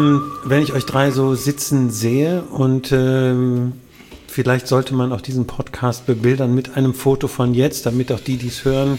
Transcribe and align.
ähm, 0.00 0.32
wenn 0.44 0.62
ich 0.62 0.72
euch 0.72 0.86
drei 0.86 1.10
so 1.10 1.34
sitzen 1.34 1.90
sehe 1.90 2.42
und 2.42 2.92
ähm, 2.92 3.72
vielleicht 4.26 4.66
sollte 4.66 4.94
man 4.94 5.12
auch 5.12 5.20
diesen 5.20 5.46
Podcast 5.46 6.06
bebildern 6.06 6.54
mit 6.54 6.76
einem 6.76 6.94
Foto 6.94 7.28
von 7.28 7.54
jetzt, 7.54 7.86
damit 7.86 8.12
auch 8.12 8.20
die, 8.20 8.36
die 8.36 8.48
es 8.48 8.64
hören, 8.64 8.98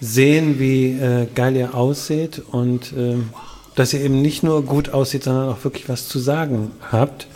sehen, 0.00 0.58
wie 0.58 0.92
äh, 0.92 1.26
geil 1.34 1.56
ihr 1.56 1.74
aussieht 1.74 2.42
und 2.50 2.92
ähm, 2.96 3.30
dass 3.74 3.92
ihr 3.92 4.00
eben 4.00 4.22
nicht 4.22 4.42
nur 4.42 4.62
gut 4.62 4.90
aussieht, 4.90 5.24
sondern 5.24 5.50
auch 5.50 5.62
wirklich 5.64 5.88
was 5.88 6.08
zu 6.08 6.18
sagen 6.18 6.70
habt, 6.90 7.26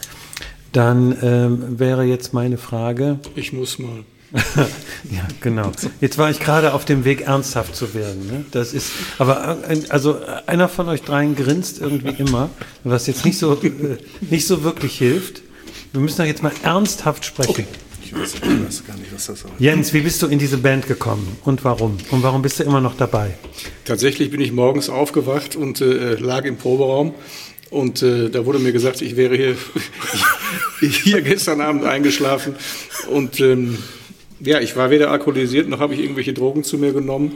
dann 0.73 1.17
ähm, 1.23 1.79
wäre 1.79 2.05
jetzt 2.05 2.33
meine 2.33 2.57
Frage. 2.57 3.19
Ich 3.35 3.53
muss 3.53 3.79
mal. 3.79 4.05
ja, 5.11 5.27
genau. 5.41 5.73
Jetzt 6.01 6.19
war 6.19 6.31
ich 6.31 6.39
gerade 6.39 6.73
auf 6.73 6.85
dem 6.85 7.05
Weg, 7.05 7.23
ernsthaft 7.23 7.75
zu 7.75 7.95
werden. 7.95 8.27
Ne? 8.27 8.45
Das 8.53 8.73
ist, 8.73 8.93
aber 9.19 9.59
äh, 9.69 9.81
also 9.89 10.19
einer 10.47 10.69
von 10.69 10.89
euch 10.89 11.03
dreien 11.03 11.35
grinst 11.35 11.81
irgendwie 11.81 12.15
immer, 12.23 12.51
was 12.85 13.07
jetzt 13.07 13.25
nicht 13.25 13.39
so, 13.39 13.55
äh, 13.61 13.97
nicht 14.21 14.47
so 14.47 14.63
wirklich 14.63 14.97
hilft. 14.99 15.43
Wir 15.93 16.01
müssen 16.01 16.19
doch 16.19 16.27
jetzt 16.27 16.43
mal 16.43 16.53
ernsthaft 16.63 17.25
sprechen. 17.25 17.51
Okay. 17.51 17.67
Ich 18.05 18.17
weiß, 18.17 18.35
ich 18.35 18.67
weiß 18.67 18.87
gar 18.87 18.97
nicht, 18.97 19.15
was 19.15 19.27
das 19.27 19.41
soll. 19.41 19.51
Jens, 19.59 19.93
wie 19.93 20.01
bist 20.01 20.21
du 20.21 20.27
in 20.27 20.39
diese 20.41 20.59
Band 20.59 20.89
gekommen 20.89 21.37
und 21.45 21.65
warum? 21.65 21.97
Und 22.11 22.23
warum 22.25 22.43
bist 22.43 22.59
du 22.59 22.65
immer 22.65 22.81
noch 22.81 22.97
dabei? 22.97 23.37
Tatsächlich 23.85 24.31
bin 24.31 24.41
ich 24.41 24.53
morgens 24.53 24.89
aufgewacht 24.91 25.55
und 25.55 25.81
äh, 25.81 26.15
lag 26.15 26.45
im 26.45 26.57
Proberaum 26.57 27.15
und 27.71 28.03
äh, 28.03 28.29
da 28.29 28.45
wurde 28.47 28.59
mir 28.59 28.73
gesagt, 28.73 29.01
ich 29.01 29.17
wäre 29.17 29.37
hier, 29.37 29.57
hier 30.81 31.23
gestern 31.23 31.61
Abend 31.61 31.85
eingeschlafen 31.85 32.57
und 33.13 33.39
ähm, 33.39 33.79
ja, 34.41 34.61
ich 34.61 34.77
war 34.77 34.91
weder 34.91 35.11
alkoholisiert 35.11 35.69
noch 35.69 35.81
habe 35.81 35.95
ich 35.95 36.01
irgendwelche 36.01 36.33
Drogen 36.33 36.65
zu 36.65 36.79
mir 36.79 36.93
genommen. 36.93 37.33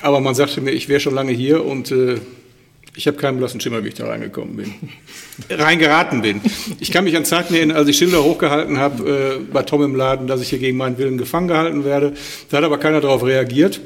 Aber 0.00 0.20
man 0.20 0.34
sagte 0.34 0.60
mir, 0.60 0.70
ich 0.70 0.88
wäre 0.88 1.00
schon 1.00 1.14
lange 1.14 1.32
hier 1.32 1.64
und 1.64 1.90
äh, 1.90 2.18
ich 2.96 3.08
habe 3.08 3.16
keinen 3.16 3.38
blassen 3.38 3.60
Schimmer, 3.60 3.82
wie 3.82 3.88
ich 3.88 3.94
da 3.94 4.06
reingekommen 4.06 4.56
bin. 4.56 4.74
Reingeraten 5.50 6.22
bin. 6.22 6.40
Ich 6.78 6.92
kann 6.92 7.04
mich 7.04 7.16
an 7.16 7.24
Zeiten 7.24 7.54
erinnern, 7.54 7.76
als 7.76 7.88
ich 7.88 7.98
Schilder 7.98 8.22
hochgehalten 8.22 8.78
habe 8.78 9.40
äh, 9.40 9.52
bei 9.52 9.62
Tom 9.62 9.82
im 9.82 9.96
Laden, 9.96 10.28
dass 10.28 10.40
ich 10.40 10.50
hier 10.50 10.60
gegen 10.60 10.76
meinen 10.76 10.96
Willen 10.96 11.18
gefangen 11.18 11.48
gehalten 11.48 11.84
werde. 11.84 12.14
Da 12.50 12.58
hat 12.58 12.64
aber 12.64 12.78
keiner 12.78 13.00
darauf 13.00 13.24
reagiert. 13.24 13.80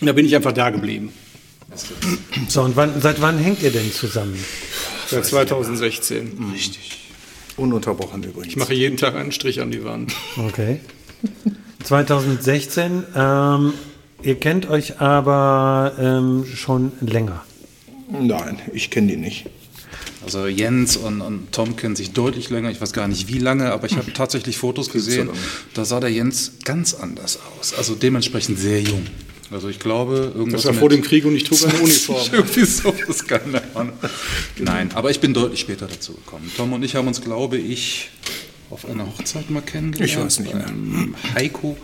Und 0.00 0.06
da 0.06 0.12
bin 0.12 0.26
ich 0.26 0.36
einfach 0.36 0.52
da 0.52 0.68
geblieben. 0.68 1.12
So, 2.48 2.62
und 2.62 2.76
wann, 2.76 3.00
seit 3.00 3.20
wann 3.22 3.38
hängt 3.38 3.62
ihr 3.62 3.70
denn 3.70 3.90
zusammen? 3.90 4.38
Seit 5.08 5.24
2016. 5.24 6.52
Richtig. 6.52 6.98
Ununterbrochen 7.56 8.22
übrigens. 8.22 8.48
Ich 8.48 8.56
mache 8.56 8.74
jeden 8.74 8.98
Tag 8.98 9.14
einen 9.14 9.32
Strich 9.32 9.60
an 9.60 9.70
die 9.70 9.82
Wand. 9.84 10.12
Okay. 10.36 10.80
2016. 11.86 13.04
Ähm, 13.14 13.72
ihr 14.22 14.34
kennt 14.36 14.68
euch 14.68 15.00
aber 15.00 15.92
ähm, 15.98 16.44
schon 16.44 16.92
länger. 17.00 17.44
Nein, 18.10 18.60
ich 18.72 18.90
kenne 18.90 19.08
die 19.08 19.16
nicht. 19.16 19.46
Also 20.24 20.48
Jens 20.48 20.96
und, 20.96 21.20
und, 21.20 21.52
Tom 21.52 21.76
kennen 21.76 21.94
sich 21.94 22.12
deutlich 22.12 22.50
länger, 22.50 22.70
ich 22.70 22.80
weiß 22.80 22.92
gar 22.92 23.06
nicht 23.06 23.28
wie 23.28 23.38
lange, 23.38 23.70
aber 23.70 23.86
ich 23.86 23.96
habe 23.96 24.12
tatsächlich 24.12 24.58
Fotos 24.58 24.90
gesehen, 24.90 25.30
da 25.74 25.84
sah 25.84 26.00
der 26.00 26.10
Jens 26.10 26.54
ganz 26.64 26.94
anders 26.94 27.38
aus, 27.60 27.72
also 27.74 27.94
dementsprechend 27.94 28.58
sehr 28.58 28.82
jung. 28.82 29.06
Also 29.52 29.68
ich 29.68 29.78
glaube, 29.78 30.32
irgendwas. 30.34 30.62
Das 30.62 30.74
war 30.74 30.80
vor 30.80 30.88
dem 30.88 31.02
Krieg 31.02 31.24
und 31.24 31.36
ich 31.36 31.44
trug 31.44 31.62
eine 31.62 31.78
Uniform. 31.78 32.26
Irgendwie 32.32 32.64
so, 32.64 32.92
das 33.06 33.24
kann 33.24 33.52
man. 33.72 33.92
Nein, 34.58 34.90
aber 34.94 35.12
ich 35.12 35.20
bin 35.20 35.32
deutlich 35.32 35.60
später 35.60 35.86
dazu 35.86 36.14
gekommen. 36.14 36.50
Tom 36.56 36.72
und 36.72 36.82
ich 36.82 36.96
haben 36.96 37.06
uns, 37.06 37.20
glaube 37.20 37.56
ich, 37.56 38.10
auf 38.70 38.88
einer 38.88 39.06
Hochzeit 39.06 39.50
mal 39.50 39.62
kennengelernt. 39.62 40.10
Ich 40.10 40.18
weiß 40.18 40.40
nicht 40.40 40.54
mehr. 40.54 40.66
Heiko. 41.34 41.76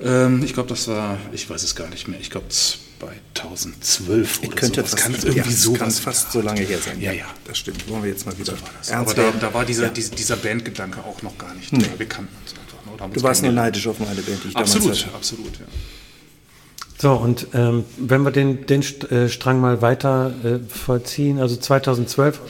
Ähm, 0.00 0.42
ich 0.44 0.54
glaube, 0.54 0.68
das 0.68 0.86
war, 0.88 1.18
ich 1.32 1.48
weiß 1.48 1.62
es 1.62 1.74
gar 1.74 1.88
nicht 1.88 2.08
mehr. 2.08 2.20
Ich 2.20 2.30
glaube, 2.30 2.46
2012 2.48 4.38
oder 4.38 4.48
ich 4.48 4.56
könnte 4.56 4.76
so. 4.76 4.82
Das 4.82 4.96
kann 4.96 5.14
irgendwie 5.14 5.38
ja, 5.38 5.44
so 5.44 5.72
kann 5.72 5.90
fast 5.90 6.32
so 6.32 6.40
lange 6.40 6.60
her 6.60 6.78
sein. 6.78 7.00
Ja, 7.00 7.12
ja. 7.12 7.26
Das 7.44 7.58
stimmt. 7.58 7.88
Wollen 7.88 8.02
wir 8.02 8.10
jetzt 8.10 8.26
mal 8.26 8.36
wieder 8.38 8.54
so 8.82 8.94
Aber 8.94 9.14
da, 9.14 9.30
da, 9.32 9.54
war 9.54 9.64
dieser, 9.64 9.86
ja. 9.86 9.90
dieser, 9.90 10.36
Bandgedanke 10.36 11.00
auch 11.00 11.22
noch 11.22 11.36
gar 11.38 11.54
nicht. 11.54 11.72
Nee. 11.72 11.84
Wir 11.96 12.06
kannten 12.06 12.34
uns 12.42 12.52
einfach. 12.52 13.08
Ne? 13.08 13.14
Du 13.14 13.22
warst 13.22 13.42
nur 13.42 13.52
neidisch 13.52 13.86
auf 13.86 13.98
meine 13.98 14.22
Band, 14.22 14.44
die 14.44 14.48
ich 14.48 14.56
absolut, 14.56 14.86
damals 14.86 15.06
hatte. 15.06 15.16
Absolut, 15.16 15.52
ja. 15.58 15.66
So, 17.00 17.12
und 17.12 17.46
ähm, 17.54 17.84
wenn 17.96 18.22
wir 18.22 18.32
den, 18.32 18.66
den 18.66 18.82
äh, 18.82 19.28
Strang 19.28 19.60
mal 19.60 19.80
weiter 19.82 20.34
äh, 20.42 20.58
vollziehen, 20.68 21.38
also 21.38 21.56
2012 21.56 22.40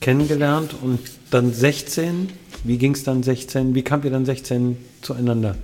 kennengelernt 0.00 0.74
und 0.80 0.98
dann 1.30 1.52
16, 1.52 2.30
wie 2.64 2.78
ging 2.78 2.94
es 2.94 3.04
dann 3.04 3.22
16, 3.22 3.74
wie 3.74 3.82
kamt 3.82 4.04
ihr 4.04 4.10
dann 4.10 4.24
16 4.24 4.76
zueinander? 5.02 5.56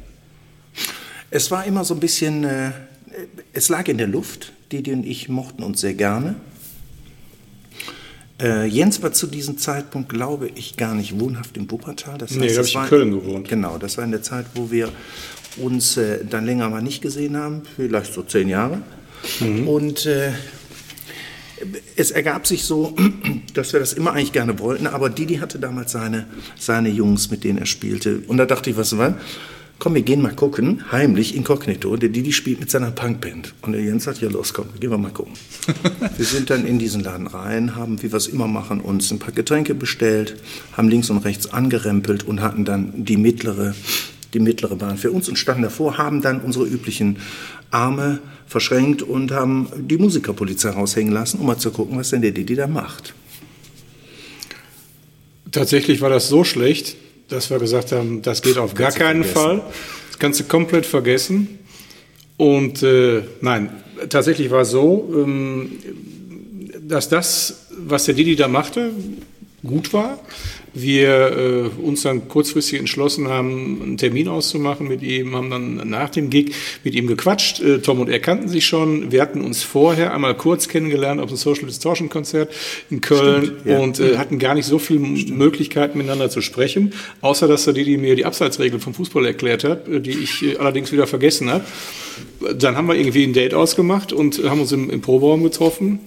Es 1.30 1.50
war 1.50 1.64
immer 1.64 1.84
so 1.84 1.94
ein 1.94 2.00
bisschen, 2.00 2.44
äh, 2.44 2.70
es 3.52 3.69
lag 3.69 3.88
in 3.88 3.98
der 3.98 4.06
Luft, 4.06 4.52
Didi 4.70 4.92
und 4.92 5.04
ich 5.04 5.28
mochten 5.28 5.62
uns 5.62 5.80
sehr 5.80 5.94
gerne. 5.94 6.36
Äh, 8.41 8.66
Jens 8.66 9.02
war 9.02 9.12
zu 9.12 9.26
diesem 9.26 9.56
Zeitpunkt, 9.56 10.10
glaube 10.10 10.50
ich, 10.54 10.76
gar 10.76 10.94
nicht 10.94 11.18
wohnhaft 11.18 11.56
in 11.56 11.70
Wuppertal. 11.70 12.18
Das 12.18 12.30
heißt, 12.30 12.41
nee, 12.41 12.48
da 12.48 12.56
habe 12.56 12.66
ich 12.66 12.74
in 12.74 12.82
Köln 12.82 13.10
gewohnt. 13.12 13.48
Genau, 13.48 13.78
das 13.78 13.97
war 13.97 14.04
in 14.04 14.10
der 14.10 14.22
Zeit, 14.22 14.47
wo 14.54 14.70
wir 14.70 14.92
uns 15.56 15.97
äh, 15.97 16.24
dann 16.24 16.44
länger 16.44 16.68
mal 16.68 16.82
nicht 16.82 17.00
gesehen 17.00 17.36
haben, 17.36 17.62
vielleicht 17.76 18.12
so 18.12 18.22
zehn 18.22 18.48
Jahre. 18.48 18.82
Mhm. 19.41 19.66
Und 19.66 20.04
äh, 20.04 20.32
es 21.96 22.10
ergab 22.10 22.46
sich 22.46 22.64
so, 22.64 22.94
dass 23.54 23.72
wir 23.72 23.80
das 23.80 23.92
immer 23.92 24.12
eigentlich 24.12 24.32
gerne 24.32 24.58
wollten, 24.58 24.86
aber 24.86 25.10
Didi 25.10 25.36
hatte 25.36 25.58
damals 25.58 25.92
seine, 25.92 26.26
seine 26.58 26.88
Jungs, 26.88 27.30
mit 27.30 27.44
denen 27.44 27.58
er 27.58 27.66
spielte. 27.66 28.20
Und 28.26 28.36
da 28.36 28.46
dachte 28.46 28.70
ich, 28.70 28.76
was 28.76 28.96
war? 28.98 29.14
Komm, 29.78 29.94
wir 29.94 30.02
gehen 30.02 30.22
mal 30.22 30.34
gucken, 30.34 30.90
heimlich, 30.90 31.36
inkognito. 31.36 31.94
Der 31.98 32.08
Didi 32.08 32.32
spielt 32.32 32.60
mit 32.60 32.70
seiner 32.70 32.90
Punkband. 32.90 33.52
Und 33.60 33.72
der 33.72 33.82
Jens 33.82 34.04
sagt, 34.04 34.22
ja 34.22 34.30
los, 34.30 34.54
komm, 34.54 34.68
gehen 34.80 34.90
wir 34.90 34.96
mal 34.96 35.10
gucken. 35.10 35.34
wir 36.16 36.24
sind 36.24 36.48
dann 36.48 36.66
in 36.66 36.78
diesen 36.78 37.02
Laden 37.02 37.26
rein, 37.26 37.76
haben, 37.76 38.02
wie 38.02 38.10
wir 38.10 38.16
es 38.16 38.26
immer 38.26 38.46
machen, 38.46 38.80
uns 38.80 39.10
ein 39.10 39.18
paar 39.18 39.32
Getränke 39.32 39.74
bestellt, 39.74 40.36
haben 40.72 40.88
links 40.88 41.10
und 41.10 41.18
rechts 41.18 41.52
angerempelt 41.52 42.24
und 42.24 42.40
hatten 42.40 42.64
dann 42.64 43.04
die 43.04 43.18
mittlere 43.18 43.74
die 44.36 44.41
mittlere 44.41 44.76
Bahn 44.76 44.98
für 44.98 45.10
uns 45.10 45.30
und 45.30 45.36
standen 45.36 45.62
davor, 45.62 45.97
haben 45.97 46.20
dann 46.20 46.42
unsere 46.42 46.66
üblichen 46.66 47.16
Arme 47.70 48.19
verschränkt 48.47 49.02
und 49.02 49.32
haben 49.32 49.69
die 49.76 49.97
Musikerpolizei 49.97 50.70
raushängen 50.70 51.12
lassen, 51.12 51.41
um 51.41 51.47
mal 51.47 51.56
zu 51.56 51.70
gucken, 51.70 51.98
was 51.98 52.10
denn 52.10 52.20
der 52.20 52.32
Didi 52.32 52.54
da 52.54 52.66
macht. 52.66 53.14
Tatsächlich 55.50 56.02
war 56.02 56.10
das 56.10 56.28
so 56.28 56.44
schlecht, 56.44 56.97
dass 57.28 57.48
wir 57.48 57.58
gesagt 57.58 57.92
haben, 57.92 58.20
das 58.20 58.42
geht 58.42 58.58
auf 58.58 58.74
gar 58.74 58.92
keinen 58.92 59.24
Fall. 59.24 59.62
Das 60.08 60.19
kannst 60.19 60.41
du 60.41 60.44
komplett 60.44 60.84
vergessen. 60.84 61.58
Und 62.36 62.82
äh, 62.82 63.22
nein, 63.41 63.70
tatsächlich 64.10 64.50
war 64.50 64.60
es 64.60 64.70
so, 64.70 65.10
ähm, 65.16 65.78
dass 66.86 67.08
das, 67.08 67.68
was 67.78 68.04
der 68.04 68.14
Didi 68.14 68.36
da 68.36 68.48
machte, 68.48 68.91
gut 69.64 69.94
war 69.94 70.18
wir 70.81 71.70
äh, 71.78 71.82
uns 71.82 72.03
dann 72.03 72.28
kurzfristig 72.28 72.78
entschlossen 72.78 73.28
haben, 73.28 73.81
einen 73.82 73.97
Termin 73.97 74.28
auszumachen 74.28 74.88
mit 74.88 75.03
ihm, 75.03 75.34
haben 75.34 75.50
dann 75.50 75.88
nach 75.88 76.10
dem 76.10 76.31
Gig 76.31 76.53
mit 76.84 76.94
ihm 76.94 77.06
gequatscht. 77.06 77.60
Äh, 77.60 77.78
Tom 77.78 78.00
und 78.00 78.09
er 78.09 78.20
kannten 78.20 78.48
sich 78.48 78.66
schon. 78.66 79.10
Wir 79.12 79.22
hatten 79.22 79.41
uns 79.41 79.62
vorher 79.62 80.15
einmal 80.15 80.36
kurz 80.36 80.69
kennengelernt 80.69 81.20
auf 81.20 81.28
dem 81.28 81.36
Social 81.36 81.66
Distortion 81.66 82.09
Konzert 82.09 82.53
in 82.91 83.00
Köln 83.00 83.44
Stimmt, 83.44 83.66
ja. 83.66 83.78
und 83.78 84.00
äh, 84.00 84.19
hatten 84.19 84.38
gar 84.38 84.54
nicht 84.54 84.66
so 84.66 84.78
viele 84.78 85.16
Stimmt. 85.16 85.38
Möglichkeiten 85.38 85.98
miteinander 85.98 86.31
zu 86.31 86.41
sprechen, 86.41 86.92
außer 87.20 87.48
dass 87.48 87.66
er 87.66 87.72
die, 87.72 87.84
die 87.84 87.97
mir 87.97 88.16
die 88.16 88.25
Abseitsregeln 88.25 88.81
vom 88.81 88.94
Fußball 88.94 89.25
erklärt 89.25 89.65
hat, 89.65 89.88
äh, 89.88 90.00
die 90.00 90.12
ich 90.12 90.42
äh, 90.42 90.56
allerdings 90.56 90.92
wieder 90.92 91.06
vergessen 91.06 91.50
habe. 91.50 91.65
Dann 92.54 92.76
haben 92.76 92.86
wir 92.86 92.94
irgendwie 92.94 93.25
ein 93.25 93.32
Date 93.32 93.54
ausgemacht 93.54 94.12
und 94.12 94.42
haben 94.44 94.60
uns 94.60 94.72
im, 94.72 94.91
im 94.91 95.00
Proberaum 95.00 95.42
getroffen. 95.42 96.00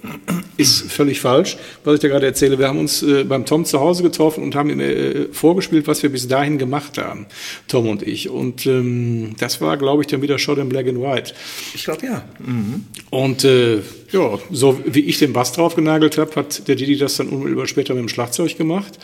Ist 0.57 0.91
völlig 0.91 1.21
falsch, 1.21 1.57
was 1.83 1.95
ich 1.95 1.99
da 2.01 2.07
gerade 2.07 2.25
erzähle. 2.25 2.59
Wir 2.59 2.67
haben 2.67 2.79
uns 2.79 3.01
äh, 3.01 3.23
beim 3.23 3.45
Tom 3.45 3.65
zu 3.65 3.79
Hause 3.79 4.03
getroffen 4.03 4.43
und 4.43 4.55
haben 4.55 4.58
ihm 4.67 4.79
äh, 4.79 5.25
vorgespielt, 5.31 5.87
was 5.87 6.03
wir 6.03 6.09
bis 6.09 6.27
dahin 6.27 6.57
gemacht 6.57 6.97
haben, 6.97 7.27
Tom 7.67 7.87
und 7.87 8.01
ich. 8.01 8.29
Und 8.29 8.65
ähm, 8.65 9.35
das 9.39 9.61
war, 9.61 9.77
glaube 9.77 10.03
ich, 10.03 10.07
dann 10.07 10.21
wieder 10.21 10.37
Shot 10.39 10.57
in 10.57 10.69
Black 10.69 10.87
and 10.87 11.01
White. 11.01 11.33
Ich 11.73 11.83
glaube, 11.83 12.05
ja. 12.05 12.23
Mhm. 12.39 12.85
Und 13.09 13.43
äh, 13.43 13.77
ja, 14.11 14.39
so 14.51 14.81
wie 14.85 15.01
ich 15.01 15.19
den 15.19 15.33
Bass 15.33 15.51
drauf 15.51 15.75
genagelt 15.75 16.17
habe, 16.17 16.35
hat 16.35 16.67
der 16.67 16.75
Didi 16.75 16.97
das 16.97 17.17
dann 17.17 17.29
unmittelbar 17.29 17.67
später 17.67 17.93
mit 17.93 18.01
dem 18.01 18.09
Schlagzeug 18.09 18.57
gemacht. 18.57 18.97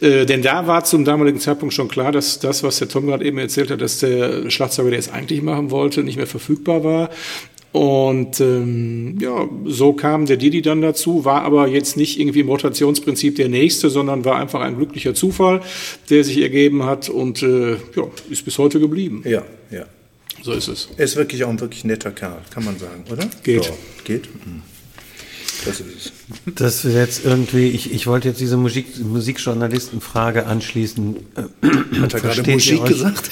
Äh, 0.00 0.26
denn 0.26 0.42
da 0.42 0.66
war 0.66 0.84
zum 0.84 1.04
damaligen 1.04 1.38
Zeitpunkt 1.38 1.74
schon 1.74 1.86
klar, 1.86 2.10
dass 2.10 2.40
das, 2.40 2.64
was 2.64 2.78
der 2.78 2.88
Tom 2.88 3.06
gerade 3.06 3.24
eben 3.24 3.38
erzählt 3.38 3.70
hat, 3.70 3.80
dass 3.80 4.00
der 4.00 4.50
Schlagzeuger, 4.50 4.90
der 4.90 4.98
es 4.98 5.08
eigentlich 5.08 5.42
machen 5.42 5.70
wollte, 5.70 6.02
nicht 6.02 6.16
mehr 6.16 6.26
verfügbar 6.26 6.82
war. 6.82 7.10
Und 7.72 8.38
ähm, 8.40 9.18
ja, 9.18 9.48
so 9.64 9.94
kam 9.94 10.26
der 10.26 10.36
Didi 10.36 10.60
dann 10.60 10.82
dazu, 10.82 11.24
war 11.24 11.42
aber 11.42 11.68
jetzt 11.68 11.96
nicht 11.96 12.20
irgendwie 12.20 12.40
im 12.40 12.48
Rotationsprinzip 12.48 13.36
der 13.36 13.48
Nächste, 13.48 13.88
sondern 13.88 14.26
war 14.26 14.36
einfach 14.36 14.60
ein 14.60 14.76
glücklicher 14.76 15.14
Zufall, 15.14 15.62
der 16.10 16.22
sich 16.22 16.38
ergeben 16.38 16.84
hat 16.84 17.08
und 17.08 17.42
äh, 17.42 17.72
ja, 17.72 18.04
ist 18.28 18.44
bis 18.44 18.58
heute 18.58 18.78
geblieben. 18.78 19.22
Ja, 19.24 19.42
ja. 19.70 19.86
So 20.42 20.52
ist 20.52 20.68
es. 20.68 20.88
Er 20.96 21.04
ist 21.04 21.16
wirklich 21.16 21.44
auch 21.44 21.48
ein 21.48 21.60
wirklich 21.60 21.84
netter 21.84 22.10
Kerl, 22.10 22.42
kann 22.50 22.64
man 22.64 22.78
sagen, 22.78 23.04
oder? 23.10 23.28
Geht. 23.42 23.64
So, 23.64 23.78
geht. 24.04 24.28
Mhm. 24.44 24.62
Das 25.64 25.80
ist 25.80 25.86
es. 25.96 26.12
Das 26.54 26.84
ist 26.84 26.94
jetzt 26.94 27.24
irgendwie, 27.24 27.68
ich, 27.68 27.92
ich 27.92 28.06
wollte 28.06 28.28
jetzt 28.28 28.40
diese 28.40 28.56
Musik, 28.56 28.86
Musikjournalistenfrage 28.98 30.46
anschließen. 30.46 31.16
Hat 32.00 32.14
er 32.14 32.20
gerade 32.20 32.50
Musik 32.50 32.84
gesagt? 32.84 33.30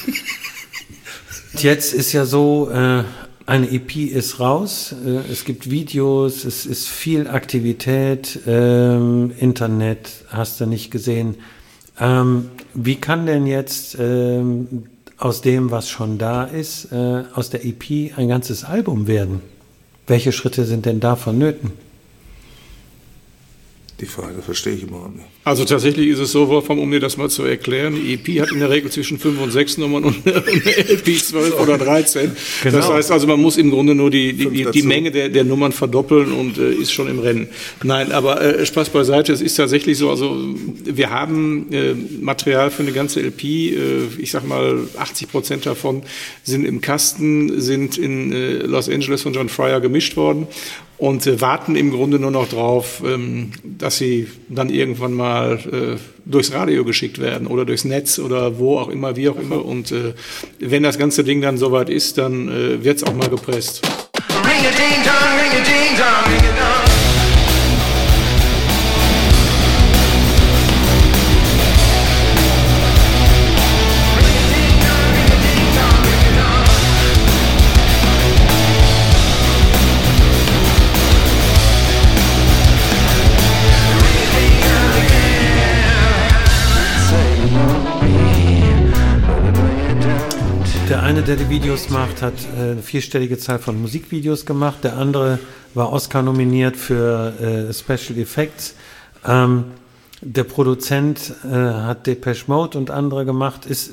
Jetzt 1.58 1.92
ist 1.92 2.12
ja 2.12 2.24
so, 2.24 2.70
äh, 2.70 3.02
eine 3.50 3.68
EP 3.72 3.96
ist 3.96 4.38
raus, 4.38 4.94
äh, 5.04 5.28
es 5.28 5.44
gibt 5.44 5.68
Videos, 5.68 6.44
es 6.44 6.66
ist 6.66 6.86
viel 6.86 7.26
Aktivität, 7.26 8.38
ähm, 8.46 9.32
Internet 9.36 10.24
hast 10.28 10.60
du 10.60 10.66
nicht 10.66 10.92
gesehen. 10.92 11.34
Ähm, 11.98 12.48
wie 12.74 12.94
kann 12.94 13.26
denn 13.26 13.48
jetzt 13.48 13.96
ähm, 13.98 14.84
aus 15.18 15.42
dem, 15.42 15.72
was 15.72 15.90
schon 15.90 16.16
da 16.16 16.44
ist, 16.44 16.92
äh, 16.92 17.24
aus 17.34 17.50
der 17.50 17.64
EP 17.64 18.16
ein 18.16 18.28
ganzes 18.28 18.62
Album 18.62 19.08
werden? 19.08 19.40
Welche 20.06 20.30
Schritte 20.30 20.64
sind 20.64 20.86
denn 20.86 21.00
da 21.00 21.16
vonnöten? 21.16 21.72
Die 23.98 24.06
Frage 24.06 24.42
verstehe 24.42 24.74
ich 24.74 24.84
überhaupt 24.84 25.16
nicht. 25.16 25.29
Also 25.42 25.64
tatsächlich 25.64 26.08
ist 26.08 26.18
es 26.18 26.32
so, 26.32 26.48
Wolfram, 26.48 26.78
um 26.78 26.90
dir 26.90 27.00
das 27.00 27.16
mal 27.16 27.30
zu 27.30 27.44
erklären, 27.44 27.94
die 27.94 28.12
EP 28.12 28.42
hat 28.42 28.52
in 28.52 28.60
der 28.60 28.68
Regel 28.68 28.90
zwischen 28.90 29.18
5 29.18 29.40
und 29.40 29.50
6 29.50 29.78
Nummern 29.78 30.04
und 30.04 30.26
eine 30.26 30.36
LP 30.44 31.18
12 31.18 31.58
oder 31.58 31.78
13. 31.78 32.30
Genau. 32.62 32.76
Das 32.76 32.90
heißt 32.90 33.10
also, 33.10 33.26
man 33.26 33.40
muss 33.40 33.56
im 33.56 33.70
Grunde 33.70 33.94
nur 33.94 34.10
die, 34.10 34.34
die, 34.34 34.50
die, 34.50 34.70
die 34.70 34.82
Menge 34.82 35.10
der, 35.10 35.30
der 35.30 35.44
Nummern 35.44 35.72
verdoppeln 35.72 36.32
und 36.32 36.58
äh, 36.58 36.72
ist 36.72 36.92
schon 36.92 37.08
im 37.08 37.20
Rennen. 37.20 37.48
Nein, 37.82 38.12
aber 38.12 38.42
äh, 38.42 38.66
Spaß 38.66 38.90
beiseite, 38.90 39.32
es 39.32 39.40
ist 39.40 39.54
tatsächlich 39.54 39.96
so, 39.96 40.10
also 40.10 40.36
wir 40.84 41.08
haben 41.08 41.72
äh, 41.72 41.94
Material 42.20 42.70
für 42.70 42.82
eine 42.82 42.92
ganze 42.92 43.20
LP, 43.20 43.44
äh, 43.44 43.76
ich 44.18 44.30
sag 44.30 44.46
mal 44.46 44.80
80 44.98 45.30
Prozent 45.30 45.64
davon 45.64 46.02
sind 46.42 46.66
im 46.66 46.82
Kasten, 46.82 47.62
sind 47.62 47.96
in 47.96 48.30
äh, 48.30 48.56
Los 48.58 48.90
Angeles 48.90 49.22
von 49.22 49.32
John 49.32 49.48
Fryer 49.48 49.80
gemischt 49.80 50.18
worden 50.18 50.48
und 51.00 51.26
äh, 51.26 51.40
warten 51.40 51.76
im 51.76 51.90
Grunde 51.90 52.18
nur 52.18 52.30
noch 52.30 52.48
drauf, 52.48 53.02
ähm, 53.04 53.52
dass 53.64 53.96
sie 53.96 54.28
dann 54.48 54.68
irgendwann 54.68 55.14
mal 55.14 55.58
äh, 55.58 55.96
durchs 56.26 56.52
Radio 56.52 56.84
geschickt 56.84 57.18
werden 57.18 57.46
oder 57.46 57.64
durchs 57.64 57.84
Netz 57.84 58.18
oder 58.18 58.58
wo 58.58 58.78
auch 58.78 58.88
immer, 58.88 59.16
wie 59.16 59.30
auch 59.30 59.38
immer. 59.38 59.64
Und 59.64 59.92
äh, 59.92 60.12
wenn 60.58 60.82
das 60.82 60.98
ganze 60.98 61.24
Ding 61.24 61.40
dann 61.40 61.56
soweit 61.56 61.88
ist, 61.88 62.18
dann 62.18 62.48
äh, 62.48 62.84
wird 62.84 62.98
es 62.98 63.04
auch 63.04 63.14
mal 63.14 63.30
gepresst. 63.30 63.82
Ring 64.44 64.66
a 64.66 64.70
ding 64.76 65.02
dong, 65.02 65.38
ring 65.40 65.60
a 65.60 65.64
ding 65.64 65.96
dong. 65.96 66.39
Eine, 91.10 91.22
der 91.22 91.34
die 91.34 91.48
Videos 91.48 91.90
macht, 91.90 92.22
hat 92.22 92.34
äh, 92.56 92.70
eine 92.70 92.82
vierstellige 92.82 93.36
Zahl 93.36 93.58
von 93.58 93.80
Musikvideos 93.80 94.46
gemacht. 94.46 94.84
Der 94.84 94.96
andere 94.96 95.40
war 95.74 95.92
Oscar 95.92 96.22
nominiert 96.22 96.76
für 96.76 97.34
äh, 97.68 97.72
Special 97.74 98.16
Effects. 98.16 98.76
Ähm, 99.26 99.64
der 100.20 100.44
Produzent 100.44 101.34
äh, 101.42 101.48
hat 101.48 102.06
Depeche 102.06 102.44
Mode 102.46 102.78
und 102.78 102.92
andere 102.92 103.24
gemacht. 103.24 103.66
Ist, 103.66 103.90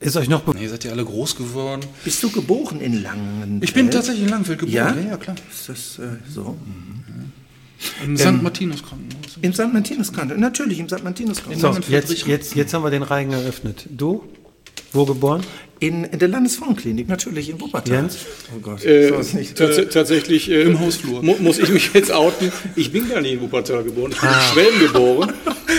ist 0.00 0.16
euch 0.16 0.30
noch 0.30 0.46
nee, 0.54 0.62
Ihr 0.62 0.70
seid 0.70 0.84
ja 0.84 0.92
alle 0.92 1.04
groß 1.04 1.36
geworden. 1.36 1.82
Bist 2.02 2.22
du 2.22 2.30
geboren 2.30 2.80
in 2.80 3.02
Langenfeld? 3.02 3.64
Ich 3.64 3.74
bin 3.74 3.90
tatsächlich 3.90 4.22
in 4.24 4.30
Langenfeld 4.30 4.60
geboren. 4.60 4.74
Ja, 4.74 4.94
ja, 4.94 5.10
ja 5.10 5.16
klar. 5.18 5.36
Ist 5.50 5.68
das 5.68 5.98
äh, 5.98 6.16
so? 6.26 6.56
Mhm. 6.64 7.32
Im 8.02 8.10
ähm, 8.12 8.16
St. 8.16 8.42
Martinus 8.42 8.82
Krankenhaus. 8.82 9.38
Im 9.42 9.52
St. 9.52 9.72
Martinus 9.74 10.12
Krankenhaus, 10.12 10.40
natürlich 10.40 10.78
im 10.78 10.88
St. 10.88 11.04
Martinus 11.04 11.42
Krankenhaus. 11.42 11.76
So, 11.76 11.92
jetzt, 11.92 12.26
jetzt, 12.26 12.54
jetzt 12.54 12.72
haben 12.72 12.82
wir 12.82 12.90
den 12.90 13.02
Reigen 13.02 13.32
eröffnet. 13.32 13.86
Du? 13.90 14.24
Wo 14.92 15.04
geboren? 15.04 15.42
In, 15.80 16.02
in 16.04 16.18
der 16.18 16.26
Landesfrauenklinik, 16.26 17.08
natürlich 17.08 17.50
in 17.50 17.60
Wuppertal. 17.60 17.94
Jens? 17.94 18.18
Oh 18.56 18.58
Gott. 18.60 18.84
Äh, 18.84 19.12
tats 19.54 19.76
tatsächlich 19.92 20.50
äh, 20.50 20.62
im 20.62 20.80
Hausflur. 20.80 21.22
Mu 21.22 21.36
muss 21.38 21.60
ich 21.60 21.68
mich 21.68 21.94
jetzt 21.94 22.10
outen. 22.10 22.50
Ich 22.74 22.90
bin 22.90 23.08
gar 23.08 23.20
nicht 23.20 23.34
in 23.34 23.40
Wuppertal 23.40 23.84
geboren. 23.84 24.10
Ich 24.10 24.20
bin 24.20 24.28
ah. 24.28 24.40
in 24.40 24.52
Schwelm 24.52 24.80
geboren 24.80 25.32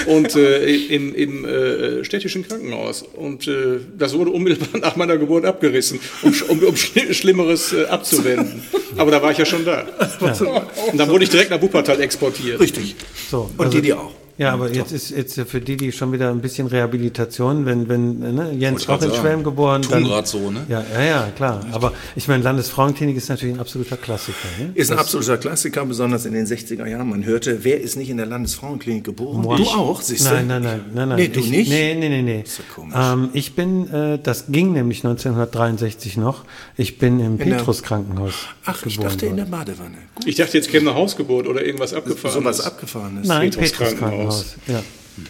und 0.08 0.36
äh, 0.36 0.74
im, 0.74 1.14
im 1.14 1.46
äh, 1.46 2.06
städtischen 2.06 2.48
Krankenhaus. 2.48 3.02
Und 3.02 3.48
äh, 3.50 3.80
das 3.98 4.14
wurde 4.14 4.32
unmittelbar 4.32 4.80
nach 4.80 4.96
meiner 4.96 5.18
Geburt 5.18 5.44
abgerissen, 5.44 6.00
um, 6.22 6.34
um, 6.48 6.60
um 6.64 6.76
Schlimmeres 6.78 7.74
äh, 7.74 7.86
abzuwenden. 7.86 8.64
Aber 8.96 9.12
da 9.12 9.22
war 9.22 9.32
ich 9.32 9.38
ja 9.38 9.46
schon 9.46 9.66
da. 9.66 9.86
Ja. 10.20 10.68
Und 10.92 10.98
dann 10.98 11.10
wurde 11.10 11.24
ich 11.24 11.30
direkt 11.30 11.50
nach 11.50 11.62
Wuppertal 11.62 12.00
exportiert. 12.02 12.60
Richtig. 12.60 12.96
So, 13.30 13.50
und 13.58 13.66
also, 13.66 13.78
die, 13.78 13.82
die 13.82 13.94
auch. 13.94 14.12
Ja, 14.40 14.54
aber 14.54 14.72
jetzt 14.72 14.94
ist 14.94 15.10
jetzt 15.10 15.38
für 15.48 15.60
die, 15.60 15.76
die 15.76 15.92
schon 15.92 16.14
wieder 16.14 16.30
ein 16.30 16.40
bisschen 16.40 16.68
Rehabilitation, 16.68 17.66
wenn, 17.66 17.90
wenn 17.90 18.20
ne, 18.20 18.54
Jens 18.54 18.88
auch 18.88 19.02
in 19.02 19.14
Schwelm 19.14 19.44
geboren, 19.44 19.86
dann 19.90 20.06
gerade 20.06 20.26
so, 20.26 20.50
ne? 20.50 20.66
Ja, 20.70 20.82
ja, 20.94 21.04
ja, 21.04 21.28
klar. 21.36 21.66
Aber 21.74 21.92
ich 22.16 22.30
meine, 22.30 22.42
Landesfrauenklinik 22.42 23.18
ist 23.18 23.28
natürlich 23.28 23.56
ein 23.56 23.60
absoluter 23.60 23.98
Klassiker. 23.98 24.38
Ne? 24.58 24.72
Ist 24.76 24.92
ein 24.92 24.96
das 24.96 25.08
absoluter 25.08 25.38
Klassiker, 25.38 25.86
besonders 25.86 26.26
in 26.26 26.32
den 26.32 26.48
60er 26.48 26.88
Jahren. 26.88 27.10
Man 27.10 27.26
hörte, 27.26 27.66
wer 27.66 27.82
ist 27.82 27.98
nicht 27.98 28.10
in 28.10 28.16
der 28.16 28.28
Landesfrauenklinik 28.28 29.04
geboren? 29.04 29.42
Moi. 29.42 29.58
Du 29.58 29.66
auch, 29.66 30.02
siehst 30.02 30.26
du? 30.26 30.34
Nein, 30.34 30.48
nein, 30.48 30.64
nein, 30.64 30.82
nein, 30.94 31.10
nein. 31.10 31.18
Nee, 31.18 31.28
du 31.28 31.42
ich, 31.42 31.50
nicht? 31.50 31.70
Nee, 31.70 31.96
nee, 31.96 32.08
nee, 32.08 32.22
nee. 32.22 32.42
ist 32.44 32.62
ja 32.94 33.14
ähm, 33.14 33.32
ich 33.34 33.56
bin, 33.56 33.92
äh, 33.94 34.20
das 34.24 34.46
ging 34.48 34.72
nämlich 34.72 35.00
1963 35.00 36.16
noch. 36.16 36.46
Ich 36.78 36.98
bin 36.98 37.20
im 37.20 37.38
Petrus 37.38 37.84
Krankenhaus. 37.84 38.48
Ach, 38.64 38.86
ich 38.86 38.98
dachte 39.00 39.24
worden. 39.24 39.32
in 39.32 39.36
der 39.36 39.46
Badewanne. 39.46 39.98
Gut. 40.16 40.28
Ich 40.28 40.36
dachte, 40.36 40.58
jetzt 40.58 40.70
käme 40.70 40.92
eine 40.92 40.98
Hausgeburt 40.98 41.46
oder 41.46 41.66
irgendwas 41.66 41.94
abgefahren. 41.94 42.34
So 42.34 42.46
was 42.46 42.62
abgefahren 42.62 43.22
ist. 43.22 43.28
Nein, 43.28 43.50
Petrus, 43.52 43.96
Krankenhaus. 44.30 44.56
Ja. 44.68 44.84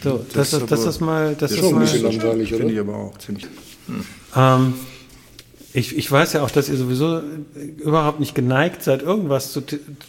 So, 0.03 0.25
das, 0.33 0.51
das, 0.51 0.65
das, 0.65 0.85
ist 0.85 0.99
mal. 1.01 1.35
Das, 1.35 1.51
ist, 1.51 1.59
schon 1.59 1.73
ein 1.73 1.79
bisschen 1.79 2.03
langweilig? 2.03 2.49
Finde 2.49 2.73
ich 2.73 2.79
aber 2.79 2.95
auch 2.95 3.17
ziemlich. 3.17 3.47
Hm. 3.87 4.05
Ähm, 4.35 4.73
ich, 5.71 5.95
ich 5.95 6.11
weiß 6.11 6.33
ja 6.33 6.43
auch, 6.43 6.49
dass 6.49 6.67
ihr 6.67 6.77
sowieso 6.77 7.21
überhaupt 7.77 8.19
nicht 8.19 8.33
geneigt 8.33 8.83
seid, 8.83 9.03
irgendwas 9.03 9.51
zu, 9.51 9.61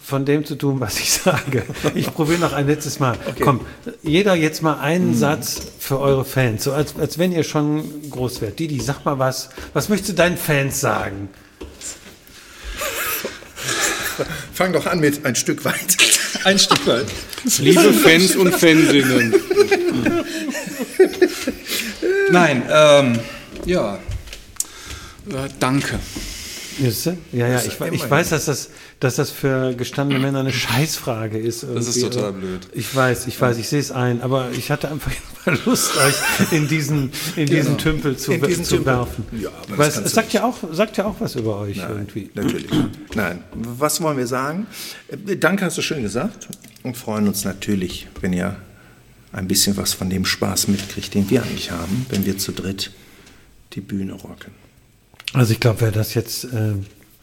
von 0.03 0.25
dem 0.25 0.45
zu 0.47 0.55
tun, 0.57 0.81
was 0.81 0.99
ich 0.99 1.13
sage. 1.25 1.65
Ich 1.95 2.13
probiere 2.13 2.41
noch 2.41 2.53
ein 2.53 2.67
letztes 2.67 2.99
Mal. 2.99 3.17
Okay. 3.27 3.43
Komm, 3.43 3.61
jeder 4.03 4.35
jetzt 4.35 4.63
mal 4.63 4.81
einen 4.81 5.11
mhm. 5.11 5.15
Satz 5.15 5.61
für 5.79 5.99
eure 5.99 6.25
Fans, 6.25 6.65
so 6.65 6.73
als, 6.73 6.97
als 6.97 7.19
wenn 7.19 7.33
ihr 7.33 7.45
schon 7.45 8.11
groß 8.11 8.41
wärt. 8.41 8.59
Didi, 8.59 8.81
sag 8.81 9.05
mal 9.05 9.19
was. 9.19 9.51
Was 9.75 9.89
möchtest 9.89 10.13
du 10.13 10.15
deinen 10.15 10.39
Fans 10.39 10.81
sagen? 10.81 11.29
Fang 14.53 14.73
doch 14.73 14.87
an 14.87 15.01
mit 15.01 15.25
ein 15.25 15.35
Stück 15.35 15.65
weit. 15.65 15.97
Ein 16.45 16.59
Stück 16.59 16.87
weit. 16.87 17.07
Liebe 17.59 17.93
Fans 17.93 18.37
und 18.37 18.53
Fansinnen. 18.53 19.35
Nein, 22.31 22.63
ähm, 22.71 23.19
ja. 23.67 23.95
Äh, 25.29 25.49
danke. 25.59 25.99
Ja, 27.33 27.47
ja, 27.47 27.59
ich, 27.61 27.79
ich, 27.93 28.11
weiß, 28.11 28.31
dass 28.31 28.47
das, 28.47 28.71
dass 29.01 29.17
das 29.17 29.31
für 29.31 29.75
gestandene 29.75 30.21
Männer 30.21 30.41
eine 30.41 30.53
Scheißfrage 30.53 31.39
ist. 31.39 31.63
Irgendwie. 31.63 31.79
Das 31.79 31.97
ist 31.97 32.03
total 32.03 32.33
blöd. 32.35 32.69
Ich 32.75 32.95
weiß, 32.95 33.27
ich 33.27 33.41
weiß, 33.41 33.57
ich 33.57 33.67
sehe 33.67 33.81
es 33.81 33.91
ein, 33.91 34.21
aber 34.21 34.51
ich 34.53 34.71
hatte 34.71 34.91
einfach 34.91 35.11
Lust, 35.65 35.97
euch 35.97 36.53
in 36.53 36.69
diesen, 36.69 37.11
in 37.35 37.47
diesen 37.47 37.77
genau. 37.77 37.79
Tümpel 37.79 38.17
zu, 38.19 38.37
diesen 38.37 38.65
zu 38.65 38.77
Tümpel. 38.77 38.95
werfen. 38.95 39.25
Ja, 39.41 39.49
aber 39.73 39.87
es 39.87 39.95
sagt 39.95 40.35
ja, 40.35 40.45
auch, 40.45 40.59
sagt 40.73 40.99
ja 40.99 41.07
auch 41.07 41.17
was 41.19 41.35
über 41.35 41.59
euch 41.61 41.79
Nein, 41.79 41.91
irgendwie. 41.91 42.31
Natürlich. 42.35 42.71
Nein. 43.15 43.43
Was 43.55 44.03
wollen 44.03 44.19
wir 44.19 44.27
sagen? 44.27 44.67
Äh, 45.09 45.37
danke, 45.37 45.65
hast 45.65 45.79
du 45.79 45.83
schön 45.83 46.03
gesagt. 46.03 46.49
Und 46.83 46.97
freuen 46.97 47.27
uns 47.27 47.45
natürlich, 47.45 48.07
wenn 48.21 48.35
ihr 48.35 48.57
ein 49.33 49.49
bisschen 49.49 49.79
was 49.79 49.95
von 49.95 50.11
dem 50.11 50.27
Spaß 50.27 50.69
mitkriegt, 50.69 51.15
den 51.15 51.31
wir 51.31 51.43
eigentlich 51.43 51.71
haben, 51.71 52.05
wenn 52.11 52.27
wir 52.27 52.37
zu 52.37 52.53
dritt 52.53 52.91
die 53.73 53.81
Bühne 53.81 54.13
rocken. 54.13 54.53
Also 55.33 55.53
ich 55.53 55.61
glaube, 55.61 55.81
wer 55.83 55.93
das 55.93 56.13
jetzt 56.15 56.45
äh, 56.45 56.75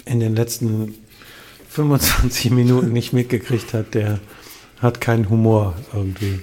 in 0.05 0.19
den 0.19 0.35
letzten 0.35 0.95
25 1.77 2.49
Minuten 2.49 2.91
nicht 2.91 3.13
mitgekriegt 3.13 3.73
hat, 3.73 3.93
der 3.93 4.19
hat 4.79 4.99
keinen 4.99 5.29
Humor 5.29 5.75
irgendwie. 5.93 6.39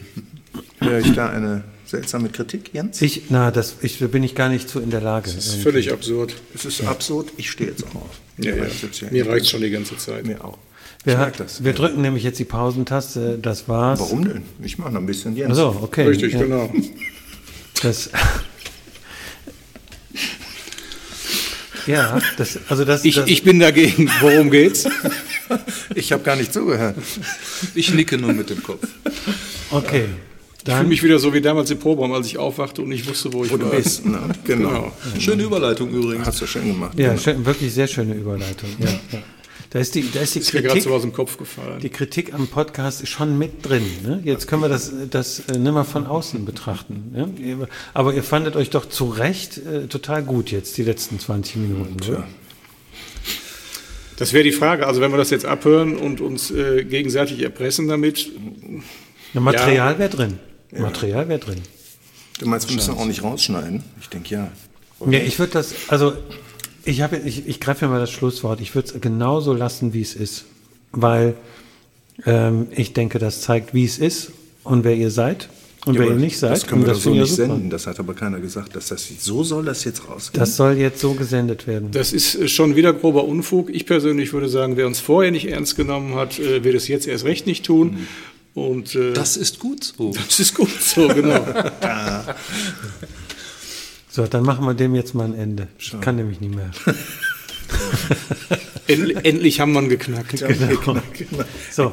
Höre 0.79 1.01
ich 1.01 1.13
da 1.13 1.29
eine 1.31 1.65
seltsame 1.87 2.29
Kritik, 2.29 2.71
Jens? 2.73 3.03
Ich, 3.03 3.23
na, 3.31 3.51
das 3.51 3.75
ich, 3.83 3.99
bin 3.99 4.23
ich 4.23 4.37
gar 4.37 4.49
nicht 4.49 4.69
zu 4.69 4.79
in 4.79 4.91
der 4.91 5.01
Lage. 5.01 5.25
Das 5.25 5.35
ist 5.35 5.47
irgendwie. 5.47 5.63
völlig 5.65 5.93
absurd. 5.93 6.37
Es 6.55 6.65
ist 6.65 6.83
ja. 6.83 6.89
absurd, 6.89 7.33
ich 7.37 7.51
stehe 7.51 7.69
jetzt 7.69 7.85
auch 7.85 7.97
auf. 7.97 8.21
Ja, 8.39 8.55
ja. 8.55 8.65
Mir 9.11 9.29
reicht 9.29 9.49
schon 9.49 9.61
die 9.61 9.71
ganze 9.71 9.97
Zeit. 9.97 10.25
Mir 10.25 10.45
auch. 10.45 10.59
Wir, 11.03 11.19
hat, 11.19 11.35
wir 11.65 11.73
drücken 11.73 12.01
nämlich 12.01 12.23
jetzt 12.23 12.39
die 12.39 12.45
Pausentaste, 12.45 13.37
das 13.43 13.69
war's. 13.69 13.99
Warum 13.99 14.25
denn? 14.27 14.43
Ich 14.63 14.79
mache 14.79 14.93
noch 14.93 15.01
ein 15.01 15.07
bisschen 15.07 15.37
Jens. 15.37 15.53
Ach 15.53 15.57
so, 15.57 15.79
okay. 15.83 16.07
Richtig, 16.07 16.35
ja. 16.35 16.43
genau. 16.43 16.73
Das, 17.83 18.11
Ja, 21.87 22.21
das, 22.37 22.59
also 22.69 22.85
das, 22.85 23.05
ich, 23.05 23.15
das 23.17 23.29
ich 23.29 23.43
bin 23.43 23.61
dagegen. 23.61 24.11
Worum 24.21 24.51
geht's? 24.51 24.87
ich 25.95 26.13
habe 26.13 26.23
gar 26.23 26.37
nicht 26.37 26.53
zugehört. 26.53 26.97
Ich 27.75 27.93
nicke 27.93 28.19
nur 28.19 28.33
mit 28.33 28.51
dem 28.51 28.63
Kopf. 28.63 28.87
Okay. 29.71 30.07
Ich 30.67 30.73
fühle 30.73 30.89
mich 30.89 31.03
wieder 31.03 31.19
so 31.19 31.35
wie 31.35 31.43
damals 31.43 31.71
im 31.71 31.79
Proberaum, 31.79 32.13
als 32.13 32.27
ich 32.27 32.39
aufwachte 32.39 32.81
und 32.81 32.91
ich 32.91 33.07
wusste, 33.07 33.31
wo 33.35 33.45
ich 33.45 33.51
wo 33.51 33.61
war. 33.61 33.71
Du 33.71 33.77
bist, 33.77 34.07
ne? 34.07 34.19
genau. 34.45 34.69
genau. 34.71 34.93
Schöne 35.19 35.43
Überleitung 35.43 35.91
übrigens. 35.91 36.27
Hast 36.27 36.41
du 36.41 36.47
schön 36.47 36.67
gemacht. 36.67 36.99
Ja, 36.99 37.11
genau. 37.11 37.21
schön, 37.21 37.45
wirklich 37.45 37.75
sehr 37.75 37.87
schöne 37.87 38.15
Überleitung. 38.15 38.71
Ja, 38.79 38.89
ja. 39.13 39.19
Da 39.71 39.79
ist 39.79 39.95
die, 39.95 40.11
da 40.11 40.21
ist 40.21 40.35
die 40.35 40.41
ist 40.41 40.51
Kritik. 40.51 40.83
so 40.83 40.95
aus 40.95 41.03
dem 41.03 41.13
Kopf 41.13 41.37
gefallen. 41.37 41.81
Die 41.81 41.89
Kritik 41.89 42.33
am 42.33 42.47
Podcast 42.49 43.03
ist 43.03 43.09
schon 43.09 43.39
mit 43.39 43.67
drin. 43.67 43.85
Ne? 44.03 44.21
Jetzt 44.25 44.47
können 44.47 44.63
wir 44.63 44.69
das, 44.69 44.93
das 45.11 45.41
äh, 45.41 45.59
nicht 45.59 45.73
mal 45.73 45.85
von 45.85 46.07
außen 46.07 46.45
betrachten. 46.45 47.11
Ne? 47.13 47.69
Aber 47.93 48.15
ihr 48.15 48.23
fandet 48.23 48.57
euch 48.57 48.71
doch 48.71 48.89
zu 48.89 49.07
Recht 49.07 49.59
äh, 49.59 49.87
total 49.89 50.23
gut 50.23 50.51
jetzt, 50.51 50.77
die 50.77 50.83
letzten 50.83 51.19
20 51.19 51.57
Minuten. 51.57 51.99
Tja. 51.99 52.25
Das 54.17 54.33
wäre 54.33 54.45
die 54.45 54.53
Frage. 54.53 54.87
Also 54.87 55.01
wenn 55.01 55.11
wir 55.11 55.19
das 55.19 55.31
jetzt 55.31 55.45
abhören 55.45 55.97
und 55.97 56.21
uns 56.21 56.51
äh, 56.51 56.85
gegenseitig 56.85 57.41
erpressen 57.43 57.89
damit. 57.89 58.31
Ja, 59.33 59.41
Material 59.41 59.99
wäre 59.99 60.11
drin. 60.11 60.39
Material 60.71 61.29
wäre 61.29 61.41
drin. 61.41 61.63
Du 62.39 62.47
meinst, 62.47 62.69
wir 62.69 62.75
müssen 62.75 62.95
auch 62.95 63.07
nicht 63.07 63.23
rausschneiden? 63.23 63.85
Ich 64.01 64.09
denke 64.09 64.35
ja. 64.35 64.53
Ja, 65.07 65.19
ich 65.19 65.39
würde 65.39 65.53
das, 65.53 65.75
also 65.89 66.15
ich 66.85 67.03
habe, 67.03 67.17
ich, 67.19 67.47
ich 67.47 67.61
greife 67.61 67.85
ja 67.87 67.91
mal 67.91 68.01
das 68.01 68.11
Schlusswort. 68.11 68.61
Ich 68.61 68.75
würde 68.75 68.89
es 68.89 69.01
genauso 69.01 69.53
lassen, 69.53 69.93
wie 69.95 70.03
es 70.03 70.15
ist, 70.15 70.45
weil 70.93 71.35
ähm, 72.27 72.67
ich 72.71 72.93
denke, 72.93 73.19
das 73.19 73.41
zeigt, 73.41 73.75
wie 73.75 73.85
es 73.85 73.99
ist 73.99 74.31
und 74.63 74.85
wer 74.85 74.95
ihr 74.95 75.11
seid 75.11 75.49
und 75.87 75.95
Ja, 75.95 76.01
wer 76.01 76.09
ihr 76.09 76.15
nicht 76.15 76.39
seid. 76.39 76.53
Das 76.53 76.67
können 76.67 76.83
wir 76.83 76.89
das 76.89 77.03
so 77.03 77.11
nicht 77.11 77.21
super. 77.29 77.49
senden. 77.49 77.71
Das 77.71 77.87
hat 77.87 77.99
aber 77.99 78.15
keiner 78.15 78.41
gesagt, 78.41 78.77
dass 78.77 78.89
das 78.89 79.09
so 79.19 79.43
soll 79.45 79.65
das 79.65 79.85
jetzt 79.85 80.09
rausgehen. 80.09 80.39
Das 80.41 80.57
soll 80.57 80.75
jetzt 80.79 81.01
so 81.01 81.15
gesendet 81.15 81.67
werden. 81.67 81.91
Das 81.91 82.13
ist 82.13 82.35
äh, 82.35 82.49
schon 82.49 82.77
wieder 82.77 82.93
grober 82.93 83.25
Unfug. 83.25 83.71
Ich 83.71 83.87
persönlich 83.87 84.33
würde 84.33 84.49
sagen, 84.49 84.77
wer 84.77 84.87
uns 84.87 85.01
vorher 85.01 85.33
nicht 85.33 85.47
ernst 85.49 85.77
genommen 85.77 86.15
hat, 86.15 86.39
äh, 86.39 86.65
wird 86.65 86.75
es 86.75 86.89
jetzt 86.89 87.07
erst 87.07 87.25
recht 87.25 87.47
nicht 87.47 87.65
tun. 87.65 88.07
Und 88.55 88.95
äh, 88.95 89.13
Das 89.13 89.37
ist 89.37 89.59
gut 89.59 89.83
so. 89.83 90.13
das 90.13 90.39
ist 90.39 90.55
gut 90.55 90.71
so, 90.81 91.09
genau. 91.09 91.45
So, 94.15 94.29
dann 94.29 94.45
machen 94.45 94.65
wir 94.65 94.75
dem 94.75 94.95
jetzt 94.95 95.13
mal 95.17 95.25
ein 95.25 95.35
Ende. 95.35 95.67
Ich 95.77 96.01
kann 96.01 96.15
nämlich 96.15 96.41
nicht 96.41 96.55
mehr. 96.55 96.71
Endlich, 98.87 99.17
endlich 99.25 99.61
haben 99.61 99.73
wir 99.73 99.81
ihn 99.83 99.89
geknackt. 99.89 100.37
Genau. 100.37 101.01
So, 101.73 101.93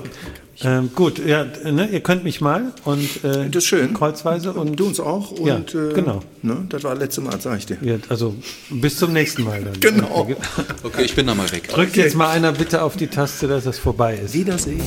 ähm, 0.62 0.92
gut, 0.94 1.26
ja, 1.26 1.46
ne, 1.64 1.88
ihr 1.90 2.02
könnt 2.02 2.24
mich 2.24 2.42
mal 2.42 2.74
und 2.84 3.24
äh, 3.24 3.50
Das 3.50 3.64
ist 3.64 3.66
schön. 3.66 3.94
kreuzweise 3.96 4.52
und 4.54 4.76
du 4.76 4.86
uns 4.88 5.00
auch. 5.00 5.32
Und, 5.32 5.48
Ja, 5.74 5.90
äh, 5.90 5.94
genau. 5.94 6.20
Ne, 6.44 6.66
das 6.70 6.84
war 6.84 6.92
das 6.92 7.00
letzte 7.00 7.22
Mal, 7.22 7.40
sag 7.42 7.58
ich 7.58 7.66
dir. 7.66 7.78
Ja, 7.82 7.96
also 8.10 8.36
bis 8.70 8.98
zum 8.98 9.14
nächsten 9.14 9.44
Mal 9.44 9.64
dann. 9.64 9.80
Genau. 9.80 10.10
Okay. 10.12 10.36
Okay, 10.84 11.04
ich 11.06 11.16
bin 11.16 11.26
da 11.26 11.34
mal 11.34 11.50
weg. 11.52 11.70
Drückt 11.70 11.96
jetzt 11.96 12.16
mal 12.16 12.30
einer 12.30 12.52
bitte 12.52 12.84
auf 12.84 12.98
die 12.98 13.08
Taste, 13.08 13.48
dass 13.48 13.64
das 13.64 13.80
vorbei 13.80 14.20
ist. 14.24 14.34
Wiedersehen. 14.36 14.82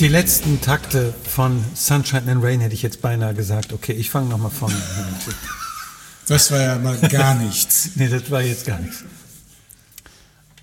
Die 0.00 0.06
letzten 0.06 0.60
Takte 0.60 1.12
von 1.24 1.64
Sunshine 1.74 2.30
and 2.30 2.44
Rain 2.44 2.60
hätte 2.60 2.72
ich 2.72 2.82
jetzt 2.82 3.02
beinahe 3.02 3.34
gesagt. 3.34 3.72
Okay, 3.72 3.90
ich 3.90 4.10
fange 4.10 4.28
nochmal 4.28 4.52
von. 4.52 4.72
Das 6.28 6.52
war 6.52 6.60
ja 6.60 6.78
mal 6.78 6.96
gar 7.08 7.34
nichts. 7.34 7.90
nee, 7.96 8.06
das 8.06 8.30
war 8.30 8.40
jetzt 8.40 8.64
gar 8.64 8.78
nichts. 8.78 9.02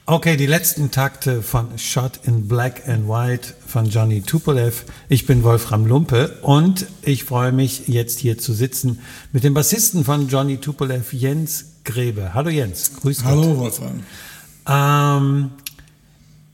Okay, 0.06 0.38
die 0.38 0.46
letzten 0.46 0.90
Takte 0.90 1.42
von 1.42 1.78
Shot 1.78 2.22
in 2.24 2.48
Black 2.48 2.88
and 2.88 3.10
White 3.10 3.56
von 3.68 3.90
Johnny 3.90 4.22
Tupolev. 4.22 4.86
Ich 5.10 5.26
bin 5.26 5.44
Wolfram 5.44 5.86
Lumpe 5.86 6.38
und 6.42 6.86
ich 7.02 7.26
freue 7.26 7.52
mich 7.52 7.90
jetzt 7.90 8.20
hier 8.20 8.38
zu 8.38 8.54
sitzen 8.54 9.02
mit 9.34 9.44
dem 9.44 9.54
Bassisten 9.54 10.06
von 10.06 10.30
Johnny 10.30 10.60
Tupolev, 10.60 11.12
Jens 11.12 11.66
Grebe. 11.84 12.34
Hallo 12.34 12.50
Jens, 12.50 12.94
grüß 13.02 13.18
Gott. 13.18 13.32
Hallo 13.32 13.58
Wolfram. 13.58 14.00
Ähm, 14.66 15.52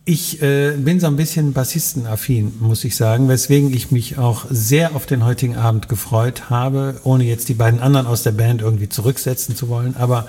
ich 0.04 0.42
äh, 0.42 0.72
bin 0.78 1.00
so 1.00 1.08
ein 1.08 1.16
bisschen 1.16 1.54
bassistenaffin, 1.54 2.54
muss 2.60 2.84
ich 2.84 2.96
sagen, 2.96 3.30
weswegen 3.30 3.72
ich 3.74 3.92
mich 3.92 4.18
auch 4.18 4.46
sehr 4.50 4.96
auf 4.96 5.06
den 5.06 5.24
heutigen 5.24 5.56
Abend 5.56 5.90
gefreut 5.90 6.50
habe, 6.50 7.00
ohne 7.04 7.24
jetzt 7.24 7.50
die 7.50 7.54
beiden 7.54 7.80
anderen 7.80 8.08
aus 8.08 8.24
der 8.24 8.32
Band 8.32 8.62
irgendwie 8.62 8.90
zurücksetzen 8.90 9.56
zu 9.56 9.70
wollen. 9.70 9.96
Aber 9.98 10.28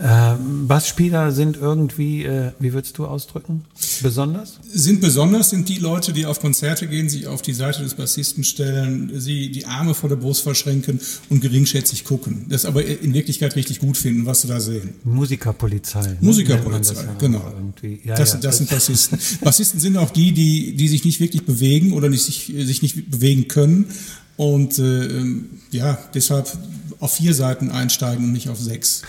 äh, 0.00 0.34
Bassspieler 0.66 1.32
sind 1.32 1.56
irgendwie, 1.56 2.22
äh, 2.24 2.52
wie 2.60 2.72
würdest 2.72 2.98
du 2.98 3.06
ausdrücken, 3.06 3.64
besonders? 4.00 4.60
Sind 4.72 5.00
besonders 5.00 5.50
sind 5.50 5.68
die 5.68 5.78
Leute, 5.78 6.12
die 6.12 6.24
auf 6.24 6.40
Konzerte 6.40 6.86
gehen, 6.86 7.08
sich 7.08 7.26
auf 7.26 7.42
die 7.42 7.52
Seite 7.52 7.82
des 7.82 7.94
Bassisten 7.94 8.44
stellen, 8.44 9.10
sie 9.18 9.50
die 9.50 9.66
Arme 9.66 9.94
vor 9.94 10.08
der 10.08 10.16
Brust 10.16 10.42
verschränken 10.42 11.00
und 11.30 11.40
geringschätzig 11.40 12.04
gucken. 12.04 12.46
Das 12.48 12.64
aber 12.64 12.84
in 12.84 13.12
Wirklichkeit 13.12 13.56
richtig 13.56 13.80
gut 13.80 13.96
finden, 13.96 14.24
was 14.24 14.42
sie 14.42 14.48
da 14.48 14.60
sehen. 14.60 14.90
Musikerpolizei. 15.02 16.02
ne? 16.06 16.16
Musikerpolizei, 16.20 16.94
das 16.94 17.18
genau. 17.18 17.38
auch 17.38 17.52
irgendwie. 17.54 18.00
Ja, 18.04 18.14
das, 18.14 18.34
ja, 18.34 18.38
das 18.38 18.58
sind 18.58 18.70
Bassisten. 18.70 19.18
Bassisten 19.40 19.80
sind 19.80 19.96
auch 19.96 20.10
die, 20.10 20.30
die, 20.32 20.76
die 20.76 20.88
sich 20.88 21.04
nicht 21.04 21.18
wirklich 21.18 21.44
bewegen 21.44 21.92
oder 21.92 22.08
nicht, 22.08 22.22
sich, 22.22 22.54
sich 22.56 22.82
nicht 22.82 23.10
bewegen 23.10 23.48
können. 23.48 23.86
Und 24.36 24.78
äh, 24.78 25.08
ja, 25.72 25.98
deshalb 26.14 26.46
auf 27.00 27.14
vier 27.14 27.34
Seiten 27.34 27.70
einsteigen 27.70 28.24
und 28.24 28.32
nicht 28.32 28.48
auf 28.48 28.58
sechs. 28.58 29.02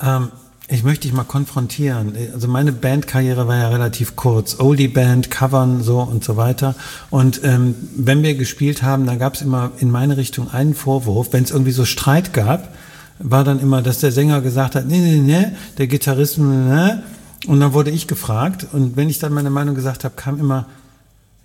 Ähm, 0.00 0.30
ich 0.72 0.84
möchte 0.84 1.08
dich 1.08 1.12
mal 1.12 1.24
konfrontieren. 1.24 2.16
Also 2.32 2.46
meine 2.46 2.70
Bandkarriere 2.70 3.48
war 3.48 3.56
ja 3.56 3.68
relativ 3.70 4.14
kurz. 4.14 4.60
Oldie-Band, 4.60 5.28
Covern 5.28 5.82
so 5.82 6.00
und 6.00 6.22
so 6.22 6.36
weiter. 6.36 6.76
Und 7.10 7.40
ähm, 7.42 7.74
wenn 7.96 8.22
wir 8.22 8.36
gespielt 8.36 8.84
haben, 8.84 9.04
dann 9.04 9.18
gab 9.18 9.34
es 9.34 9.42
immer 9.42 9.72
in 9.78 9.90
meine 9.90 10.16
Richtung 10.16 10.48
einen 10.48 10.74
Vorwurf. 10.74 11.32
Wenn 11.32 11.42
es 11.42 11.50
irgendwie 11.50 11.72
so 11.72 11.84
Streit 11.84 12.32
gab, 12.32 12.72
war 13.18 13.42
dann 13.42 13.58
immer, 13.58 13.82
dass 13.82 13.98
der 13.98 14.12
Sänger 14.12 14.42
gesagt 14.42 14.76
hat, 14.76 14.86
nee, 14.86 14.98
nee, 14.98 15.18
nee, 15.18 15.48
der 15.78 15.88
Gitarrist, 15.88 16.38
ne. 16.38 17.02
Und 17.48 17.58
dann 17.58 17.72
wurde 17.72 17.90
ich 17.90 18.06
gefragt. 18.06 18.68
Und 18.72 18.96
wenn 18.96 19.08
ich 19.08 19.18
dann 19.18 19.32
meine 19.32 19.50
Meinung 19.50 19.74
gesagt 19.74 20.04
habe, 20.04 20.14
kam 20.14 20.38
immer, 20.38 20.66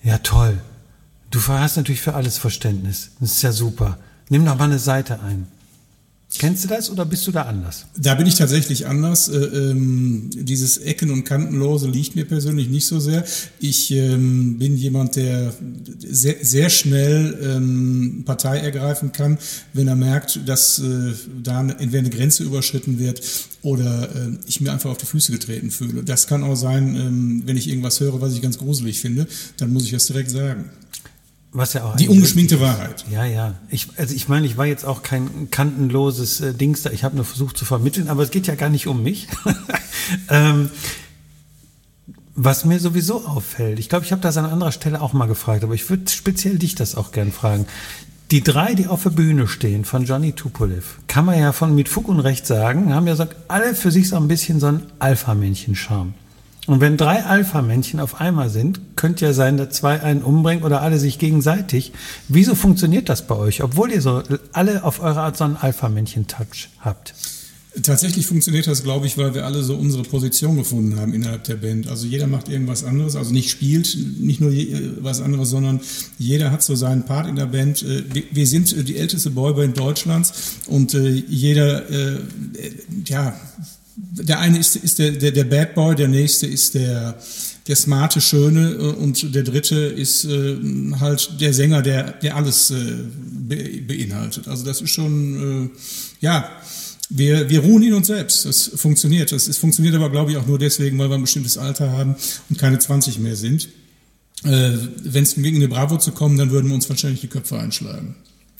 ja 0.03 0.19
toll, 0.19 0.59
du 1.31 1.41
hast 1.47 1.77
natürlich 1.77 2.01
für 2.01 2.13
alles 2.13 2.37
Verständnis. 2.37 3.09
Das 3.19 3.31
ist 3.31 3.41
ja 3.41 3.51
super. 3.51 3.97
Nimm 4.29 4.45
doch 4.45 4.55
mal 4.55 4.65
eine 4.65 4.77
Seite 4.77 5.19
ein. 5.25 5.47
Kennst 6.37 6.63
du 6.63 6.67
das 6.67 6.89
oder 6.89 7.05
bist 7.05 7.25
du 7.27 7.31
da 7.31 7.43
anders? 7.43 7.85
Da 7.97 8.15
bin 8.15 8.27
ich 8.27 8.35
tatsächlich 8.35 8.87
anders. 8.87 9.29
Äh, 9.29 9.37
ähm, 9.37 10.29
dieses 10.33 10.79
Ecken- 10.79 11.11
und 11.11 11.23
Kantenlose 11.23 11.87
liegt 11.87 12.15
mir 12.15 12.25
persönlich 12.25 12.67
nicht 12.67 12.87
so 12.87 12.99
sehr. 12.99 13.23
Ich 13.59 13.91
ähm, 13.91 14.57
bin 14.57 14.75
jemand, 14.75 15.15
der 15.15 15.53
sehr, 15.99 16.35
sehr 16.41 16.69
schnell 16.69 17.39
ähm, 17.41 18.23
Partei 18.25 18.57
ergreifen 18.57 19.11
kann, 19.11 19.37
wenn 19.73 19.87
er 19.87 19.95
merkt, 19.95 20.41
dass 20.45 20.79
äh, 20.79 21.13
da 21.41 21.61
entweder 21.61 21.99
eine 21.99 22.09
Grenze 22.09 22.43
überschritten 22.43 22.99
wird 22.99 23.21
oder 23.61 24.09
äh, 24.15 24.31
ich 24.45 24.59
mir 24.61 24.73
einfach 24.73 24.89
auf 24.89 24.97
die 24.97 25.05
Füße 25.05 25.31
getreten 25.31 25.71
fühle. 25.71 26.03
Das 26.03 26.27
kann 26.27 26.43
auch 26.43 26.55
sein, 26.55 26.95
ähm, 26.95 27.43
wenn 27.45 27.55
ich 27.55 27.69
irgendwas 27.69 27.99
höre, 27.99 28.19
was 28.19 28.33
ich 28.33 28.41
ganz 28.41 28.57
gruselig 28.57 28.99
finde, 28.99 29.27
dann 29.57 29.71
muss 29.71 29.83
ich 29.83 29.91
das 29.91 30.07
direkt 30.07 30.31
sagen. 30.31 30.65
Was 31.55 31.71
ja 31.71 31.85
auch 31.85 31.95
Die 31.95 32.09
ungeschminkte. 32.09 32.59
Wahrheit. 32.59 33.05
Ja, 33.09 33.23
ja. 33.23 33.53
Ich, 33.69 33.87
also 33.95 34.13
ich 34.13 34.27
meine, 34.27 34.45
ich 34.45 34.57
war 34.57 34.65
jetzt 34.65 34.83
auch 34.83 35.03
kein 35.03 35.49
kantenloses 35.51 36.41
äh, 36.41 36.53
Dings 36.53 36.81
da. 36.81 36.89
Ich 36.89 37.05
habe 37.05 37.15
nur 37.15 37.23
versucht 37.23 37.57
zu 37.57 37.63
vermitteln, 37.63 38.09
aber 38.09 38.23
es 38.23 38.31
geht 38.31 38.45
ja 38.45 38.55
gar 38.55 38.67
nicht 38.67 38.87
um 38.87 39.01
mich. 39.01 39.29
ähm, 40.29 40.69
was 42.35 42.65
mir 42.65 42.81
sowieso 42.81 43.25
auffällt, 43.25 43.79
ich 43.79 43.87
glaube, 43.87 44.03
ich 44.03 44.11
habe 44.11 44.21
das 44.21 44.35
an 44.35 44.43
anderer 44.43 44.73
Stelle 44.73 45.01
auch 45.01 45.13
mal 45.13 45.27
gefragt, 45.27 45.63
aber 45.63 45.73
ich 45.73 45.89
würde 45.89 46.11
speziell 46.11 46.57
dich 46.57 46.75
das 46.75 46.95
auch 46.95 47.13
gern 47.13 47.31
fragen. 47.31 47.65
Die 48.31 48.43
drei, 48.43 48.73
die 48.73 48.87
auf 48.87 49.03
der 49.03 49.11
Bühne 49.11 49.47
stehen 49.47 49.85
von 49.85 50.03
Johnny 50.03 50.33
Tupolev, 50.33 50.97
kann 51.07 51.23
man 51.23 51.39
ja 51.39 51.53
von 51.53 51.73
mit 51.73 51.87
Fug 51.87 52.09
und 52.09 52.19
Recht 52.19 52.45
sagen, 52.45 52.93
haben 52.93 53.07
ja 53.07 53.15
so, 53.15 53.27
alle 53.47 53.75
für 53.75 53.91
sich 53.91 54.09
so 54.09 54.17
ein 54.17 54.27
bisschen 54.27 54.59
so 54.59 54.67
ein 54.67 54.81
Alpha-Männchen-Charme. 54.99 56.15
Und 56.67 56.81
wenn 56.81 56.97
drei 56.97 57.23
Alpha-Männchen 57.23 57.99
auf 57.99 58.19
einmal 58.19 58.49
sind, 58.49 58.79
könnte 58.95 59.25
ja 59.25 59.33
sein, 59.33 59.57
dass 59.57 59.69
zwei 59.69 60.01
einen 60.01 60.23
umbringen 60.23 60.63
oder 60.63 60.81
alle 60.81 60.97
sich 60.97 61.19
gegenseitig. 61.19 61.91
Wieso 62.27 62.55
funktioniert 62.55 63.07
das 63.07 63.27
bei 63.27 63.35
euch, 63.35 63.61
obwohl 63.61 63.91
ihr 63.91 64.01
so 64.01 64.23
alle 64.51 64.83
auf 64.83 64.99
eure 64.99 65.21
Art 65.21 65.37
so 65.37 65.43
einen 65.43 65.57
Alpha-Männchen-Touch 65.57 66.69
habt? 66.79 67.13
Tatsächlich 67.83 68.25
funktioniert 68.25 68.67
das, 68.67 68.83
glaube 68.83 69.05
ich, 69.05 69.17
weil 69.17 69.33
wir 69.33 69.45
alle 69.45 69.61
so 69.61 69.75
unsere 69.75 70.03
Position 70.03 70.55
gefunden 70.55 70.97
haben 70.97 71.13
innerhalb 71.13 71.43
der 71.43 71.55
Band. 71.55 71.89
Also 71.89 72.07
jeder 72.07 72.25
macht 72.25 72.47
irgendwas 72.47 72.85
anderes, 72.85 73.17
also 73.17 73.33
nicht 73.33 73.51
spielt, 73.51 73.97
nicht 74.17 74.39
nur 74.39 74.53
was 75.01 75.19
anderes, 75.19 75.49
sondern 75.49 75.81
jeder 76.17 76.51
hat 76.51 76.63
so 76.63 76.73
seinen 76.75 77.03
Part 77.03 77.27
in 77.27 77.35
der 77.35 77.47
Band. 77.47 77.83
Äh, 77.83 78.03
Wir, 78.31 78.47
sind 78.47 78.71
äh, 78.71 78.83
die 78.83 78.95
älteste 78.95 79.29
Boyband 79.29 79.77
Deutschlands 79.77 80.33
und 80.67 80.93
äh, 80.93 81.09
jeder, 81.09 81.83
ja, 83.05 83.37
der 83.95 84.39
eine 84.39 84.59
ist, 84.59 84.75
ist 84.75 84.99
der, 84.99 85.11
der, 85.11 85.31
der 85.31 85.45
Bad 85.45 85.75
Boy, 85.75 85.95
der 85.95 86.07
nächste 86.07 86.47
ist 86.47 86.75
der, 86.75 87.17
der 87.67 87.75
smarte, 87.75 88.21
schöne 88.21 88.71
äh, 88.71 88.77
und 88.77 89.33
der 89.33 89.43
dritte 89.43 89.75
ist 89.75 90.25
äh, 90.25 90.57
halt 90.99 91.39
der 91.39 91.53
Sänger, 91.53 91.81
der, 91.81 92.11
der 92.13 92.35
alles 92.35 92.71
äh, 92.71 92.75
be, 93.15 93.81
beinhaltet. 93.87 94.47
Also 94.47 94.65
das 94.65 94.81
ist 94.81 94.91
schon, 94.91 95.71
äh, 95.71 95.77
ja, 96.19 96.49
wir, 97.09 97.49
wir 97.49 97.59
ruhen 97.59 97.83
in 97.83 97.93
uns 97.93 98.07
selbst. 98.07 98.45
Das 98.45 98.71
funktioniert. 98.75 99.31
Das 99.31 99.47
ist, 99.47 99.57
funktioniert 99.59 99.95
aber, 99.95 100.09
glaube 100.09 100.31
ich, 100.31 100.37
auch 100.37 100.47
nur 100.47 100.59
deswegen, 100.59 100.97
weil 100.97 101.09
wir 101.09 101.15
ein 101.15 101.21
bestimmtes 101.21 101.57
Alter 101.57 101.91
haben 101.91 102.15
und 102.49 102.57
keine 102.57 102.79
20 102.79 103.19
mehr 103.19 103.35
sind. 103.35 103.69
Äh, 104.43 104.71
Wenn 105.03 105.23
es 105.23 105.35
gegen 105.35 105.57
eine 105.57 105.67
Bravo 105.67 105.97
zu 105.97 106.11
kommen, 106.11 106.37
dann 106.37 106.51
würden 106.51 106.67
wir 106.67 106.75
uns 106.75 106.89
wahrscheinlich 106.89 107.21
die 107.21 107.27
Köpfe 107.27 107.57
einschlagen. 107.57 108.15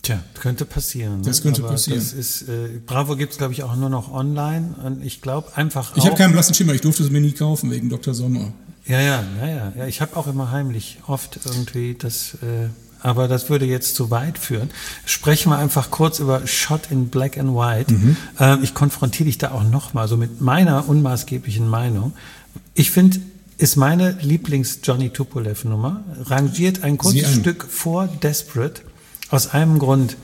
Tja, 0.05 0.19
könnte 0.39 0.65
passieren. 0.65 1.23
Das 1.23 1.39
ne? 1.39 1.43
könnte 1.43 1.63
Aber 1.63 1.71
passieren. 1.71 1.99
Das 1.99 2.13
ist, 2.13 2.43
äh, 2.43 2.79
Bravo 2.85 3.15
gibt's 3.15 3.37
glaube 3.37 3.53
ich, 3.53 3.63
auch 3.63 3.75
nur 3.75 3.89
noch 3.89 4.11
online. 4.11 4.75
Und 4.83 5.03
ich 5.03 5.21
glaube 5.21 5.55
einfach 5.57 5.97
Ich 5.97 6.05
habe 6.05 6.15
keinen 6.15 6.31
blassen 6.31 6.53
Schimmer. 6.53 6.73
Ich 6.73 6.81
durfte 6.81 7.01
es 7.01 7.09
mir 7.09 7.21
nie 7.21 7.31
kaufen 7.31 7.71
wegen 7.71 7.89
Dr. 7.89 8.13
Sommer. 8.13 8.53
Ja, 8.85 9.01
ja, 9.01 9.23
ja, 9.41 9.47
ja. 9.47 9.73
ja 9.75 9.87
ich 9.87 10.01
habe 10.01 10.15
auch 10.15 10.27
immer 10.27 10.51
heimlich 10.51 10.99
oft 11.07 11.39
irgendwie 11.45 11.95
das 11.97 12.35
äh, 12.35 12.69
aber 13.01 13.27
das 13.27 13.49
würde 13.49 13.65
jetzt 13.65 13.95
zu 13.95 14.09
weit 14.09 14.39
führen. 14.39 14.71
Sprechen 15.05 15.51
wir 15.51 15.59
einfach 15.59 15.91
kurz 15.91 16.17
über 16.17 16.47
Shot 16.47 16.89
in 16.89 17.09
Black 17.09 17.37
and 17.37 17.55
White. 17.55 17.93
Ähm, 18.39 18.59
ich 18.63 18.73
konfrontiere 18.73 19.25
dich 19.25 19.37
da 19.37 19.51
auch 19.51 19.63
nochmal, 19.63 20.07
so 20.07 20.17
mit 20.17 20.41
meiner 20.41 20.89
unmaßgeblichen 20.89 21.67
Meinung. 21.67 22.13
Ich 22.73 22.89
finde, 22.89 23.19
ist 23.57 23.75
meine 23.75 24.17
Lieblings-Johnny 24.21 25.11
Tupolev-Nummer, 25.11 26.03
rangiert 26.25 26.83
ein 26.83 26.97
kurzes. 26.97 27.35
Stück 27.35 27.65
vor 27.69 28.07
Desperate, 28.07 28.81
aus 29.35 29.47
einem 29.53 29.79
Grund. 29.79 30.17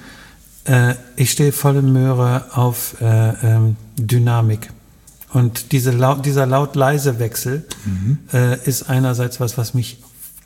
Äh, 0.64 0.96
ich 1.16 1.32
stehe 1.32 1.52
volle 1.52 1.82
Möhre 1.82 2.46
auf 2.54 3.00
äh, 3.02 3.06
ähm, 3.06 3.76
Dynamik. 3.98 4.72
Und 5.34 5.72
diese 5.72 5.92
laut, 5.92 6.26
dieser 6.26 6.46
laut-leise 6.46 7.20
Wechsel 7.20 7.66
äh, 8.34 8.60
ist 8.68 8.90
einerseits 8.90 9.40
was, 9.40 9.58
was 9.58 9.74
mich 9.74 10.00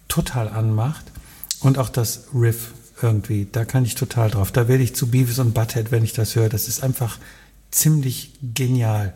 total 0.08 0.50
anmacht. 0.50 1.06
Und 1.60 1.78
auch 1.80 1.90
das 1.90 2.26
Riff 2.34 2.74
irgendwie, 3.02 3.48
da 3.52 3.66
kann 3.66 3.86
ich 3.86 3.96
total 3.96 4.30
drauf. 4.30 4.52
Da 4.52 4.68
werde 4.68 4.84
ich 4.84 4.96
zu 4.96 5.08
Beavis 5.08 5.40
und 5.40 5.54
Butthead, 5.54 5.92
wenn 5.92 6.04
ich 6.04 6.14
das 6.14 6.36
höre. 6.36 6.50
Das 6.50 6.68
ist 6.68 6.84
einfach 6.84 7.18
ziemlich 7.72 8.34
genial. 8.54 9.14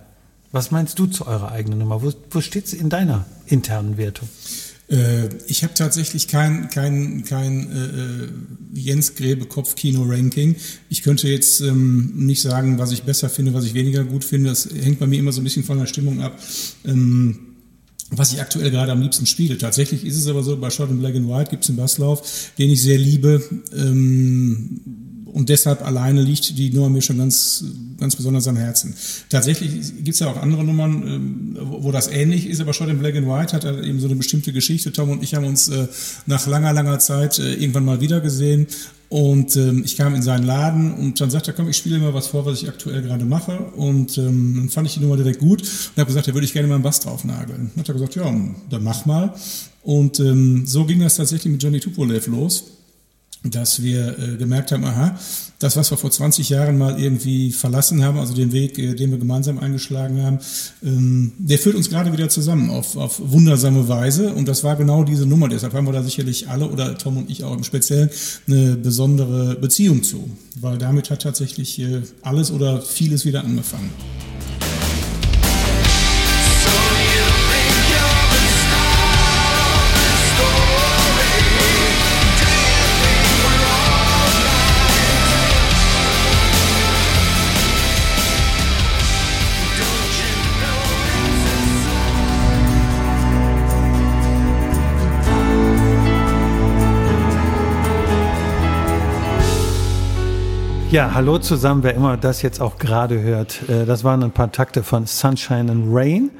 Was 0.52 0.72
meinst 0.72 0.98
du 0.98 1.06
zu 1.06 1.28
eurer 1.28 1.52
eigenen 1.52 1.80
Nummer? 1.80 2.02
Wo, 2.02 2.12
wo 2.32 2.42
steht 2.42 2.68
sie 2.68 2.78
in 2.78 2.90
deiner 2.90 3.26
internen 3.46 3.98
Wertung? 3.98 4.28
Äh, 4.90 5.30
ich 5.48 5.64
habe 5.64 5.74
tatsächlich 5.74 6.28
kein, 6.28 6.70
kein, 6.70 7.24
kein 7.24 7.72
äh, 7.72 7.86
äh, 7.86 8.30
Jens 8.74 9.16
Grebe 9.16 9.46
Kopfkino-Ranking. 9.46 10.56
Ich 10.90 11.04
könnte 11.04 11.28
jetzt 11.28 11.62
ähm, 11.62 12.12
nicht 12.16 12.42
sagen, 12.42 12.80
was 12.80 12.92
ich 12.92 13.04
besser 13.04 13.30
finde, 13.30 13.54
was 13.54 13.66
ich 13.66 13.74
weniger 13.74 14.04
gut 14.04 14.24
finde. 14.24 14.50
Das 14.50 14.68
hängt 14.70 15.00
bei 15.00 15.08
mir 15.08 15.20
immer 15.20 15.32
so 15.32 15.42
ein 15.42 15.44
bisschen 15.44 15.64
von 15.64 15.78
der 15.78 15.86
Stimmung 15.86 16.22
ab. 16.22 16.40
Ähm, 16.86 17.40
was 18.12 18.34
ich 18.34 18.42
aktuell 18.42 18.72
gerade 18.72 18.92
am 18.92 19.02
liebsten 19.02 19.28
spiele. 19.28 19.60
Tatsächlich 19.60 20.04
ist 20.04 20.18
es 20.18 20.28
aber 20.28 20.42
so, 20.42 20.58
bei 20.58 20.72
Shot 20.72 20.90
in 20.90 21.00
Black 21.00 21.16
and 21.16 21.30
White 21.30 21.52
gibt 21.52 21.64
es 21.64 21.70
einen 21.70 21.78
Basslauf, 21.78 22.52
den 22.58 22.72
ich 22.72 22.82
sehr 22.82 22.98
liebe. 22.98 23.44
Ähm, 23.76 24.82
und 25.34 25.50
deshalb 25.50 25.86
alleine 25.86 26.22
liegt 26.22 26.58
die 26.58 26.72
Nummer 26.72 26.90
mir 26.90 27.02
schon 27.02 27.18
ganz, 27.18 27.64
ganz 28.00 28.16
besonders 28.16 28.48
am 28.48 28.58
Herzen. 28.58 28.96
Tatsächlich 29.30 29.72
gibt 29.98 30.10
es 30.10 30.20
ja 30.20 30.28
auch 30.28 30.38
andere 30.38 30.64
Nummern, 30.64 31.04
ähm, 31.08 31.58
wo, 31.60 31.92
das 31.92 32.08
ähnlich 32.08 32.48
ist, 32.48 32.62
aber 32.62 32.74
Shot 32.74 32.90
in 32.90 33.00
Black 33.00 33.16
and 33.16 33.28
White 33.28 33.54
hat 33.54 33.66
halt 33.66 33.86
eben 33.86 34.00
so 34.00 34.08
eine 34.08 34.16
bestimmte 34.16 34.54
Geschichte. 34.54 34.92
Tom 34.92 35.10
und 35.10 35.24
ich 35.24 35.36
haben 35.36 35.46
uns 35.46 35.70
äh, 35.70 35.88
nach 36.26 36.48
langer, 36.48 36.74
langer 36.74 37.00
Zeit 37.00 37.40
äh, 37.40 37.54
irgendwann 37.54 37.86
mal 37.86 38.02
wieder 38.02 38.22
gesehen. 38.22 38.68
Und 39.10 39.56
ähm, 39.56 39.84
ich 39.84 39.98
kam 39.98 40.14
in 40.14 40.22
seinen 40.22 40.46
Laden 40.46 40.94
und 40.94 41.20
dann 41.20 41.32
sagte 41.32 41.52
er, 41.52 41.54
komm, 41.56 41.68
ich 41.68 41.78
spiele 41.78 41.98
mal 41.98 42.14
was 42.14 42.28
vor, 42.28 42.46
was 42.46 42.62
ich 42.62 42.70
aktuell 42.70 43.02
gerade 43.02 43.26
mache. 43.26 43.58
Und 43.58 44.18
ähm, 44.20 44.54
dann 44.56 44.70
fand 44.70 44.88
ich 44.88 44.94
die 44.94 45.00
Nummer 45.00 45.18
direkt 45.18 45.40
gut 45.40 45.62
und 45.62 45.98
habe 45.98 46.06
gesagt, 46.06 46.28
da 46.28 46.34
würde 46.34 46.46
ich 46.46 46.54
gerne 46.54 46.68
mal 46.68 46.76
einen 46.76 46.84
Bass 46.84 47.00
drauf 47.00 47.24
nageln. 47.24 47.72
Und 47.74 47.80
hat 47.80 47.90
er 47.90 47.94
gesagt, 47.94 48.16
ja, 48.16 48.24
dann 48.70 48.84
mach 48.84 49.06
mal. 49.08 49.34
Und 49.82 50.20
ähm, 50.20 50.68
so 50.68 50.86
ging 50.86 51.00
das 51.00 51.16
tatsächlich 51.16 51.52
mit 51.52 51.64
Johnny 51.64 51.80
Tupolev 51.80 52.28
los 52.28 52.79
dass 53.44 53.82
wir 53.82 54.20
äh, 54.20 54.36
gemerkt 54.36 54.72
haben, 54.72 54.84
aha, 54.84 55.18
das, 55.60 55.78
was 55.78 55.92
wir 55.92 55.98
vor 55.98 56.12
20 56.12 56.50
Jahren 56.50 56.78
mal 56.78 57.00
irgendwie 57.00 57.52
verlassen 57.52 58.04
haben, 58.04 58.18
also 58.18 58.34
den 58.34 58.52
Weg, 58.52 58.78
äh, 58.78 58.96
den 58.96 59.12
wir 59.12 59.18
gemeinsam 59.18 59.60
eingeschlagen 59.60 60.22
haben, 60.22 60.40
ähm, 60.84 61.34
der 61.38 61.58
führt 61.58 61.76
uns 61.76 61.90
gerade 61.90 62.12
wieder 62.12 62.28
zusammen 62.30 62.70
auf, 62.70 62.98
auf 62.98 63.22
wundersame 63.24 63.88
Weise. 63.88 64.34
Und 64.34 64.48
das 64.48 64.64
war 64.64 64.76
genau 64.76 65.04
diese 65.04 65.26
Nummer. 65.26 65.48
Deshalb 65.48 65.74
haben 65.74 65.86
wir 65.86 65.94
da 65.94 66.04
sicherlich 66.04 66.50
alle 66.50 66.70
oder 66.70 66.98
Tom 66.98 67.18
und 67.18 67.30
ich 67.30 67.44
auch 67.44 67.56
im 67.56 67.64
Speziellen 67.64 68.10
eine 68.48 68.76
besondere 68.76 69.56
Beziehung 69.56 70.04
zu. 70.04 70.30
Weil 70.60 70.78
damit 70.78 71.10
hat 71.10 71.22
tatsächlich 71.22 71.80
äh, 71.80 72.02
alles 72.22 72.52
oder 72.52 72.82
vieles 72.82 73.26
wieder 73.26 73.44
angefangen. 73.44 73.90
Ja, 100.92 101.14
hallo 101.14 101.38
zusammen, 101.38 101.84
wer 101.84 101.94
immer 101.94 102.18
das 102.18 102.42
jetzt 102.42 102.60
auch 102.60 102.80
gerade 102.80 103.22
hört. 103.22 103.70
Äh, 103.70 103.86
Das 103.86 104.04
waren 104.04 104.24
ein 104.24 104.32
paar 104.32 104.52
Takte 104.52 104.82
von 104.82 105.06
Sunshine 105.06 105.72
and 105.72 105.86
Rain, 105.94 106.32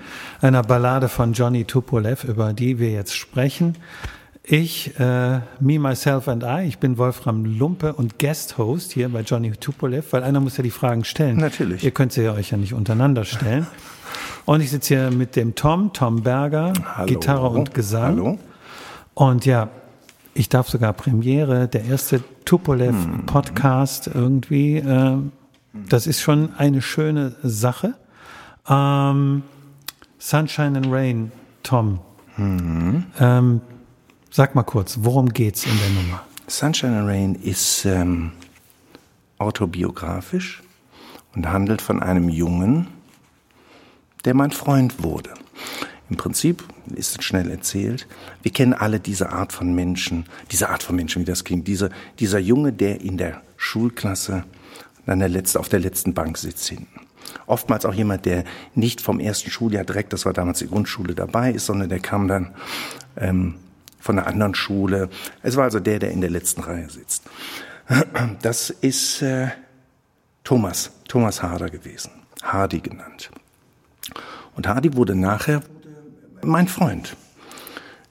einer 0.42 0.64
Ballade 0.64 1.08
von 1.08 1.34
Johnny 1.34 1.66
Tupolev, 1.66 2.24
über 2.24 2.52
die 2.54 2.80
wir 2.80 2.90
jetzt 2.90 3.16
sprechen. 3.16 3.76
Ich, 4.44 5.00
äh, 5.00 5.42
Me, 5.60 5.78
Myself 5.78 6.28
and 6.28 6.44
I, 6.44 6.66
ich 6.68 6.80
bin 6.80 6.98
Wolfram 6.98 7.46
Lumpe 7.46 7.94
und 7.94 8.18
Guest-Host 8.18 8.92
hier 8.92 9.10
bei 9.10 9.22
Johnny 9.22 9.52
Tupolev, 9.52 10.12
weil 10.14 10.24
einer 10.24 10.40
muss 10.40 10.58
ja 10.58 10.64
die 10.64 10.72
Fragen 10.72 11.04
stellen. 11.04 11.38
Natürlich. 11.38 11.84
Ihr 11.84 11.92
könnt 11.92 12.14
sie 12.14 12.24
ja 12.24 12.34
euch 12.34 12.50
ja 12.50 12.58
nicht 12.58 12.74
untereinander 12.74 13.26
stellen. 13.26 13.68
Und 14.46 14.62
ich 14.62 14.72
sitze 14.72 14.96
hier 14.96 15.12
mit 15.12 15.36
dem 15.36 15.54
Tom, 15.54 15.94
Tom 15.94 16.24
Berger, 16.24 16.74
Hallo. 16.96 17.06
Gitarre 17.06 17.50
und 17.50 17.76
Gesang. 17.76 18.18
Hallo. 18.18 18.40
Und 19.14 19.46
ja, 19.46 19.70
ich 20.40 20.48
darf 20.48 20.70
sogar 20.70 20.94
Premiere, 20.94 21.68
der 21.68 21.84
erste 21.84 22.24
Tupolev-Podcast 22.46 24.08
irgendwie. 24.08 24.78
Äh, 24.78 25.18
das 25.74 26.08
ist 26.08 26.22
schon 26.22 26.56
eine 26.56 26.82
schöne 26.82 27.36
Sache. 27.44 27.96
Ähm, 28.66 29.44
Sunshine 30.18 30.78
and 30.78 30.88
Rain, 30.90 31.34
Tom. 31.62 32.00
Ähm, 32.38 33.62
sag 34.32 34.56
mal 34.56 34.64
kurz, 34.64 35.00
worum 35.02 35.28
geht's 35.28 35.66
in 35.66 35.78
der 35.78 35.90
Nummer? 35.90 36.22
Sunshine 36.48 37.00
and 37.00 37.10
Rain 37.10 37.36
ist 37.36 37.84
ähm, 37.84 38.32
autobiografisch 39.40 40.64
und 41.36 41.50
handelt 41.50 41.82
von 41.82 42.02
einem 42.02 42.30
Jungen, 42.30 42.88
der 44.24 44.36
mein 44.36 44.52
Freund 44.52 45.04
wurde. 45.04 45.32
Im 46.10 46.18
Prinzip 46.18 46.64
ist 46.96 47.20
es 47.20 47.24
schnell 47.24 47.52
erzählt. 47.52 48.08
Wir 48.42 48.52
kennen 48.52 48.74
alle 48.74 49.00
diese 49.00 49.30
Art 49.30 49.54
von 49.54 49.74
Menschen, 49.74 50.26
diese 50.52 50.70
Art 50.70 50.82
von 50.82 50.96
Menschen, 50.96 51.22
wie 51.22 51.26
das 51.26 51.44
klingt. 51.44 51.68
Diese, 51.68 51.92
dieser 52.20 52.40
Junge, 52.40 52.74
der 52.74 53.02
in 53.02 53.18
der 53.18 53.42
Schulklasse 53.58 54.44
an 55.06 55.20
der 55.20 55.30
letzten, 55.30 55.60
auf 55.60 55.70
der 55.70 55.80
letzten 55.80 56.14
Bank 56.14 56.38
sitzt 56.38 56.68
hinten. 56.68 57.02
Oftmals 57.46 57.86
auch 57.86 57.94
jemand, 57.94 58.26
der 58.26 58.44
nicht 58.74 59.02
vom 59.02 59.20
ersten 59.20 59.52
Schuljahr 59.52 59.84
direkt, 59.84 60.14
das 60.14 60.26
war 60.26 60.34
damals 60.34 60.60
die 60.60 60.68
Grundschule, 60.68 61.14
dabei 61.14 61.52
ist, 61.52 61.66
sondern 61.66 61.90
der 61.90 62.00
kam 62.00 62.28
dann 62.28 62.54
ähm, 63.18 63.56
von 64.00 64.18
einer 64.18 64.28
anderen 64.28 64.56
Schule. 64.56 65.10
Es 65.44 65.56
war 65.56 65.66
also 65.66 65.80
der, 65.80 66.00
der 66.00 66.12
in 66.12 66.22
der 66.22 66.30
letzten 66.30 66.62
Reihe 66.62 66.90
sitzt. 66.90 67.24
Das 68.42 68.70
ist 68.70 69.22
äh, 69.22 69.50
Thomas, 70.44 70.92
Thomas 71.08 71.44
Harder 71.44 71.70
gewesen, 71.70 72.12
Hardy 72.42 72.80
genannt. 72.80 73.32
Und 74.56 74.68
Hardy 74.68 74.96
wurde 74.96 75.16
nachher 75.16 75.62
mein 76.44 76.68
Freund. 76.68 77.16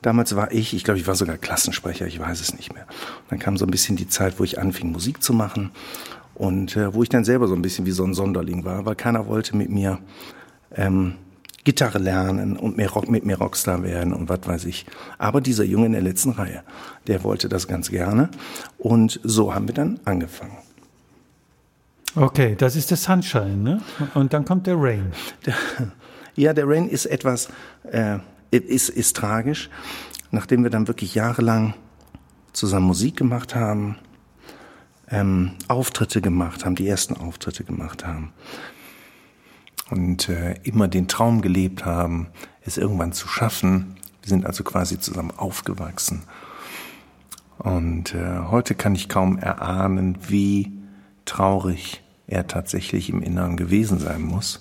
Damals 0.03 0.37
war 0.37 0.53
ich, 0.53 0.75
ich 0.75 0.85
glaube, 0.85 1.01
ich 1.01 1.07
war 1.07 1.17
sogar 1.17 1.38
Klassensprecher, 1.38 2.07
ich 2.07 2.21
weiß 2.21 2.41
es 2.41 2.55
nicht 2.55 2.73
mehr. 2.73 2.85
Und 2.85 3.31
dann 3.31 3.38
kam 3.38 3.57
so 3.57 3.67
ein 3.67 3.71
bisschen 3.71 3.97
die 3.97 4.09
Zeit, 4.09 4.38
wo 4.38 4.45
ich 4.45 4.59
anfing, 4.59 4.93
Musik 4.93 5.23
zu 5.23 5.33
machen 5.33 5.73
und 6.35 6.77
äh, 6.77 6.95
wo 6.95 7.03
ich 7.03 7.09
dann 7.09 7.25
selber 7.25 7.49
so 7.49 7.55
ein 7.55 7.62
bisschen 7.62 7.85
wie 7.85 7.91
so 7.91 8.05
ein 8.05 8.14
Sonderling 8.14 8.64
war, 8.64 8.87
weil 8.87 8.95
keiner 8.95 9.27
wollte 9.27 9.57
mit 9.57 9.71
mir 9.71 9.99
ähm, 10.77 11.14
Gitarre 11.64 11.99
lernen 11.99 12.57
und 12.57 12.77
mehr 12.77 12.91
Rock, 12.91 13.11
mit 13.11 13.27
mir 13.27 13.38
Rockstar 13.38 13.83
werden 13.83 14.12
und 14.12 14.29
was 14.29 14.41
weiß 14.47 14.64
ich. 14.67 14.87
Aber 15.19 15.41
dieser 15.41 15.64
Junge 15.64 15.87
in 15.87 15.93
der 15.93 16.01
letzten 16.01 16.31
Reihe, 16.31 16.62
der 17.09 17.25
wollte 17.25 17.49
das 17.49 17.67
ganz 17.67 17.91
gerne 17.91 18.31
und 18.79 19.21
so 19.25 19.53
haben 19.55 19.67
wir 19.67 19.75
dann 19.75 19.99
angefangen. 20.05 20.57
Okay, 22.14 22.55
das 22.57 22.75
ist 22.75 22.91
der 22.91 22.97
Sunshine, 22.97 23.57
ne? 23.57 23.83
Und 24.14 24.33
dann 24.33 24.45
kommt 24.45 24.67
der 24.67 24.77
Rain. 24.77 25.12
Der, 25.45 25.55
ja, 26.38 26.55
der 26.55 26.68
Rain 26.68 26.88
ist 26.88 27.07
etwas, 27.07 27.48
äh, 27.90 28.18
ist, 28.51 28.88
ist 28.88 29.16
tragisch. 29.16 29.68
Nachdem 30.31 30.62
wir 30.62 30.70
dann 30.70 30.88
wirklich 30.88 31.14
jahrelang 31.14 31.74
zusammen 32.53 32.87
Musik 32.87 33.16
gemacht 33.16 33.55
haben, 33.55 33.96
ähm, 35.11 35.53
Auftritte 35.68 36.20
gemacht 36.20 36.64
haben, 36.64 36.74
die 36.74 36.87
ersten 36.87 37.16
Auftritte 37.16 37.64
gemacht 37.64 38.07
haben 38.07 38.33
und 39.90 40.29
äh, 40.29 40.55
immer 40.62 40.87
den 40.87 41.09
Traum 41.09 41.40
gelebt 41.40 41.85
haben, 41.85 42.29
es 42.62 42.77
irgendwann 42.77 43.12
zu 43.12 43.27
schaffen. 43.27 43.96
Wir 44.22 44.29
sind 44.29 44.46
also 44.46 44.64
quasi 44.64 45.01
zusammen 45.01 45.33
aufgewachsen. 45.37 46.22
Und 47.59 48.14
äh, 48.14 48.38
heute 48.51 48.74
kann 48.74 48.94
ich 48.94 49.09
kaum 49.09 49.38
erahnen, 49.38 50.18
wie 50.29 50.72
traurig 51.24 52.03
er 52.27 52.46
tatsächlich 52.46 53.09
im 53.09 53.22
Inneren 53.22 53.57
gewesen 53.57 53.98
sein 53.98 54.22
muss. 54.22 54.61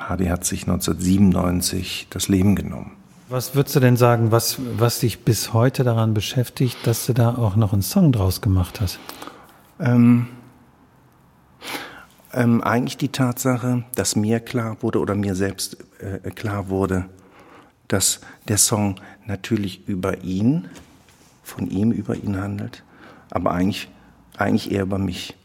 Hardy 0.00 0.26
hat 0.26 0.44
sich 0.44 0.62
1997 0.62 2.08
das 2.10 2.28
Leben 2.28 2.56
genommen. 2.56 2.92
Was 3.28 3.54
würdest 3.54 3.76
du 3.76 3.80
denn 3.80 3.96
sagen, 3.96 4.32
was, 4.32 4.56
was 4.76 4.98
dich 5.00 5.20
bis 5.24 5.52
heute 5.52 5.84
daran 5.84 6.14
beschäftigt, 6.14 6.78
dass 6.84 7.06
du 7.06 7.12
da 7.12 7.36
auch 7.36 7.54
noch 7.54 7.72
einen 7.72 7.82
Song 7.82 8.10
draus 8.10 8.40
gemacht 8.40 8.80
hast? 8.80 8.98
Ähm, 9.78 10.26
ähm, 12.32 12.60
eigentlich 12.62 12.96
die 12.96 13.10
Tatsache, 13.10 13.84
dass 13.94 14.16
mir 14.16 14.40
klar 14.40 14.78
wurde 14.80 14.98
oder 14.98 15.14
mir 15.14 15.36
selbst 15.36 15.76
äh, 16.00 16.30
klar 16.30 16.70
wurde, 16.70 17.04
dass 17.86 18.20
der 18.48 18.58
Song 18.58 18.96
natürlich 19.26 19.86
über 19.86 20.22
ihn, 20.24 20.68
von 21.42 21.70
ihm 21.70 21.92
über 21.92 22.16
ihn 22.16 22.40
handelt, 22.40 22.82
aber 23.30 23.52
eigentlich, 23.52 23.88
eigentlich 24.36 24.72
eher 24.72 24.82
über 24.82 24.98
mich. 24.98 25.36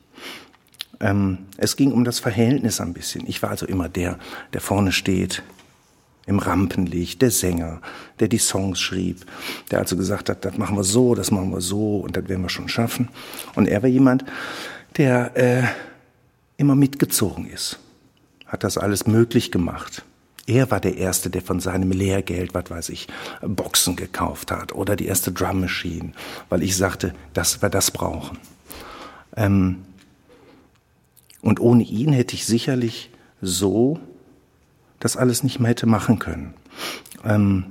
Ähm, 0.99 1.39
es 1.57 1.75
ging 1.75 1.91
um 1.91 2.03
das 2.03 2.19
Verhältnis 2.19 2.81
ein 2.81 2.93
bisschen. 2.93 3.27
Ich 3.27 3.41
war 3.41 3.49
also 3.49 3.65
immer 3.65 3.89
der, 3.89 4.17
der 4.53 4.61
vorne 4.61 4.91
steht, 4.91 5.43
im 6.25 6.39
Rampenlicht, 6.39 7.21
der 7.21 7.31
Sänger, 7.31 7.81
der 8.19 8.27
die 8.27 8.39
Songs 8.39 8.79
schrieb, 8.79 9.25
der 9.69 9.79
also 9.79 9.95
gesagt 9.95 10.29
hat, 10.29 10.43
das 10.43 10.57
machen 10.57 10.75
wir 10.75 10.83
so, 10.83 11.13
das 11.13 11.31
machen 11.31 11.51
wir 11.51 11.61
so 11.61 11.97
und 11.97 12.17
das 12.17 12.27
werden 12.27 12.41
wir 12.41 12.49
schon 12.49 12.67
schaffen. 12.67 13.09
Und 13.53 13.67
er 13.67 13.83
war 13.83 13.89
jemand, 13.89 14.25
der 14.97 15.35
äh, 15.35 15.63
immer 16.57 16.75
mitgezogen 16.75 17.47
ist, 17.47 17.79
hat 18.47 18.63
das 18.63 18.77
alles 18.77 19.05
möglich 19.05 19.51
gemacht. 19.51 20.03
Er 20.47 20.69
war 20.69 20.79
der 20.79 20.97
Erste, 20.97 21.29
der 21.29 21.41
von 21.41 21.59
seinem 21.59 21.91
Lehrgeld, 21.91 22.53
was 22.53 22.69
weiß 22.69 22.89
ich, 22.89 23.07
Boxen 23.41 23.95
gekauft 23.95 24.51
hat 24.51 24.73
oder 24.73 24.95
die 24.95 25.07
erste 25.07 25.31
Drum 25.31 25.61
Machine, 25.61 26.11
weil 26.49 26.61
ich 26.61 26.77
sagte, 26.77 27.15
dass 27.33 27.61
wir 27.61 27.69
das 27.69 27.89
brauchen. 27.89 28.37
Ähm, 29.35 29.77
und 31.45 31.59
ohne 31.59 31.83
ihn 31.83 32.11
hätte 32.11 32.33
ich 32.33 32.47
sicherlich 32.47 33.11
so 33.39 33.99
das 34.99 35.15
alles 35.15 35.43
nicht 35.43 35.59
mehr 35.59 35.69
hätte 35.69 35.85
machen 35.85 36.17
können. 36.17 36.55
Ähm, 37.23 37.65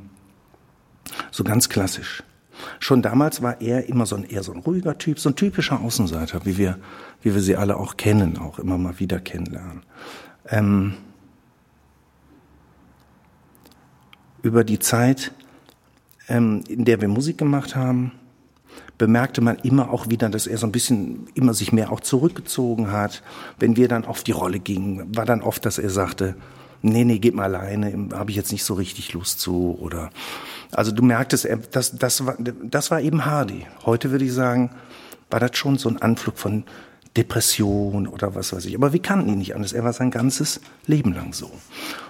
so 1.32 1.42
ganz 1.42 1.68
klassisch. 1.68 2.22
Schon 2.78 3.02
damals 3.02 3.42
war 3.42 3.60
er 3.60 3.88
immer 3.88 4.06
so 4.06 4.14
ein 4.14 4.22
eher 4.22 4.44
so 4.44 4.52
ein 4.52 4.60
ruhiger 4.60 4.96
Typ, 4.96 5.18
so 5.18 5.28
ein 5.30 5.34
typischer 5.34 5.80
Außenseiter, 5.80 6.46
wie 6.46 6.56
wir, 6.56 6.78
wie 7.22 7.34
wir 7.34 7.42
sie 7.42 7.56
alle 7.56 7.76
auch 7.76 7.96
kennen, 7.96 8.38
auch 8.38 8.60
immer 8.60 8.78
mal 8.78 9.00
wieder 9.00 9.18
kennenlernen. 9.18 9.82
Ähm, 10.46 10.94
über 14.42 14.62
die 14.62 14.78
Zeit, 14.78 15.32
ähm, 16.28 16.62
in 16.68 16.84
der 16.84 17.00
wir 17.00 17.08
Musik 17.08 17.38
gemacht 17.38 17.74
haben, 17.74 18.12
bemerkte 18.98 19.40
man 19.40 19.56
immer 19.58 19.90
auch 19.90 20.08
wieder, 20.08 20.28
dass 20.28 20.46
er 20.46 20.58
so 20.58 20.66
ein 20.66 20.72
bisschen 20.72 21.26
immer 21.34 21.54
sich 21.54 21.72
mehr 21.72 21.90
auch 21.92 22.00
zurückgezogen 22.00 22.92
hat. 22.92 23.22
Wenn 23.58 23.76
wir 23.76 23.88
dann 23.88 24.04
auf 24.04 24.22
die 24.22 24.32
Rolle 24.32 24.60
gingen, 24.60 25.14
war 25.16 25.24
dann 25.24 25.42
oft, 25.42 25.64
dass 25.66 25.78
er 25.78 25.90
sagte, 25.90 26.36
nee, 26.82 27.04
nee, 27.04 27.18
geht 27.18 27.34
mal 27.34 27.54
alleine, 27.54 28.08
habe 28.14 28.30
ich 28.30 28.36
jetzt 28.36 28.52
nicht 28.52 28.64
so 28.64 28.74
richtig 28.74 29.12
Lust 29.12 29.40
zu 29.40 29.76
oder 29.80 30.10
also 30.72 30.92
du 30.92 31.02
merktest, 31.02 31.44
er- 31.44 31.56
das, 31.56 31.96
das, 31.96 32.26
war, 32.26 32.36
das 32.38 32.90
war 32.90 33.00
eben 33.00 33.24
Hardy. 33.24 33.66
Heute 33.84 34.10
würde 34.10 34.24
ich 34.24 34.32
sagen, 34.32 34.70
war 35.30 35.40
das 35.40 35.56
schon 35.56 35.78
so 35.78 35.88
ein 35.88 36.00
Anflug 36.02 36.36
von 36.38 36.64
Depression 37.16 38.06
oder 38.08 38.34
was 38.34 38.52
weiß 38.52 38.64
ich. 38.66 38.74
Aber 38.74 38.92
wir 38.92 39.00
kannten 39.00 39.28
ihn 39.28 39.38
nicht 39.38 39.54
anders. 39.54 39.72
Er 39.72 39.84
war 39.84 39.92
sein 39.92 40.10
ganzes 40.10 40.60
Leben 40.86 41.12
lang 41.14 41.32
so. 41.32 41.50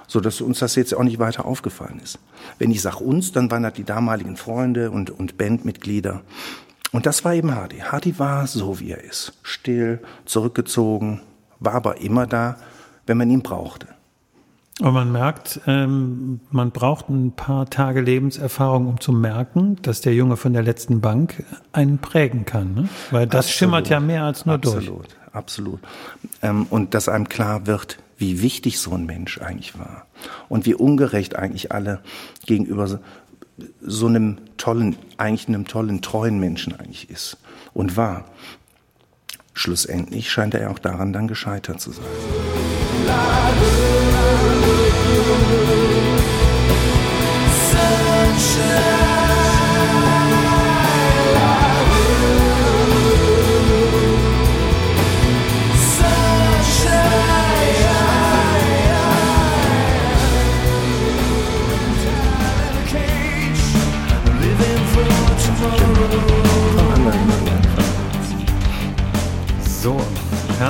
So 0.07 0.21
dass 0.21 0.41
uns 0.41 0.59
das 0.61 0.75
jetzt 0.77 0.95
auch 0.95 1.03
nicht 1.05 1.19
weiter 1.19 1.45
aufgefallen 1.45 2.01
ist. 2.03 2.19
Wenn 2.59 2.71
ich 2.71 2.81
sage 2.83 2.99
uns, 2.99 3.33
dann 3.33 3.51
waren 3.51 3.63
das 3.63 3.75
die 3.75 3.85
damaligen 3.85 4.37
Freunde 4.37 4.91
und, 4.91 5.11
und 5.11 5.37
Bandmitglieder. 5.37 6.23
Und 6.95 7.07
das 7.07 7.25
war 7.25 7.35
eben 7.35 7.53
Hardy. 7.53 7.79
Hardy 7.79 8.21
war 8.21 8.47
so, 8.47 8.79
wie 8.79 8.93
er 8.93 9.03
ist. 9.03 9.33
Still, 9.43 9.99
zurückgezogen, 10.27 11.23
war 11.59 11.75
aber 11.75 12.01
immer 12.01 12.29
da, 12.29 12.57
wenn 13.05 13.17
man 13.17 13.29
ihn 13.31 13.43
brauchte. 13.43 13.89
Und 14.81 14.95
man 14.95 15.11
merkt, 15.11 15.61
ähm, 15.67 16.39
man 16.53 16.71
braucht 16.71 17.09
ein 17.09 17.33
paar 17.33 17.69
Tage 17.69 18.01
Lebenserfahrung, 18.01 18.87
um 18.87 19.01
zu 19.01 19.11
merken, 19.11 19.77
dass 19.83 20.03
der 20.03 20.15
Junge 20.15 20.37
von 20.37 20.53
der 20.53 20.63
letzten 20.63 21.01
Bank 21.01 21.43
einen 21.73 21.99
prägen 21.99 22.45
kann. 22.45 22.75
Ne? 22.75 22.89
Weil 23.11 23.27
das 23.27 23.47
Absolut. 23.47 23.59
schimmert 23.59 23.89
ja 23.89 23.99
mehr 23.99 24.23
als 24.23 24.47
nur 24.47 24.59
durch. 24.59 24.77
Absolut, 24.77 25.09
absolut. 25.33 25.81
Ähm, 26.43 26.69
und 26.71 26.95
dass 26.95 27.09
einem 27.09 27.29
klar 27.29 27.67
wird, 27.67 27.99
wie 28.19 28.41
wichtig 28.41 28.79
so 28.79 28.93
ein 28.93 29.05
Mensch 29.05 29.41
eigentlich 29.41 29.77
war. 29.77 30.07
Und 30.49 30.65
wie 30.65 30.75
ungerecht 30.75 31.35
eigentlich 31.35 31.73
alle 31.73 32.03
gegenüber 32.47 33.01
so, 33.81 34.07
einem 34.07 34.39
tollen, 34.57 34.97
eigentlich 35.17 35.49
einem 35.49 35.67
tollen, 35.67 36.03
treuen 36.03 36.39
Menschen 36.39 36.75
eigentlich 36.79 37.11
ist 37.11 37.37
und 37.73 37.97
war. 37.97 38.25
Schlussendlich 39.53 40.31
scheint 40.31 40.55
er 40.55 40.71
auch 40.71 40.79
daran 40.79 41.13
dann 41.13 41.29
gescheitert 41.29 41.81
zu 41.81 41.93
sein. 41.93 42.05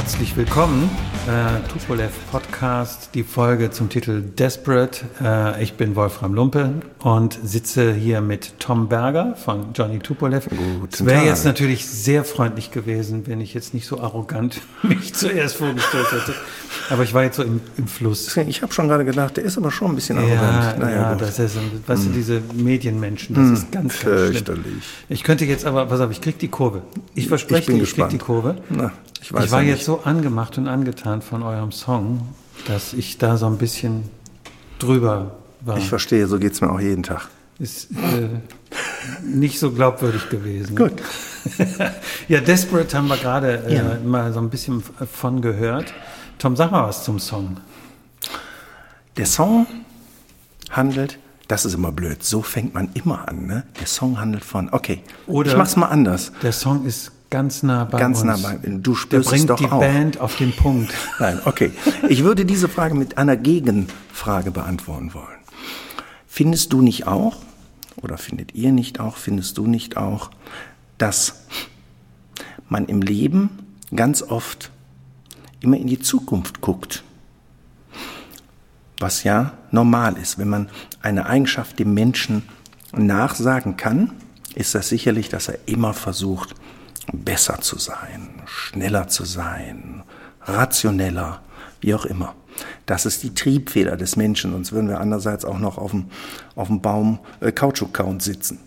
Herzlich 0.04 0.36
willkommen. 0.36 0.90
Äh, 1.26 1.66
Tupolev 1.72 2.12
Podcast, 2.30 3.08
die 3.14 3.22
Folge 3.22 3.70
zum 3.70 3.88
Titel 3.88 4.20
Desperate. 4.20 5.06
Äh, 5.22 5.62
ich 5.62 5.72
bin 5.72 5.96
Wolfram 5.96 6.34
Lumpe 6.34 6.70
und 7.02 7.38
sitze 7.42 7.94
hier 7.94 8.20
mit 8.20 8.60
Tom 8.60 8.88
Berger 8.90 9.34
von 9.34 9.72
Johnny 9.74 10.00
Tupolev. 10.00 10.46
Es 10.92 11.02
wäre 11.06 11.24
jetzt 11.24 11.46
natürlich 11.46 11.86
sehr 11.86 12.24
freundlich 12.24 12.72
gewesen, 12.72 13.26
wenn 13.26 13.40
ich 13.40 13.54
jetzt 13.54 13.72
nicht 13.72 13.86
so 13.86 14.00
arrogant 14.00 14.60
mich 14.82 15.14
zuerst 15.14 15.56
vorgestellt 15.56 16.12
hätte. 16.12 16.34
Aber 16.90 17.04
ich 17.04 17.14
war 17.14 17.22
jetzt 17.22 17.36
so 17.36 17.42
im, 17.42 17.62
im 17.78 17.86
Fluss. 17.86 18.36
Ich 18.36 18.60
habe 18.60 18.74
schon 18.74 18.88
gerade 18.88 19.06
gedacht, 19.06 19.38
der 19.38 19.44
ist 19.44 19.56
aber 19.56 19.70
schon 19.70 19.92
ein 19.92 19.94
bisschen 19.94 20.18
Ja, 20.28 20.40
arrogant. 20.42 20.92
ja, 20.92 21.12
gut. 21.14 21.22
das 21.22 21.38
ist, 21.38 21.56
weißt 21.86 22.04
du, 22.04 22.10
diese 22.10 22.42
Medienmenschen, 22.52 23.34
das 23.34 23.60
ist 23.60 23.72
ganz, 23.72 23.84
ganz 23.84 23.94
schlimm. 23.94 24.12
fürchterlich. 24.18 24.84
Ich 25.08 25.22
könnte 25.24 25.46
jetzt 25.46 25.64
aber, 25.64 25.86
pass 25.86 26.00
auf, 26.00 26.10
ich 26.10 26.20
krieg 26.20 26.38
die 26.38 26.48
Kurve. 26.48 26.82
Ich 27.14 27.28
verspreche 27.28 27.60
Ich 27.62 27.66
bin 27.68 27.76
dir, 27.76 27.84
ich 27.84 27.94
krieg 27.94 28.10
die 28.10 28.18
Kurve. 28.18 28.56
Na, 28.68 28.92
ich 29.22 29.32
weiß 29.32 29.46
ich 29.46 29.50
war 29.52 29.62
ja 29.62 29.68
jetzt 29.68 29.76
nicht. 29.78 29.86
so 29.86 30.00
angemacht 30.04 30.58
und 30.58 30.68
angetan 30.68 31.13
von 31.22 31.42
eurem 31.42 31.72
Song, 31.72 32.28
dass 32.66 32.92
ich 32.92 33.18
da 33.18 33.36
so 33.36 33.46
ein 33.46 33.58
bisschen 33.58 34.04
drüber 34.78 35.32
war. 35.60 35.76
Ich 35.78 35.88
verstehe, 35.88 36.26
so 36.26 36.38
geht's 36.38 36.60
mir 36.60 36.70
auch 36.70 36.80
jeden 36.80 37.02
Tag. 37.02 37.28
ist 37.58 37.90
äh, 37.92 38.28
nicht 39.22 39.58
so 39.58 39.70
glaubwürdig 39.72 40.28
gewesen. 40.30 40.76
Gut. 40.76 40.92
ja, 42.28 42.40
Desperate 42.40 42.96
haben 42.96 43.08
wir 43.08 43.16
gerade 43.16 43.64
äh, 43.66 43.76
Ja. 43.76 43.98
mal 44.04 44.32
so 44.32 44.40
ein 44.40 44.50
bisschen 44.50 44.82
von 45.12 45.40
gehört. 45.40 45.92
Tom, 46.38 46.56
sag 46.56 46.70
mal 46.72 46.86
was 46.88 47.04
zum 47.04 47.18
Song. 47.18 47.56
Der 49.16 49.26
Song 49.26 49.66
handelt, 50.70 51.18
das 51.46 51.64
ist 51.64 51.74
immer 51.74 51.92
blöd, 51.92 52.24
so 52.24 52.42
fängt 52.42 52.74
man 52.74 52.88
immer 52.94 53.28
an, 53.28 53.46
ne? 53.46 53.64
Der 53.78 53.86
Song 53.86 54.18
handelt 54.18 54.44
von, 54.44 54.70
okay, 54.72 55.02
Oder- 55.26 55.50
ich 55.52 55.56
mach's 55.56 55.76
mal 55.76 55.86
anders. 55.86 56.32
Der 56.42 56.52
Song 56.52 56.84
ist 56.84 57.12
ganz 57.34 57.64
nah 57.64 57.82
bei 57.84 57.98
Ganz 57.98 58.22
uns. 58.22 58.26
nah 58.26 58.36
bei, 58.48 58.60
du 58.64 58.92
Der 58.92 58.94
spürst 58.94 59.26
es 59.26 59.32
bringt 59.32 59.50
doch 59.50 59.58
die 59.58 59.66
auch. 59.66 59.80
Band 59.80 60.20
auf 60.20 60.36
den 60.36 60.54
Punkt. 60.54 60.94
Nein, 61.18 61.40
okay. 61.46 61.72
Ich 62.08 62.22
würde 62.22 62.44
diese 62.44 62.68
Frage 62.68 62.94
mit 62.94 63.18
einer 63.18 63.36
Gegenfrage 63.36 64.52
beantworten 64.52 65.14
wollen. 65.14 65.40
Findest 66.28 66.72
du 66.72 66.80
nicht 66.80 67.08
auch, 67.08 67.38
oder 68.00 68.18
findet 68.18 68.54
ihr 68.54 68.70
nicht 68.70 69.00
auch, 69.00 69.16
findest 69.16 69.58
du 69.58 69.66
nicht 69.66 69.96
auch, 69.96 70.30
dass 70.96 71.46
man 72.68 72.84
im 72.86 73.02
Leben 73.02 73.50
ganz 73.96 74.22
oft 74.22 74.70
immer 75.58 75.76
in 75.76 75.88
die 75.88 75.98
Zukunft 75.98 76.60
guckt? 76.60 77.02
Was 79.00 79.24
ja 79.24 79.54
normal 79.72 80.16
ist. 80.18 80.38
Wenn 80.38 80.48
man 80.48 80.68
eine 81.02 81.26
Eigenschaft 81.26 81.80
dem 81.80 81.94
Menschen 81.94 82.44
nachsagen 82.92 83.76
kann, 83.76 84.12
ist 84.54 84.76
das 84.76 84.88
sicherlich, 84.88 85.30
dass 85.30 85.48
er 85.48 85.58
immer 85.66 85.94
versucht, 85.94 86.54
besser 87.12 87.60
zu 87.60 87.78
sein, 87.78 88.42
schneller 88.46 89.08
zu 89.08 89.24
sein, 89.24 90.02
rationeller, 90.42 91.42
wie 91.80 91.94
auch 91.94 92.04
immer. 92.04 92.34
Das 92.86 93.04
ist 93.06 93.22
die 93.22 93.34
Triebfeder 93.34 93.96
des 93.96 94.16
Menschen, 94.16 94.52
sonst 94.52 94.72
würden 94.72 94.88
wir 94.88 95.00
andererseits 95.00 95.44
auch 95.44 95.58
noch 95.58 95.78
auf 95.78 95.90
dem, 95.90 96.06
auf 96.54 96.68
dem 96.68 96.80
Baum 96.80 97.18
äh, 97.40 97.50
Kautschuk-Count 97.50 98.22
sitzen. 98.22 98.60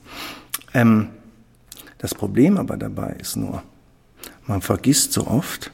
Ähm, 0.73 1.09
das 1.97 2.13
Problem 2.13 2.57
aber 2.57 2.77
dabei 2.77 3.15
ist 3.19 3.35
nur, 3.35 3.63
man 4.45 4.61
vergisst 4.61 5.13
so 5.13 5.27
oft, 5.27 5.71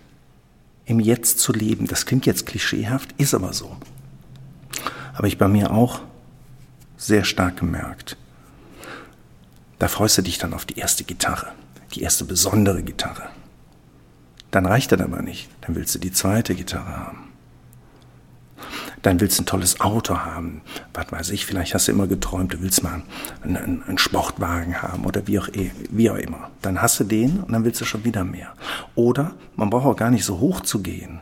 im 0.85 0.99
Jetzt 0.99 1.39
zu 1.39 1.53
leben. 1.53 1.87
Das 1.87 2.05
klingt 2.05 2.25
jetzt 2.25 2.45
klischeehaft, 2.45 3.13
ist 3.17 3.33
aber 3.33 3.53
so. 3.53 3.75
Habe 5.13 5.27
ich 5.27 5.37
bei 5.37 5.47
mir 5.47 5.71
auch 5.71 6.01
sehr 6.97 7.23
stark 7.23 7.57
gemerkt. 7.57 8.17
Da 9.79 9.87
freust 9.87 10.17
du 10.17 10.21
dich 10.21 10.37
dann 10.37 10.53
auf 10.53 10.65
die 10.65 10.77
erste 10.77 11.03
Gitarre, 11.03 11.51
die 11.93 12.01
erste 12.01 12.25
besondere 12.25 12.83
Gitarre. 12.83 13.29
Dann 14.51 14.65
reicht 14.65 14.91
das 14.91 15.01
aber 15.01 15.21
nicht. 15.21 15.49
Dann 15.61 15.75
willst 15.75 15.95
du 15.95 15.99
die 15.99 16.11
zweite 16.11 16.53
Gitarre 16.53 16.95
haben. 16.95 17.33
Dann 19.01 19.19
willst 19.19 19.37
du 19.37 19.43
ein 19.43 19.47
tolles 19.47 19.81
Auto 19.81 20.19
haben. 20.19 20.61
Was 20.93 21.11
weiß 21.11 21.29
ich, 21.31 21.45
vielleicht 21.45 21.73
hast 21.73 21.87
du 21.87 21.91
immer 21.91 22.07
geträumt, 22.07 22.53
du 22.53 22.61
willst 22.61 22.83
mal 22.83 23.01
einen, 23.41 23.83
einen, 23.83 23.97
Sportwagen 23.97 24.81
haben 24.81 25.05
oder 25.05 25.27
wie 25.27 25.39
auch, 25.39 25.49
eh- 25.49 25.71
wie 25.89 26.09
auch 26.09 26.15
immer. 26.15 26.51
Dann 26.61 26.81
hast 26.81 26.99
du 26.99 27.03
den 27.03 27.41
und 27.41 27.51
dann 27.51 27.65
willst 27.65 27.81
du 27.81 27.85
schon 27.85 28.05
wieder 28.05 28.23
mehr. 28.23 28.53
Oder 28.95 29.35
man 29.55 29.69
braucht 29.69 29.85
auch 29.85 29.95
gar 29.95 30.11
nicht 30.11 30.23
so 30.23 30.39
hoch 30.39 30.61
zu 30.61 30.81
gehen. 30.81 31.19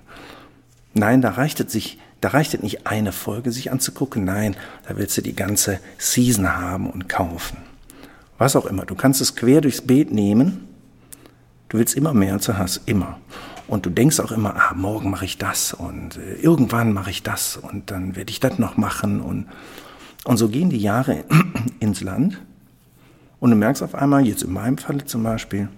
Nein, 0.93 1.21
da 1.21 1.31
reicht 1.31 1.59
es 1.59 1.71
sich, 1.71 1.99
da 2.19 2.29
reicht 2.29 2.53
es 2.53 2.61
nicht 2.61 2.85
eine 2.85 3.11
Folge 3.11 3.51
sich 3.51 3.71
anzugucken. 3.71 4.25
Nein, 4.25 4.55
da 4.87 4.97
willst 4.97 5.17
du 5.17 5.21
die 5.21 5.35
ganze 5.35 5.79
Season 5.97 6.55
haben 6.55 6.89
und 6.89 7.09
kaufen. 7.09 7.57
Was 8.41 8.55
auch 8.55 8.65
immer. 8.65 8.87
Du 8.87 8.95
kannst 8.95 9.21
es 9.21 9.35
quer 9.35 9.61
durchs 9.61 9.81
Beet 9.81 10.11
nehmen. 10.11 10.67
Du 11.69 11.77
willst 11.77 11.95
immer 11.95 12.11
mehr 12.11 12.33
als 12.33 12.47
du 12.47 12.57
hast, 12.57 12.81
immer. 12.87 13.19
Und 13.67 13.85
du 13.85 13.91
denkst 13.91 14.19
auch 14.19 14.31
immer, 14.31 14.55
ah, 14.55 14.73
morgen 14.73 15.11
mache 15.11 15.25
ich 15.25 15.37
das 15.37 15.75
und 15.75 16.17
äh, 16.17 16.41
irgendwann 16.41 16.91
mache 16.91 17.11
ich 17.11 17.21
das 17.21 17.55
und 17.55 17.91
dann 17.91 18.15
werde 18.15 18.31
ich 18.31 18.39
das 18.39 18.57
noch 18.57 18.77
machen. 18.77 19.21
Und, 19.21 19.45
und 20.23 20.37
so 20.37 20.49
gehen 20.49 20.71
die 20.71 20.79
Jahre 20.79 21.23
ins 21.79 22.01
Land 22.01 22.41
und 23.39 23.51
du 23.51 23.55
merkst 23.55 23.83
auf 23.83 23.93
einmal, 23.93 24.25
jetzt 24.25 24.41
in 24.41 24.53
meinem 24.53 24.79
Falle 24.79 25.05
zum 25.05 25.21
Beispiel, 25.21 25.69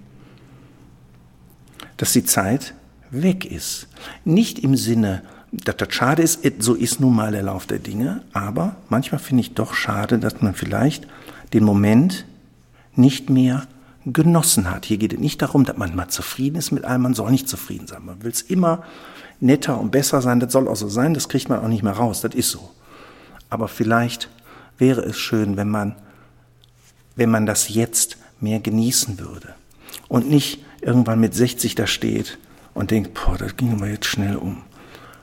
dass 1.98 2.14
die 2.14 2.24
Zeit 2.24 2.76
weg 3.12 3.44
ist. 3.44 3.90
Nicht 4.24 4.60
im 4.60 4.78
Sinne, 4.78 5.24
dass 5.52 5.76
das 5.76 5.94
schade 5.94 6.24
ist, 6.24 6.40
so 6.60 6.76
ist 6.76 7.02
nun 7.02 7.14
mal 7.14 7.34
der 7.34 7.44
Lauf 7.44 7.66
der 7.66 7.80
Dinge, 7.80 8.22
aber 8.32 8.78
manchmal 8.88 9.20
finde 9.20 9.42
ich 9.42 9.54
doch 9.54 9.74
schade, 9.74 10.18
dass 10.18 10.42
man 10.42 10.54
vielleicht 10.54 11.10
den 11.52 11.66
Moment 11.66 12.26
nicht 12.96 13.30
mehr 13.30 13.68
genossen 14.06 14.70
hat. 14.70 14.86
Hier 14.86 14.98
geht 14.98 15.14
es 15.14 15.20
nicht 15.20 15.42
darum, 15.42 15.64
dass 15.64 15.78
man 15.78 15.96
mal 15.96 16.10
zufrieden 16.10 16.58
ist 16.58 16.72
mit 16.72 16.84
allem, 16.84 17.04
man 17.04 17.14
soll 17.14 17.32
nicht 17.32 17.48
zufrieden 17.48 17.88
sein. 17.88 18.06
Man 18.06 18.24
will 18.24 18.32
es 18.32 18.42
immer 18.42 18.84
netter 19.40 19.80
und 19.80 19.92
besser 19.92 20.22
sein, 20.22 20.40
das 20.40 20.52
soll 20.52 20.68
auch 20.68 20.76
so 20.76 20.90
sein, 20.90 21.14
das 21.14 21.30
kriegt 21.30 21.50
man 21.50 21.60
auch 21.60 21.68
nicht 21.68 21.84
mehr 21.84 21.94
raus, 21.94 22.22
das 22.22 22.36
ist 22.36 22.50
so. 22.50 22.72
Aber 23.50 23.68
vielleicht 23.68 24.30
wäre 24.78 25.02
es 25.02 25.18
schön, 25.18 25.58
wenn 25.58 25.70
man, 25.70 25.96
wenn 27.16 27.30
man 27.30 27.46
das 27.46 27.70
jetzt 27.70 28.18
mehr 28.40 28.60
genießen 28.60 29.20
würde 29.20 29.54
und 30.08 30.30
nicht 30.30 30.64
irgendwann 30.82 31.20
mit 31.20 31.34
60 31.34 31.76
da 31.76 31.88
steht 31.88 32.38
und 32.74 32.92
denkt, 32.92 33.14
boah, 33.14 33.38
das 33.38 33.56
ging 33.56 33.74
aber 33.74 33.88
jetzt 33.88 34.06
schnell 34.06 34.36
um, 34.36 34.64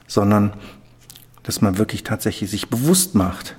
sondern 0.06 0.52
dass 1.42 1.60
man 1.60 1.78
wirklich 1.78 2.04
tatsächlich 2.04 2.50
sich 2.50 2.68
bewusst 2.68 3.14
macht, 3.14 3.56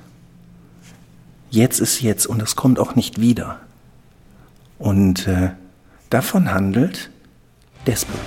jetzt 1.50 1.80
ist 1.80 2.02
jetzt 2.02 2.26
und 2.26 2.40
das 2.40 2.56
kommt 2.56 2.80
auch 2.80 2.96
nicht 2.96 3.20
wieder. 3.20 3.60
Und 4.82 5.28
äh, 5.28 5.52
davon 6.10 6.52
handelt 6.52 7.12
Desperate. 7.86 8.20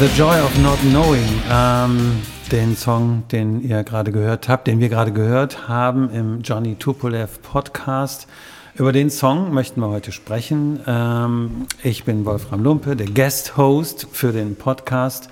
The 0.00 0.06
Joy 0.16 0.40
of 0.40 0.58
Not 0.58 0.78
Knowing, 0.80 1.42
ähm, 1.50 2.20
den 2.54 2.76
Song, 2.76 3.24
den 3.32 3.68
ihr 3.68 3.82
gerade 3.82 4.12
gehört 4.12 4.48
habt, 4.48 4.68
den 4.68 4.78
wir 4.78 4.88
gerade 4.88 5.10
gehört 5.10 5.66
haben 5.66 6.08
im 6.10 6.42
Johnny 6.42 6.76
Tupolev 6.76 7.42
Podcast. 7.42 8.28
Über 8.76 8.92
den 8.92 9.10
Song 9.10 9.52
möchten 9.52 9.80
wir 9.80 9.88
heute 9.88 10.12
sprechen. 10.12 10.78
Ähm, 10.86 11.66
ich 11.82 12.04
bin 12.04 12.24
Wolfram 12.24 12.62
Lumpe, 12.62 12.94
der 12.94 13.08
Guest 13.08 13.56
Host 13.56 14.06
für 14.12 14.30
den 14.30 14.54
Podcast. 14.54 15.30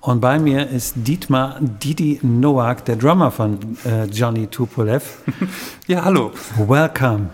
Und 0.00 0.22
bei 0.22 0.38
mir 0.38 0.66
ist 0.66 0.94
Dietmar 0.96 1.58
Didi 1.60 2.20
Nowak, 2.22 2.86
der 2.86 2.96
Drummer 2.96 3.30
von 3.30 3.58
äh, 3.84 4.06
Johnny 4.06 4.46
Tupolev. 4.46 5.18
Ja, 5.86 6.06
hallo. 6.06 6.32
Welcome. 6.56 7.28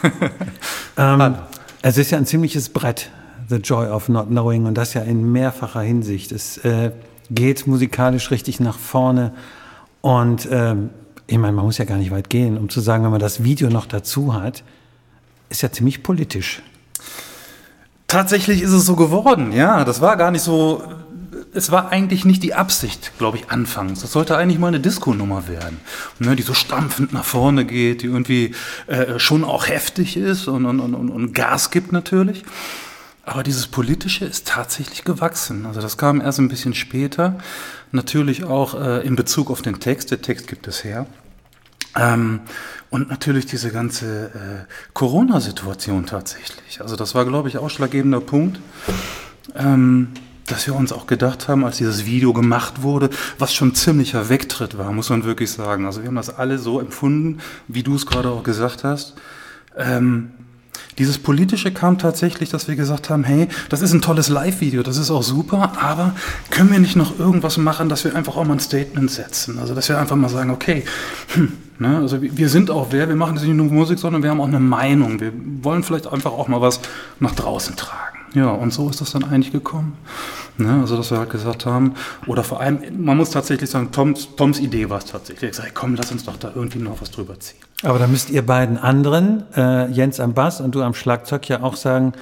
ähm, 0.96 1.34
es 1.82 1.98
ist 1.98 2.12
ja 2.12 2.18
ein 2.18 2.26
ziemliches 2.26 2.68
Brett, 2.68 3.10
The 3.48 3.56
Joy 3.56 3.88
of 3.88 4.08
Not 4.08 4.28
Knowing, 4.28 4.64
und 4.64 4.74
das 4.74 4.94
ja 4.94 5.02
in 5.02 5.32
mehrfacher 5.32 5.80
Hinsicht. 5.80 6.30
Es 6.30 6.58
äh, 6.58 6.92
geht 7.30 7.66
musikalisch 7.66 8.30
richtig 8.30 8.60
nach 8.60 8.78
vorne. 8.78 9.32
Und 10.00 10.48
ähm, 10.50 10.90
ich 11.26 11.38
meine, 11.38 11.52
man 11.52 11.64
muss 11.64 11.78
ja 11.78 11.84
gar 11.84 11.98
nicht 11.98 12.10
weit 12.10 12.30
gehen, 12.30 12.56
um 12.56 12.68
zu 12.68 12.80
sagen, 12.80 13.04
wenn 13.04 13.10
man 13.10 13.20
das 13.20 13.42
Video 13.42 13.68
noch 13.68 13.86
dazu 13.86 14.34
hat, 14.34 14.62
ist 15.48 15.62
ja 15.62 15.72
ziemlich 15.72 16.02
politisch. 16.02 16.62
Tatsächlich 18.08 18.62
ist 18.62 18.70
es 18.70 18.86
so 18.86 18.94
geworden, 18.94 19.52
ja. 19.52 19.84
Das 19.84 20.00
war 20.00 20.16
gar 20.16 20.30
nicht 20.30 20.42
so. 20.42 20.82
Es 21.52 21.72
war 21.72 21.90
eigentlich 21.90 22.24
nicht 22.24 22.42
die 22.42 22.54
Absicht, 22.54 23.12
glaube 23.18 23.38
ich, 23.38 23.50
anfangs. 23.50 24.02
Das 24.02 24.12
sollte 24.12 24.36
eigentlich 24.36 24.58
mal 24.58 24.68
eine 24.68 24.80
Disco-Nummer 24.80 25.48
werden, 25.48 25.80
ne, 26.18 26.36
die 26.36 26.42
so 26.42 26.54
stampfend 26.54 27.12
nach 27.12 27.24
vorne 27.24 27.64
geht, 27.64 28.02
die 28.02 28.06
irgendwie 28.06 28.54
äh, 28.86 29.18
schon 29.18 29.42
auch 29.42 29.66
heftig 29.68 30.16
ist 30.16 30.48
und, 30.48 30.66
und, 30.66 30.80
und, 30.80 30.94
und 30.94 31.32
Gas 31.32 31.70
gibt 31.70 31.92
natürlich. 31.92 32.44
Aber 33.26 33.42
dieses 33.42 33.66
Politische 33.66 34.24
ist 34.24 34.46
tatsächlich 34.46 35.02
gewachsen. 35.02 35.66
Also 35.66 35.80
das 35.80 35.98
kam 35.98 36.20
erst 36.20 36.38
ein 36.38 36.48
bisschen 36.48 36.74
später. 36.74 37.38
Natürlich 37.90 38.44
auch 38.44 38.80
äh, 38.80 39.04
in 39.04 39.16
Bezug 39.16 39.50
auf 39.50 39.62
den 39.62 39.80
Text. 39.80 40.12
Der 40.12 40.22
Text 40.22 40.46
gibt 40.46 40.68
es 40.68 40.84
her. 40.84 41.06
Ähm, 41.96 42.40
und 42.88 43.10
natürlich 43.10 43.44
diese 43.46 43.72
ganze 43.72 44.26
äh, 44.26 44.72
Corona-Situation 44.92 46.06
tatsächlich. 46.06 46.80
Also 46.80 46.94
das 46.94 47.16
war, 47.16 47.24
glaube 47.24 47.48
ich, 47.48 47.58
ausschlaggebender 47.58 48.20
Punkt, 48.20 48.60
ähm, 49.56 50.12
dass 50.46 50.68
wir 50.68 50.76
uns 50.76 50.92
auch 50.92 51.08
gedacht 51.08 51.48
haben, 51.48 51.64
als 51.64 51.78
dieses 51.78 52.06
Video 52.06 52.32
gemacht 52.32 52.82
wurde, 52.82 53.10
was 53.40 53.52
schon 53.52 53.74
ziemlicher 53.74 54.28
Wegtritt 54.28 54.78
war, 54.78 54.92
muss 54.92 55.10
man 55.10 55.24
wirklich 55.24 55.50
sagen. 55.50 55.84
Also 55.84 56.02
wir 56.02 56.06
haben 56.06 56.14
das 56.14 56.30
alle 56.30 56.58
so 56.58 56.78
empfunden, 56.78 57.40
wie 57.66 57.82
du 57.82 57.96
es 57.96 58.06
gerade 58.06 58.28
auch 58.28 58.44
gesagt 58.44 58.84
hast. 58.84 59.14
Ähm, 59.76 60.30
dieses 60.98 61.18
Politische 61.18 61.72
kam 61.72 61.98
tatsächlich, 61.98 62.48
dass 62.48 62.68
wir 62.68 62.76
gesagt 62.76 63.10
haben, 63.10 63.24
hey, 63.24 63.48
das 63.68 63.82
ist 63.82 63.92
ein 63.92 64.02
tolles 64.02 64.28
Live-Video, 64.28 64.82
das 64.82 64.96
ist 64.96 65.10
auch 65.10 65.22
super, 65.22 65.72
aber 65.80 66.14
können 66.50 66.70
wir 66.70 66.78
nicht 66.78 66.96
noch 66.96 67.18
irgendwas 67.18 67.58
machen, 67.58 67.88
dass 67.88 68.04
wir 68.04 68.14
einfach 68.14 68.36
auch 68.36 68.44
mal 68.44 68.54
ein 68.54 68.60
Statement 68.60 69.10
setzen? 69.10 69.58
Also, 69.58 69.74
dass 69.74 69.88
wir 69.88 69.98
einfach 69.98 70.16
mal 70.16 70.28
sagen, 70.28 70.50
okay, 70.50 70.84
hm, 71.34 71.52
ne, 71.78 71.98
also 71.98 72.22
wir 72.22 72.48
sind 72.48 72.70
auch 72.70 72.88
wer, 72.90 73.08
wir 73.08 73.16
machen 73.16 73.34
nicht 73.34 73.46
nur 73.46 73.66
Musik, 73.66 73.98
sondern 73.98 74.22
wir 74.22 74.30
haben 74.30 74.40
auch 74.40 74.46
eine 74.46 74.60
Meinung. 74.60 75.20
Wir 75.20 75.32
wollen 75.62 75.82
vielleicht 75.82 76.06
einfach 76.06 76.32
auch 76.32 76.48
mal 76.48 76.60
was 76.60 76.80
nach 77.20 77.34
draußen 77.34 77.76
tragen. 77.76 78.15
Ja, 78.34 78.50
und 78.50 78.72
so 78.72 78.88
ist 78.90 79.00
das 79.00 79.12
dann 79.12 79.24
eigentlich 79.24 79.52
gekommen. 79.52 79.96
Ne, 80.58 80.80
also, 80.80 80.96
dass 80.96 81.10
wir 81.10 81.18
halt 81.18 81.30
gesagt 81.30 81.66
haben, 81.66 81.94
oder 82.26 82.42
vor 82.42 82.60
allem, 82.60 82.80
man 82.98 83.16
muss 83.18 83.30
tatsächlich 83.30 83.68
sagen, 83.68 83.92
Toms, 83.92 84.28
Toms 84.36 84.58
Idee 84.58 84.88
war 84.88 84.98
es 84.98 85.04
tatsächlich. 85.04 85.42
Er 85.42 85.50
gesagt, 85.50 85.74
komm, 85.74 85.94
lass 85.96 86.10
uns 86.10 86.24
doch 86.24 86.38
da 86.38 86.50
irgendwie 86.54 86.78
noch 86.78 87.00
was 87.00 87.10
drüber 87.10 87.38
ziehen. 87.38 87.58
Aber 87.82 87.98
da 87.98 88.06
müsst 88.06 88.30
ihr 88.30 88.44
beiden 88.44 88.78
anderen, 88.78 89.44
äh, 89.54 89.90
Jens 89.90 90.18
am 90.18 90.32
Bass 90.32 90.62
und 90.62 90.74
du 90.74 90.82
am 90.82 90.94
Schlagzeug, 90.94 91.46
ja 91.48 91.62
auch 91.62 91.76
sagen, 91.76 92.14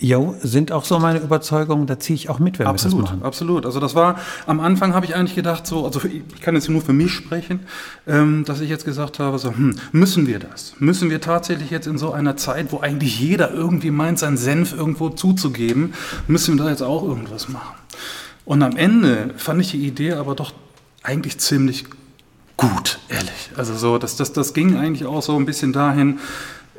jo, 0.00 0.34
sind 0.42 0.72
auch 0.72 0.84
so 0.84 0.98
meine 0.98 1.20
Überzeugungen, 1.20 1.86
da 1.86 1.98
ziehe 1.98 2.16
ich 2.16 2.28
auch 2.28 2.38
mit, 2.38 2.58
wenn 2.58 2.66
Absolut, 2.66 2.98
wir 2.98 3.02
das 3.02 3.10
machen. 3.12 3.22
absolut. 3.22 3.66
Also 3.66 3.80
das 3.80 3.94
war, 3.94 4.18
am 4.46 4.60
Anfang 4.60 4.92
habe 4.92 5.06
ich 5.06 5.14
eigentlich 5.14 5.36
gedacht, 5.36 5.66
so, 5.66 5.84
also 5.84 6.00
ich 6.04 6.40
kann 6.40 6.54
jetzt 6.54 6.68
nur 6.68 6.82
für 6.82 6.92
mich 6.92 7.12
sprechen, 7.12 7.60
ähm, 8.06 8.44
dass 8.44 8.60
ich 8.60 8.68
jetzt 8.68 8.84
gesagt 8.84 9.18
habe, 9.18 9.38
so, 9.38 9.50
hm, 9.50 9.76
müssen 9.92 10.26
wir 10.26 10.40
das? 10.40 10.74
Müssen 10.80 11.10
wir 11.10 11.20
tatsächlich 11.20 11.70
jetzt 11.70 11.86
in 11.86 11.96
so 11.96 12.12
einer 12.12 12.36
Zeit, 12.36 12.72
wo 12.72 12.80
eigentlich 12.80 13.20
jeder 13.20 13.52
irgendwie 13.52 13.90
meint, 13.90 14.18
seinen 14.18 14.36
Senf 14.36 14.72
irgendwo 14.72 15.10
zuzugeben, 15.10 15.94
müssen 16.26 16.56
wir 16.58 16.64
da 16.64 16.70
jetzt 16.70 16.82
auch 16.82 17.02
irgendwas 17.04 17.48
machen? 17.48 17.74
Und 18.44 18.62
am 18.62 18.76
Ende 18.76 19.32
fand 19.36 19.60
ich 19.60 19.70
die 19.70 19.86
Idee 19.86 20.14
aber 20.14 20.34
doch 20.34 20.52
eigentlich 21.02 21.38
ziemlich 21.38 21.84
gut, 22.56 22.98
ehrlich. 23.08 23.50
Also 23.56 23.74
so, 23.74 23.98
das, 23.98 24.16
das, 24.16 24.32
das 24.32 24.54
ging 24.54 24.76
eigentlich 24.76 25.06
auch 25.06 25.22
so 25.22 25.36
ein 25.36 25.46
bisschen 25.46 25.72
dahin, 25.72 26.18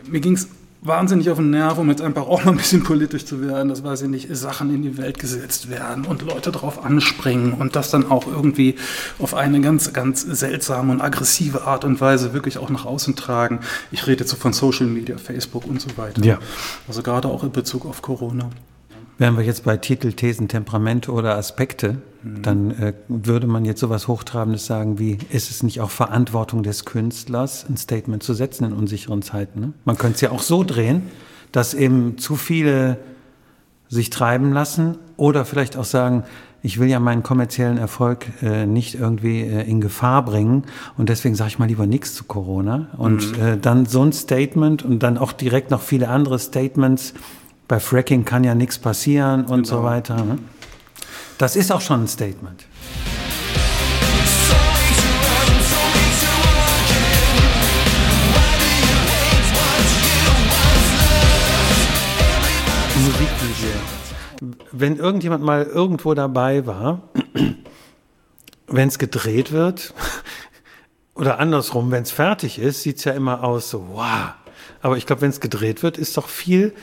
mir 0.08 0.20
ging 0.20 0.34
es 0.34 0.50
wahnsinnig 0.86 1.30
auf 1.30 1.38
den 1.38 1.50
Nerv, 1.50 1.78
um 1.78 1.90
jetzt 1.90 2.02
einfach 2.02 2.28
auch 2.28 2.44
mal 2.44 2.52
ein 2.52 2.58
bisschen 2.58 2.84
politisch 2.84 3.26
zu 3.26 3.42
werden, 3.42 3.70
dass, 3.70 3.84
weiß 3.84 4.04
ich 4.04 4.10
nicht, 4.10 4.36
Sachen 4.36 4.74
in 4.74 4.82
die 4.82 4.98
Welt 4.98 5.20
gesetzt 5.20 5.70
werden 5.70 6.06
und 6.06 6.22
Leute 6.22 6.52
darauf 6.52 6.86
anspringen 6.86 7.54
und 7.54 7.76
das 7.76 7.90
dann 7.90 8.10
auch 8.10 8.28
irgendwie 8.28 8.76
auf 9.20 9.34
eine 9.34 9.62
ganz, 9.62 9.94
ganz 9.94 10.22
seltsame 10.22 10.92
und 10.92 11.02
aggressive 11.02 11.64
Art 11.64 11.86
und 11.86 12.00
Weise 12.02 12.34
wirklich 12.34 12.58
auch 12.58 12.70
nach 12.70 12.86
außen 12.86 13.16
tragen. 13.16 13.60
Ich 13.92 14.08
rede 14.08 14.22
jetzt 14.22 14.32
so 14.32 14.38
von 14.38 14.54
Social 14.54 14.88
Media, 14.88 15.18
Facebook 15.18 15.66
und 15.66 15.82
so 15.82 15.90
weiter. 15.98 16.24
Ja. 16.24 16.40
Also 16.88 17.02
gerade 17.02 17.28
auch 17.28 17.44
in 17.44 17.52
Bezug 17.52 17.86
auf 17.86 18.02
Corona. 18.02 18.50
Wären 19.18 19.38
wir 19.38 19.44
jetzt 19.44 19.64
bei 19.64 19.78
Titel, 19.78 20.12
Thesen, 20.12 20.48
Temperamente 20.48 21.12
oder 21.12 21.38
Aspekte, 21.38 22.02
dann 22.42 22.72
äh, 22.72 22.94
würde 23.08 23.46
man 23.46 23.66
jetzt 23.66 23.80
sowas 23.80 24.08
Hochtrabendes 24.08 24.66
sagen 24.66 24.98
wie, 24.98 25.20
ist 25.30 25.52
es 25.52 25.62
nicht 25.62 25.80
auch 25.80 25.92
Verantwortung 25.92 26.64
des 26.64 26.84
Künstlers, 26.86 27.66
ein 27.70 27.78
Statement 27.78 28.24
zu 28.24 28.34
setzen 28.34 28.66
in 28.66 28.74
unsicheren 28.74 29.22
Zeiten? 29.22 29.60
Ne? 29.60 29.74
Man 29.86 29.98
könnte 29.98 30.16
es 30.16 30.22
ja 30.22 30.32
auch 30.32 30.42
so 30.42 30.64
drehen, 30.64 31.04
dass 31.52 31.76
eben 31.76 32.18
zu 32.18 32.36
viele 32.36 32.98
sich 33.90 34.10
treiben 34.10 34.52
lassen 34.54 34.98
oder 35.18 35.46
vielleicht 35.46 35.78
auch 35.78 35.86
sagen, 35.86 36.24
ich 36.64 36.80
will 36.80 36.88
ja 36.88 37.00
meinen 37.00 37.22
kommerziellen 37.22 37.78
Erfolg 37.78 38.26
äh, 38.42 38.66
nicht 38.66 38.96
irgendwie 38.96 39.42
äh, 39.42 39.70
in 39.70 39.80
Gefahr 39.80 40.26
bringen 40.26 40.64
und 40.98 41.10
deswegen 41.10 41.36
sage 41.36 41.50
ich 41.50 41.60
mal 41.60 41.68
lieber 41.68 41.86
nichts 41.86 42.16
zu 42.16 42.24
Corona 42.24 42.88
und 42.98 43.38
äh, 43.38 43.56
dann 43.56 43.86
so 43.86 44.02
ein 44.02 44.14
Statement 44.14 44.84
und 44.84 45.04
dann 45.04 45.20
auch 45.20 45.32
direkt 45.32 45.70
noch 45.70 45.82
viele 45.82 46.08
andere 46.10 46.40
Statements. 46.40 47.14
Bei 47.68 47.80
Fracking 47.80 48.26
kann 48.26 48.44
ja 48.44 48.56
nichts 48.56 48.80
passieren 48.80 49.46
und 49.46 49.68
so 49.68 49.84
weiter. 49.84 50.16
Ne? 50.26 50.40
Das 51.38 51.58
ist 51.58 51.70
auch 51.70 51.82
schon 51.82 52.04
ein 52.04 52.08
Statement. 52.08 52.66
Musikvideo. 62.98 64.56
Wenn 64.72 64.96
irgendjemand 64.98 65.44
mal 65.44 65.64
irgendwo 65.64 66.14
dabei 66.14 66.66
war, 66.66 67.02
wenn 68.68 68.88
es 68.88 68.98
gedreht 68.98 69.52
wird, 69.52 69.94
oder 71.16 71.40
andersrum, 71.40 71.92
wenn 71.92 72.04
es 72.04 72.12
fertig 72.12 72.60
ist, 72.60 72.84
sieht 72.84 72.98
es 72.98 73.04
ja 73.04 73.12
immer 73.12 73.44
aus 73.44 73.70
so, 73.70 73.90
wow, 73.92 74.34
Aber 74.82 74.98
ich 74.98 75.06
glaube, 75.06 75.22
wenn 75.22 75.32
es 75.32 75.42
gedreht 75.42 75.84
wird, 75.84 75.98
ist 75.98 76.16
doch 76.16 76.30
viel. 76.30 76.74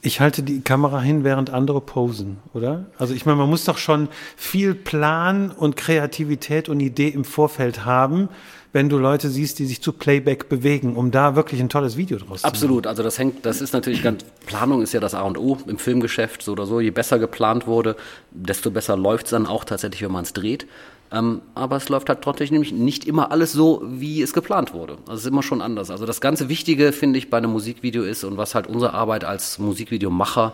Ich 0.00 0.20
halte 0.20 0.44
die 0.44 0.60
Kamera 0.60 1.00
hin, 1.00 1.24
während 1.24 1.50
andere 1.50 1.80
posen, 1.80 2.38
oder? 2.54 2.86
Also 2.98 3.14
ich 3.14 3.26
meine, 3.26 3.38
man 3.38 3.50
muss 3.50 3.64
doch 3.64 3.78
schon 3.78 4.08
viel 4.36 4.74
Plan 4.74 5.50
und 5.50 5.76
Kreativität 5.76 6.68
und 6.68 6.78
Idee 6.78 7.08
im 7.08 7.24
Vorfeld 7.24 7.84
haben, 7.84 8.28
wenn 8.72 8.88
du 8.88 8.98
Leute 8.98 9.28
siehst, 9.28 9.58
die 9.58 9.66
sich 9.66 9.82
zu 9.82 9.92
Playback 9.92 10.48
bewegen, 10.48 10.94
um 10.94 11.10
da 11.10 11.34
wirklich 11.34 11.60
ein 11.60 11.68
tolles 11.68 11.96
Video 11.96 12.18
draus 12.18 12.42
zu 12.42 12.46
machen. 12.46 12.54
Absolut, 12.54 12.86
also 12.86 13.02
das 13.02 13.18
hängt, 13.18 13.44
das 13.44 13.60
ist 13.60 13.72
natürlich 13.72 14.02
ganz, 14.02 14.24
Planung 14.46 14.82
ist 14.82 14.92
ja 14.92 15.00
das 15.00 15.14
A 15.14 15.22
und 15.22 15.36
O 15.36 15.58
im 15.66 15.78
Filmgeschäft, 15.78 16.42
so 16.42 16.52
oder 16.52 16.66
so. 16.66 16.78
Je 16.78 16.90
besser 16.90 17.18
geplant 17.18 17.66
wurde, 17.66 17.96
desto 18.30 18.70
besser 18.70 18.96
läuft 18.96 19.26
es 19.26 19.30
dann 19.30 19.46
auch 19.46 19.64
tatsächlich, 19.64 20.02
wenn 20.02 20.12
man 20.12 20.24
es 20.24 20.32
dreht. 20.32 20.66
Ähm, 21.10 21.40
aber 21.54 21.76
es 21.76 21.88
läuft 21.88 22.08
halt 22.08 22.22
trotzdem 22.22 22.48
nämlich 22.50 22.72
nicht 22.72 23.06
immer 23.06 23.32
alles 23.32 23.52
so, 23.52 23.82
wie 23.84 24.20
es 24.20 24.32
geplant 24.32 24.74
wurde. 24.74 24.94
Also 25.06 25.14
es 25.14 25.20
ist 25.20 25.26
immer 25.26 25.42
schon 25.42 25.62
anders. 25.62 25.90
Also 25.90 26.04
das 26.04 26.20
ganze 26.20 26.48
Wichtige, 26.48 26.92
finde 26.92 27.18
ich, 27.18 27.30
bei 27.30 27.38
einem 27.38 27.52
Musikvideo 27.52 28.02
ist 28.02 28.24
und 28.24 28.36
was 28.36 28.54
halt 28.54 28.66
unsere 28.66 28.92
Arbeit 28.92 29.24
als 29.24 29.58
Musikvideomacher 29.58 30.52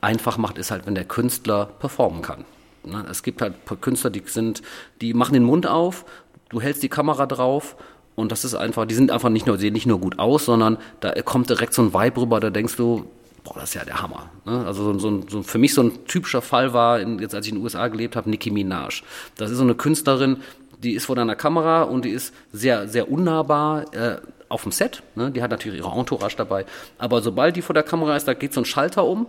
einfach 0.00 0.38
macht, 0.38 0.58
ist 0.58 0.70
halt, 0.70 0.86
wenn 0.86 0.94
der 0.94 1.04
Künstler 1.04 1.66
performen 1.78 2.22
kann. 2.22 2.44
Ne? 2.84 3.04
Es 3.10 3.22
gibt 3.22 3.42
halt 3.42 3.54
Künstler, 3.80 4.10
die 4.10 4.22
sind, 4.26 4.62
die 5.00 5.14
machen 5.14 5.34
den 5.34 5.44
Mund 5.44 5.66
auf, 5.66 6.04
du 6.48 6.60
hältst 6.60 6.82
die 6.82 6.88
Kamera 6.88 7.26
drauf 7.26 7.76
und 8.14 8.32
das 8.32 8.44
ist 8.44 8.54
einfach, 8.54 8.86
die 8.86 8.94
sind 8.94 9.10
einfach 9.10 9.28
nicht 9.28 9.46
nur, 9.46 9.58
sehen 9.58 9.74
nicht 9.74 9.86
nur 9.86 10.00
gut 10.00 10.18
aus, 10.18 10.46
sondern 10.46 10.78
da 11.00 11.12
kommt 11.22 11.50
direkt 11.50 11.74
so 11.74 11.82
ein 11.82 11.94
Vibe 11.94 12.22
rüber, 12.22 12.40
da 12.40 12.50
denkst 12.50 12.76
du, 12.76 13.06
boah, 13.44 13.54
das 13.54 13.70
ist 13.70 13.74
ja 13.74 13.84
der 13.84 14.00
Hammer. 14.00 14.30
Ne? 14.44 14.64
Also 14.66 14.92
so, 14.92 14.98
so, 14.98 15.22
so, 15.28 15.42
für 15.42 15.58
mich 15.58 15.74
so 15.74 15.82
ein 15.82 16.04
typischer 16.06 16.42
Fall 16.42 16.72
war, 16.72 17.00
in, 17.00 17.18
jetzt 17.18 17.34
als 17.34 17.46
ich 17.46 17.52
in 17.52 17.58
den 17.58 17.64
USA 17.64 17.88
gelebt 17.88 18.16
habe, 18.16 18.30
Nicki 18.30 18.50
Minaj. 18.50 19.02
Das 19.36 19.50
ist 19.50 19.58
so 19.58 19.64
eine 19.64 19.74
Künstlerin, 19.74 20.38
die 20.82 20.92
ist 20.92 21.06
vor 21.06 21.16
deiner 21.16 21.36
Kamera 21.36 21.82
und 21.82 22.04
die 22.04 22.10
ist 22.10 22.34
sehr, 22.52 22.88
sehr 22.88 23.10
unnahbar 23.10 23.94
äh, 23.94 24.16
auf 24.48 24.62
dem 24.62 24.72
Set. 24.72 25.02
Ne? 25.14 25.30
Die 25.30 25.42
hat 25.42 25.50
natürlich 25.50 25.78
ihre 25.80 25.98
Entourage 25.98 26.36
dabei. 26.36 26.66
Aber 26.98 27.22
sobald 27.22 27.56
die 27.56 27.62
vor 27.62 27.74
der 27.74 27.84
Kamera 27.84 28.16
ist, 28.16 28.26
da 28.26 28.34
geht 28.34 28.52
so 28.52 28.60
ein 28.60 28.64
Schalter 28.64 29.04
um 29.04 29.26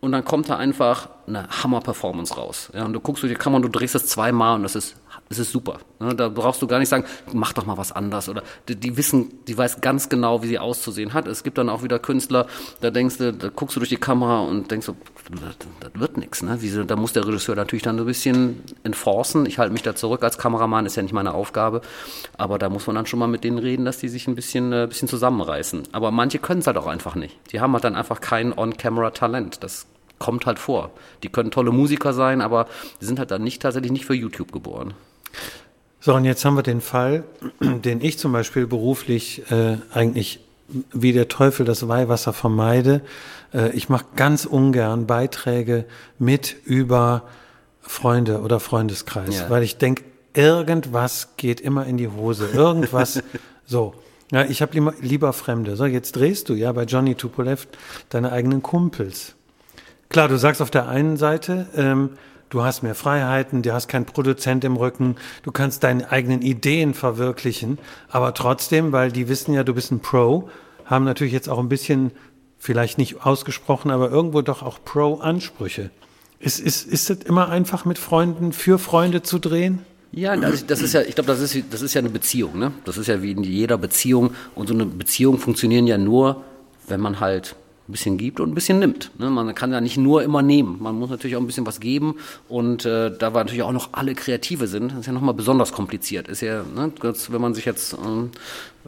und 0.00 0.12
dann 0.12 0.24
kommt 0.24 0.48
da 0.48 0.56
einfach 0.56 1.08
eine 1.26 1.48
Hammer-Performance 1.48 2.34
raus. 2.34 2.70
Ja, 2.74 2.84
und 2.84 2.92
du 2.92 3.00
guckst 3.00 3.22
durch 3.22 3.32
die 3.32 3.38
Kamera 3.38 3.56
und 3.56 3.62
du 3.62 3.78
drehst 3.78 3.94
es 3.94 4.06
zweimal 4.06 4.56
und 4.56 4.62
das 4.62 4.74
ist, 4.74 4.96
das 5.28 5.38
ist 5.38 5.52
super. 5.52 5.78
Ne? 6.00 6.14
Da 6.14 6.28
brauchst 6.28 6.60
du 6.62 6.66
gar 6.66 6.78
nicht 6.78 6.88
sagen, 6.88 7.04
mach 7.32 7.52
doch 7.52 7.66
mal 7.66 7.78
was 7.78 7.92
anders. 7.92 8.28
Oder 8.28 8.42
die, 8.68 8.76
die 8.76 8.96
wissen, 8.96 9.44
die 9.46 9.56
weiß 9.56 9.80
ganz 9.80 10.08
genau, 10.08 10.42
wie 10.42 10.48
sie 10.48 10.58
auszusehen 10.58 11.14
hat. 11.14 11.26
Es 11.26 11.42
gibt 11.42 11.58
dann 11.58 11.68
auch 11.68 11.82
wieder 11.82 11.98
Künstler, 11.98 12.46
da 12.80 12.90
denkst 12.90 13.18
du, 13.18 13.32
da 13.32 13.48
guckst 13.48 13.74
du 13.74 13.80
durch 13.80 13.88
die 13.88 13.96
Kamera 13.96 14.40
und 14.40 14.70
denkst 14.70 14.86
so, 14.86 14.96
das, 15.30 15.94
wird 15.94 16.18
nichts. 16.18 16.42
Ne? 16.42 16.58
Da 16.86 16.96
muss 16.96 17.14
der 17.14 17.26
Regisseur 17.26 17.56
natürlich 17.56 17.82
dann 17.82 17.96
so 17.96 18.04
ein 18.04 18.06
bisschen 18.06 18.62
enforcen. 18.82 19.46
Ich 19.46 19.58
halte 19.58 19.72
mich 19.72 19.82
da 19.82 19.94
zurück 19.94 20.22
als 20.22 20.38
Kameramann, 20.38 20.86
ist 20.86 20.96
ja 20.96 21.02
nicht 21.02 21.12
meine 21.14 21.32
Aufgabe. 21.32 21.80
Aber 22.36 22.58
da 22.58 22.68
muss 22.68 22.86
man 22.86 22.96
dann 22.96 23.06
schon 23.06 23.18
mal 23.18 23.26
mit 23.26 23.44
denen 23.44 23.58
reden, 23.58 23.84
dass 23.84 23.98
die 23.98 24.08
sich 24.08 24.28
ein 24.28 24.34
bisschen, 24.34 24.72
äh, 24.72 24.86
bisschen 24.88 25.08
zusammenreißen. 25.08 25.84
Aber 25.92 26.10
manche 26.10 26.38
können 26.38 26.60
es 26.60 26.66
halt 26.66 26.76
auch 26.76 26.86
einfach 26.86 27.14
nicht. 27.14 27.36
Die 27.52 27.60
haben 27.60 27.72
halt 27.72 27.84
dann 27.84 27.96
einfach 27.96 28.20
kein 28.20 28.56
On-Camera-Talent. 28.56 29.64
Das 29.64 29.86
kommt 30.18 30.46
halt 30.46 30.58
vor. 30.58 30.90
Die 31.22 31.28
können 31.28 31.50
tolle 31.50 31.72
Musiker 31.72 32.12
sein, 32.12 32.40
aber 32.40 32.66
die 33.00 33.04
sind 33.06 33.18
halt 33.18 33.30
dann 33.30 33.42
nicht 33.42 33.62
tatsächlich 33.62 33.92
nicht 33.92 34.06
für 34.06 34.14
YouTube 34.14 34.52
geboren. 34.52 34.94
So, 36.00 36.14
und 36.14 36.24
jetzt 36.24 36.44
haben 36.44 36.54
wir 36.56 36.62
den 36.62 36.80
Fall, 36.82 37.24
den 37.60 38.00
ich 38.02 38.18
zum 38.18 38.32
Beispiel 38.32 38.66
beruflich 38.66 39.50
äh, 39.50 39.78
eigentlich 39.92 40.40
wie 40.92 41.12
der 41.12 41.28
Teufel 41.28 41.64
das 41.66 41.88
Weihwasser 41.88 42.32
vermeide. 42.32 43.00
Äh, 43.52 43.70
ich 43.70 43.88
mache 43.88 44.04
ganz 44.16 44.44
ungern 44.44 45.06
Beiträge 45.06 45.84
mit 46.18 46.56
über 46.64 47.22
Freunde 47.80 48.40
oder 48.40 48.60
Freundeskreis, 48.60 49.34
Ja. 49.40 49.50
weil 49.50 49.62
ich 49.62 49.76
denke, 49.78 50.04
irgendwas 50.34 51.28
geht 51.36 51.60
immer 51.60 51.86
in 51.86 51.96
die 51.96 52.08
Hose. 52.08 52.48
Irgendwas, 52.52 53.22
so. 53.66 53.94
Ja, 54.32 54.44
ich 54.44 54.62
habe 54.62 54.72
lieber, 54.72 54.94
lieber 55.00 55.32
Fremde. 55.32 55.76
So, 55.76 55.84
jetzt 55.84 56.16
drehst 56.16 56.48
du 56.48 56.54
ja 56.54 56.72
bei 56.72 56.84
Johnny 56.84 57.14
Tupolev 57.14 57.66
deine 58.08 58.32
eigenen 58.32 58.62
Kumpels. 58.62 59.34
Klar, 60.08 60.28
du 60.28 60.38
sagst 60.38 60.60
auf 60.62 60.70
der 60.70 60.88
einen 60.88 61.16
Seite, 61.18 61.66
ähm, 61.76 62.10
du 62.54 62.62
hast 62.62 62.82
mehr 62.82 62.94
Freiheiten, 62.94 63.62
du 63.62 63.72
hast 63.72 63.88
keinen 63.88 64.06
Produzent 64.06 64.64
im 64.64 64.76
Rücken, 64.76 65.16
du 65.42 65.50
kannst 65.50 65.82
deine 65.82 66.10
eigenen 66.10 66.40
Ideen 66.40 66.94
verwirklichen, 66.94 67.78
aber 68.08 68.32
trotzdem, 68.32 68.92
weil 68.92 69.10
die 69.10 69.28
wissen 69.28 69.54
ja, 69.54 69.64
du 69.64 69.74
bist 69.74 69.90
ein 69.90 70.00
Pro, 70.00 70.48
haben 70.84 71.04
natürlich 71.04 71.32
jetzt 71.32 71.48
auch 71.48 71.58
ein 71.58 71.68
bisschen, 71.68 72.12
vielleicht 72.58 72.96
nicht 72.96 73.26
ausgesprochen, 73.26 73.90
aber 73.90 74.10
irgendwo 74.10 74.40
doch 74.40 74.62
auch 74.62 74.78
Pro-Ansprüche. 74.84 75.90
Ist, 76.38 76.60
ist, 76.60 76.86
ist 76.86 77.10
es 77.10 77.18
immer 77.24 77.48
einfach 77.48 77.84
mit 77.84 77.98
Freunden, 77.98 78.52
für 78.52 78.78
Freunde 78.78 79.22
zu 79.22 79.38
drehen? 79.38 79.80
Ja, 80.12 80.36
das, 80.36 80.64
das 80.64 80.80
ist 80.80 80.92
ja, 80.92 81.00
ich 81.00 81.16
glaube, 81.16 81.26
das 81.26 81.40
ist, 81.40 81.56
das 81.70 81.82
ist 81.82 81.94
ja 81.94 81.98
eine 81.98 82.10
Beziehung, 82.10 82.56
ne? 82.56 82.72
Das 82.84 82.98
ist 82.98 83.08
ja 83.08 83.20
wie 83.20 83.32
in 83.32 83.42
jeder 83.42 83.78
Beziehung. 83.78 84.30
Und 84.54 84.68
so 84.68 84.74
eine 84.74 84.86
Beziehung 84.86 85.38
funktionieren 85.38 85.88
ja 85.88 85.98
nur, 85.98 86.44
wenn 86.86 87.00
man 87.00 87.18
halt 87.18 87.56
ein 87.86 87.92
bisschen 87.92 88.16
gibt 88.16 88.40
und 88.40 88.50
ein 88.50 88.54
bisschen 88.54 88.78
nimmt. 88.78 89.10
Ne? 89.18 89.28
Man 89.28 89.54
kann 89.54 89.70
ja 89.70 89.80
nicht 89.80 89.98
nur 89.98 90.22
immer 90.22 90.40
nehmen. 90.40 90.78
Man 90.80 90.98
muss 90.98 91.10
natürlich 91.10 91.36
auch 91.36 91.40
ein 91.40 91.46
bisschen 91.46 91.66
was 91.66 91.80
geben. 91.80 92.16
Und 92.48 92.86
äh, 92.86 93.14
da 93.16 93.34
wir 93.34 93.40
natürlich 93.40 93.62
auch 93.62 93.72
noch 93.72 93.90
alle 93.92 94.14
Kreative 94.14 94.68
sind, 94.68 94.92
ist 94.98 95.06
ja 95.06 95.12
nochmal 95.12 95.34
besonders 95.34 95.72
kompliziert. 95.72 96.28
Ist 96.28 96.40
ja, 96.40 96.62
ne, 96.62 96.92
wenn 97.02 97.40
man 97.42 97.52
sich 97.52 97.66
jetzt, 97.66 97.92
ähm, 97.92 98.30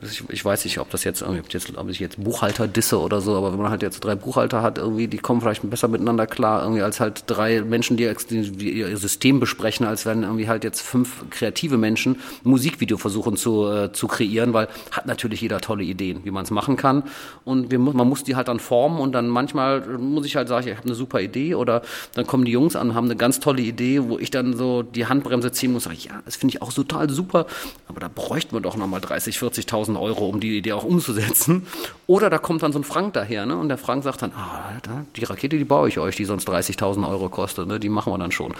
ich, 0.00 0.22
ich 0.30 0.42
weiß 0.42 0.64
nicht, 0.64 0.78
ob 0.78 0.88
das 0.90 1.04
jetzt, 1.04 1.22
ob 1.22 1.52
jetzt, 1.52 1.76
ob 1.76 1.90
ich 1.90 2.00
jetzt 2.00 2.22
Buchhalter 2.22 2.66
disse 2.66 2.98
oder 2.98 3.20
so, 3.20 3.36
aber 3.36 3.52
wenn 3.52 3.60
man 3.60 3.70
halt 3.70 3.82
jetzt 3.82 4.00
drei 4.00 4.14
Buchhalter 4.14 4.62
hat, 4.62 4.78
irgendwie, 4.78 5.08
die 5.08 5.18
kommen 5.18 5.42
vielleicht 5.42 5.68
besser 5.68 5.88
miteinander 5.88 6.26
klar, 6.26 6.62
irgendwie 6.62 6.82
als 6.82 6.98
halt 6.98 7.24
drei 7.26 7.60
Menschen, 7.60 7.98
die, 7.98 8.10
die, 8.30 8.78
ihr 8.78 8.96
System 8.96 9.40
besprechen, 9.40 9.86
als 9.86 10.06
wenn 10.06 10.22
irgendwie 10.22 10.48
halt 10.48 10.64
jetzt 10.64 10.80
fünf 10.80 11.28
kreative 11.28 11.76
Menschen 11.76 12.16
ein 12.44 12.48
Musikvideo 12.48 12.96
versuchen 12.96 13.36
zu, 13.36 13.66
äh, 13.70 13.92
zu 13.92 14.06
kreieren, 14.06 14.54
weil 14.54 14.68
hat 14.90 15.04
natürlich 15.04 15.42
jeder 15.42 15.60
tolle 15.60 15.84
Ideen, 15.84 16.20
wie 16.24 16.30
man 16.30 16.44
es 16.44 16.50
machen 16.50 16.76
kann. 16.76 17.02
Und 17.44 17.70
wir, 17.70 17.78
man 17.78 18.08
muss 18.08 18.24
die 18.24 18.36
halt 18.36 18.48
dann 18.48 18.60
formen 18.60 18.85
und 18.86 19.12
dann 19.12 19.28
manchmal 19.28 19.80
muss 19.98 20.26
ich 20.26 20.36
halt 20.36 20.48
sagen, 20.48 20.68
ich 20.68 20.76
habe 20.76 20.86
eine 20.86 20.94
super 20.94 21.20
Idee 21.20 21.54
oder 21.54 21.82
dann 22.14 22.26
kommen 22.26 22.44
die 22.44 22.52
Jungs 22.52 22.76
an, 22.76 22.94
haben 22.94 23.06
eine 23.06 23.16
ganz 23.16 23.40
tolle 23.40 23.62
Idee, 23.62 24.02
wo 24.04 24.18
ich 24.18 24.30
dann 24.30 24.56
so 24.56 24.82
die 24.82 25.06
Handbremse 25.06 25.52
ziehen 25.52 25.72
muss, 25.72 25.84
sag 25.84 25.94
ich, 25.94 26.06
ja, 26.06 26.22
das 26.24 26.36
finde 26.36 26.54
ich 26.54 26.62
auch 26.62 26.72
total 26.72 27.10
super, 27.10 27.46
aber 27.88 28.00
da 28.00 28.08
bräuchten 28.08 28.54
wir 28.54 28.60
doch 28.60 28.76
nochmal 28.76 29.00
30, 29.00 29.36
40.000 29.36 30.00
Euro, 30.00 30.28
um 30.28 30.40
die 30.40 30.56
Idee 30.56 30.72
auch 30.72 30.84
umzusetzen. 30.84 31.66
Oder 32.06 32.30
da 32.30 32.38
kommt 32.38 32.62
dann 32.62 32.72
so 32.72 32.78
ein 32.78 32.84
Frank 32.84 33.14
daher, 33.14 33.46
ne? 33.46 33.56
Und 33.56 33.68
der 33.68 33.78
Frank 33.78 34.04
sagt 34.04 34.22
dann, 34.22 34.32
ah, 34.32 34.72
die 35.16 35.24
Rakete, 35.24 35.58
die 35.58 35.64
baue 35.64 35.88
ich 35.88 35.98
euch, 35.98 36.16
die 36.16 36.24
sonst 36.24 36.48
30.000 36.48 37.08
Euro 37.08 37.28
kostet, 37.28 37.66
ne? 37.66 37.80
Die 37.80 37.88
machen 37.88 38.12
wir 38.12 38.18
dann 38.18 38.32
schon. 38.32 38.54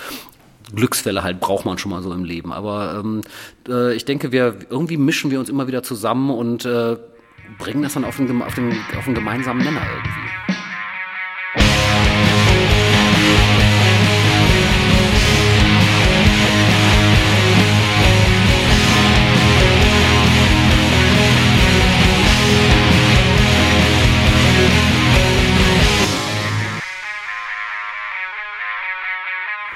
Glücksfälle 0.74 1.22
halt 1.22 1.40
braucht 1.40 1.64
man 1.64 1.78
schon 1.78 1.92
mal 1.92 2.02
so 2.02 2.12
im 2.12 2.24
Leben. 2.24 2.52
Aber 2.52 3.00
ähm, 3.00 3.20
äh, 3.68 3.94
ich 3.94 4.04
denke, 4.04 4.32
wir 4.32 4.56
irgendwie 4.68 4.96
mischen 4.96 5.30
wir 5.30 5.38
uns 5.38 5.48
immer 5.48 5.68
wieder 5.68 5.82
zusammen 5.82 6.30
und 6.30 6.64
äh, 6.64 6.96
bringen 7.58 7.82
das 7.82 7.94
dann 7.94 8.04
auf 8.04 8.16
den, 8.16 8.26
gem- 8.26 8.42
auf, 8.42 8.54
den, 8.54 8.72
auf 8.96 9.04
den 9.04 9.14
gemeinsamen 9.14 9.62
Nenner 9.64 9.82
irgendwie. 9.94 10.30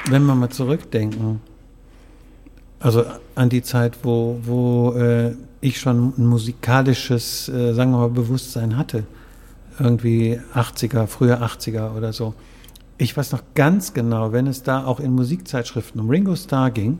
Wenn 0.08 0.24
wir 0.24 0.34
mal 0.34 0.48
zurückdenken, 0.50 1.40
also 2.80 3.04
an 3.34 3.48
die 3.50 3.62
Zeit, 3.62 3.98
wo, 4.02 4.40
wo 4.42 4.92
äh, 4.94 5.34
ich 5.60 5.78
schon 5.78 6.14
ein 6.18 6.26
musikalisches, 6.26 7.48
äh, 7.48 7.74
sagen 7.74 7.92
wir 7.92 7.98
mal, 7.98 8.10
Bewusstsein 8.10 8.76
hatte, 8.76 9.04
irgendwie 9.78 10.40
80er, 10.54 11.06
frühe 11.06 11.40
80er 11.42 11.94
oder 11.96 12.12
so. 12.12 12.34
Ich 12.98 13.16
weiß 13.16 13.32
noch 13.32 13.42
ganz 13.54 13.94
genau, 13.94 14.32
wenn 14.32 14.46
es 14.46 14.62
da 14.62 14.84
auch 14.84 15.00
in 15.00 15.12
Musikzeitschriften 15.12 16.00
um 16.00 16.10
Ringo 16.10 16.36
Starr 16.36 16.70
ging, 16.70 16.98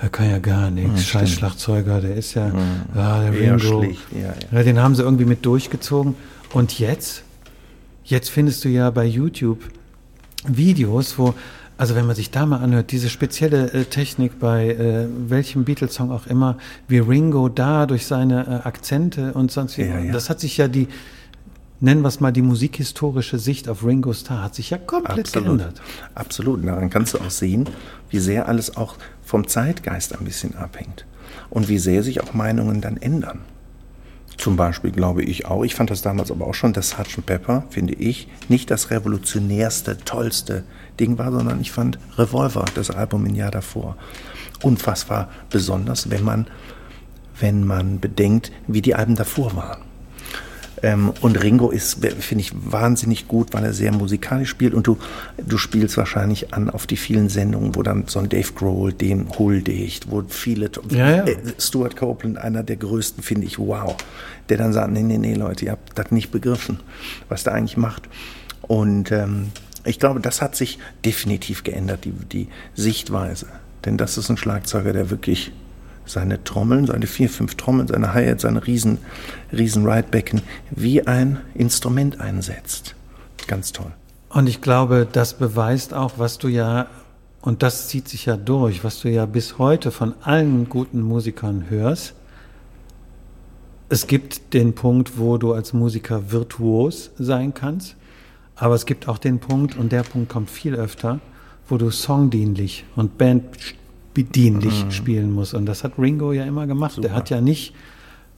er 0.00 0.08
kann 0.08 0.28
ja 0.28 0.38
gar 0.38 0.70
nichts, 0.70 1.04
scheiß 1.04 1.30
Schlagzeuger, 1.30 2.00
der 2.00 2.16
ist 2.16 2.34
ja, 2.34 2.50
ja 2.94 3.20
der 3.20 3.32
Eher 3.32 3.62
Ringo. 3.62 3.82
schlicht, 3.82 4.02
ja, 4.12 4.34
ja. 4.50 4.58
Ja, 4.58 4.62
den 4.64 4.80
haben 4.80 4.94
sie 4.96 5.02
irgendwie 5.02 5.24
mit 5.24 5.46
durchgezogen. 5.46 6.16
Und 6.52 6.78
jetzt, 6.78 7.22
jetzt 8.04 8.28
findest 8.28 8.64
du 8.64 8.68
ja 8.68 8.90
bei 8.90 9.04
YouTube 9.04 9.60
Videos, 10.46 11.16
wo, 11.16 11.34
also 11.76 11.94
wenn 11.96 12.06
man 12.06 12.14
sich 12.14 12.30
da 12.30 12.46
mal 12.46 12.58
anhört, 12.58 12.92
diese 12.92 13.08
spezielle 13.08 13.72
äh, 13.72 13.84
Technik 13.84 14.38
bei 14.38 14.68
äh, 14.68 15.06
welchem 15.28 15.64
Beatles-Song 15.64 16.10
auch 16.12 16.26
immer, 16.26 16.56
wie 16.86 16.98
Ringo 16.98 17.48
da 17.48 17.86
durch 17.86 18.06
seine 18.06 18.62
äh, 18.64 18.68
Akzente 18.68 19.32
und 19.34 19.50
sonst 19.50 19.78
wie, 19.78 19.82
Ja, 19.82 19.98
ja. 19.98 20.12
das 20.12 20.30
hat 20.30 20.40
sich 20.40 20.56
ja 20.56 20.68
die, 20.68 20.88
nennen 21.80 22.02
wir 22.02 22.08
es 22.08 22.20
mal 22.20 22.32
die 22.32 22.42
musikhistorische 22.42 23.38
Sicht 23.38 23.68
auf 23.68 23.84
Ringo 23.84 24.12
Starr, 24.12 24.44
hat 24.44 24.54
sich 24.54 24.70
ja 24.70 24.78
komplett 24.78 25.26
Absolut. 25.26 25.46
geändert. 25.46 25.82
Absolut. 26.14 26.66
Daran 26.66 26.90
kannst 26.90 27.14
du 27.14 27.18
auch 27.18 27.30
sehen, 27.30 27.68
wie 28.08 28.20
sehr 28.20 28.48
alles 28.48 28.76
auch 28.76 28.96
vom 29.22 29.48
Zeitgeist 29.48 30.16
ein 30.16 30.24
bisschen 30.24 30.54
abhängt. 30.54 31.06
Und 31.50 31.68
wie 31.68 31.78
sehr 31.78 32.02
sich 32.02 32.20
auch 32.20 32.34
Meinungen 32.34 32.80
dann 32.80 32.96
ändern. 32.96 33.40
Zum 34.36 34.56
Beispiel 34.56 34.90
glaube 34.90 35.22
ich 35.22 35.46
auch, 35.46 35.64
ich 35.64 35.74
fand 35.74 35.90
das 35.90 36.02
damals 36.02 36.30
aber 36.30 36.46
auch 36.46 36.54
schon, 36.54 36.72
dass 36.72 36.90
Sgt. 36.90 37.24
Pepper, 37.24 37.64
finde 37.70 37.94
ich, 37.94 38.28
nicht 38.48 38.70
das 38.70 38.90
revolutionärste, 38.90 39.98
tollste 39.98 40.64
Ding 40.98 41.18
war, 41.18 41.32
sondern 41.32 41.60
ich 41.60 41.72
fand 41.72 41.98
Revolver, 42.16 42.64
das 42.74 42.90
Album 42.90 43.26
im 43.26 43.34
Jahr 43.34 43.50
davor, 43.50 43.96
unfassbar 44.62 45.28
besonders, 45.50 46.10
wenn 46.10 46.24
man, 46.24 46.46
wenn 47.40 47.66
man 47.66 48.00
bedenkt, 48.00 48.52
wie 48.66 48.82
die 48.82 48.94
Alben 48.94 49.14
davor 49.14 49.54
waren. 49.56 49.82
Ähm, 50.84 51.14
und 51.22 51.42
Ringo 51.42 51.70
ist, 51.70 52.04
finde 52.20 52.42
ich, 52.42 52.52
wahnsinnig 52.54 53.26
gut, 53.26 53.54
weil 53.54 53.64
er 53.64 53.72
sehr 53.72 53.90
musikalisch 53.90 54.50
spielt. 54.50 54.74
Und 54.74 54.86
du, 54.86 54.98
du 55.38 55.56
spielst 55.56 55.96
wahrscheinlich 55.96 56.52
an 56.52 56.68
auf 56.68 56.86
die 56.86 56.98
vielen 56.98 57.30
Sendungen, 57.30 57.74
wo 57.74 57.82
dann 57.82 58.04
so 58.06 58.18
ein 58.18 58.28
Dave 58.28 58.52
Grohl 58.52 58.92
dem 58.92 59.38
huldigt, 59.38 60.10
wo 60.10 60.22
viele. 60.28 60.70
Ja, 60.90 61.16
ja. 61.16 61.24
Äh, 61.24 61.36
Stuart 61.58 61.96
Copeland, 61.96 62.36
einer 62.36 62.62
der 62.62 62.76
größten, 62.76 63.22
finde 63.22 63.46
ich, 63.46 63.58
wow. 63.58 63.96
Der 64.50 64.58
dann 64.58 64.74
sagt: 64.74 64.92
Nee, 64.92 65.02
nee, 65.02 65.16
nee, 65.16 65.34
Leute, 65.34 65.64
ihr 65.64 65.70
habt 65.72 65.98
das 65.98 66.10
nicht 66.10 66.30
begriffen, 66.30 66.80
was 67.30 67.44
der 67.44 67.54
eigentlich 67.54 67.78
macht. 67.78 68.02
Und 68.60 69.10
ähm, 69.10 69.52
ich 69.84 69.98
glaube, 69.98 70.20
das 70.20 70.42
hat 70.42 70.56
sich 70.56 70.78
definitiv 71.04 71.62
geändert, 71.62 72.04
die, 72.04 72.12
die 72.12 72.48
Sichtweise. 72.74 73.46
Denn 73.84 73.98
das 73.98 74.16
ist 74.16 74.30
ein 74.30 74.36
Schlagzeuger, 74.36 74.92
der 74.92 75.10
wirklich 75.10 75.52
seine 76.06 76.42
Trommeln, 76.44 76.86
seine 76.86 77.06
vier, 77.06 77.28
fünf 77.28 77.54
Trommeln, 77.54 77.88
seine 77.88 78.14
Hi-Hat, 78.14 78.40
seine 78.40 78.66
riesen, 78.66 78.98
riesen 79.52 79.88
Ridebecken 79.88 80.42
wie 80.70 81.06
ein 81.06 81.40
Instrument 81.54 82.20
einsetzt. 82.20 82.94
Ganz 83.46 83.72
toll. 83.72 83.92
Und 84.28 84.48
ich 84.48 84.60
glaube, 84.60 85.06
das 85.10 85.34
beweist 85.34 85.94
auch, 85.94 86.12
was 86.16 86.38
du 86.38 86.48
ja, 86.48 86.88
und 87.40 87.62
das 87.62 87.88
zieht 87.88 88.08
sich 88.08 88.26
ja 88.26 88.36
durch, 88.36 88.84
was 88.84 89.00
du 89.00 89.10
ja 89.10 89.26
bis 89.26 89.58
heute 89.58 89.90
von 89.90 90.14
allen 90.22 90.68
guten 90.68 91.00
Musikern 91.00 91.66
hörst. 91.68 92.14
Es 93.90 94.06
gibt 94.06 94.54
den 94.54 94.74
Punkt, 94.74 95.18
wo 95.18 95.36
du 95.36 95.52
als 95.52 95.72
Musiker 95.72 96.32
virtuos 96.32 97.10
sein 97.18 97.54
kannst, 97.54 97.96
aber 98.56 98.74
es 98.74 98.86
gibt 98.86 99.08
auch 99.08 99.18
den 99.18 99.38
Punkt, 99.38 99.76
und 99.76 99.92
der 99.92 100.02
Punkt 100.02 100.28
kommt 100.28 100.50
viel 100.50 100.74
öfter, 100.74 101.20
wo 101.68 101.76
du 101.76 101.90
songdienlich 101.90 102.84
und 102.94 103.18
bandbedienlich 103.18 104.86
spielen 104.90 105.32
musst. 105.32 105.54
Und 105.54 105.66
das 105.66 105.82
hat 105.82 105.92
Ringo 105.98 106.32
ja 106.32 106.44
immer 106.44 106.66
gemacht. 106.66 107.02
Der 107.02 107.14
hat 107.14 107.30
ja 107.30 107.40
nicht 107.40 107.74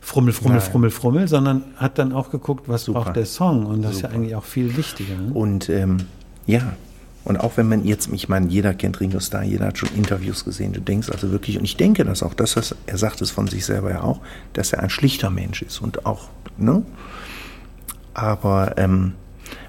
Frummel, 0.01 0.33
Frummel, 0.33 0.59
Nein. 0.59 0.71
Frummel, 0.71 0.91
Frummel, 0.91 1.29
sondern 1.29 1.65
hat 1.77 1.99
dann 1.99 2.13
auch 2.13 2.31
geguckt, 2.31 2.69
was 2.69 2.85
Super. 2.85 3.01
braucht 3.01 3.17
der 3.17 3.27
Song. 3.27 3.67
Und 3.67 3.83
das 3.83 3.97
ist 3.97 4.03
ja 4.03 4.09
Super. 4.09 4.21
eigentlich 4.21 4.37
auch 4.37 4.45
viel 4.45 4.77
wichtiger. 4.77 5.17
Ne? 5.17 5.33
Und 5.33 5.69
ähm, 5.69 5.99
ja, 6.47 6.77
und 7.25 7.41
auch 7.41 7.57
wenn 7.57 7.69
man 7.69 7.85
jetzt, 7.85 8.09
ich 8.13 8.29
meine, 8.29 8.47
jeder 8.47 8.73
kennt 8.73 9.01
Ringo 9.01 9.19
Starr, 9.19 9.43
jeder 9.43 9.67
hat 9.67 9.79
schon 9.79 9.89
Interviews 9.97 10.45
gesehen, 10.45 10.73
du 10.73 10.81
denkst 10.81 11.11
also 11.11 11.33
wirklich, 11.33 11.59
und 11.59 11.65
ich 11.65 11.77
denke 11.77 12.05
das 12.05 12.23
auch, 12.23 12.35
dass 12.35 12.55
das, 12.55 12.77
er 12.87 12.99
sagt 12.99 13.21
es 13.21 13.33
von 13.33 13.49
sich 13.49 13.67
selber 13.67 13.91
ja 13.91 14.03
auch, 14.03 14.21
dass 14.53 14.73
er 14.73 14.81
ein 14.81 14.91
schlichter 14.91 15.29
Mensch 15.29 15.63
ist 15.63 15.83
und 15.83 16.07
auch, 16.07 16.29
ne? 16.57 16.85
Aber 18.15 18.79
ähm, 18.79 19.15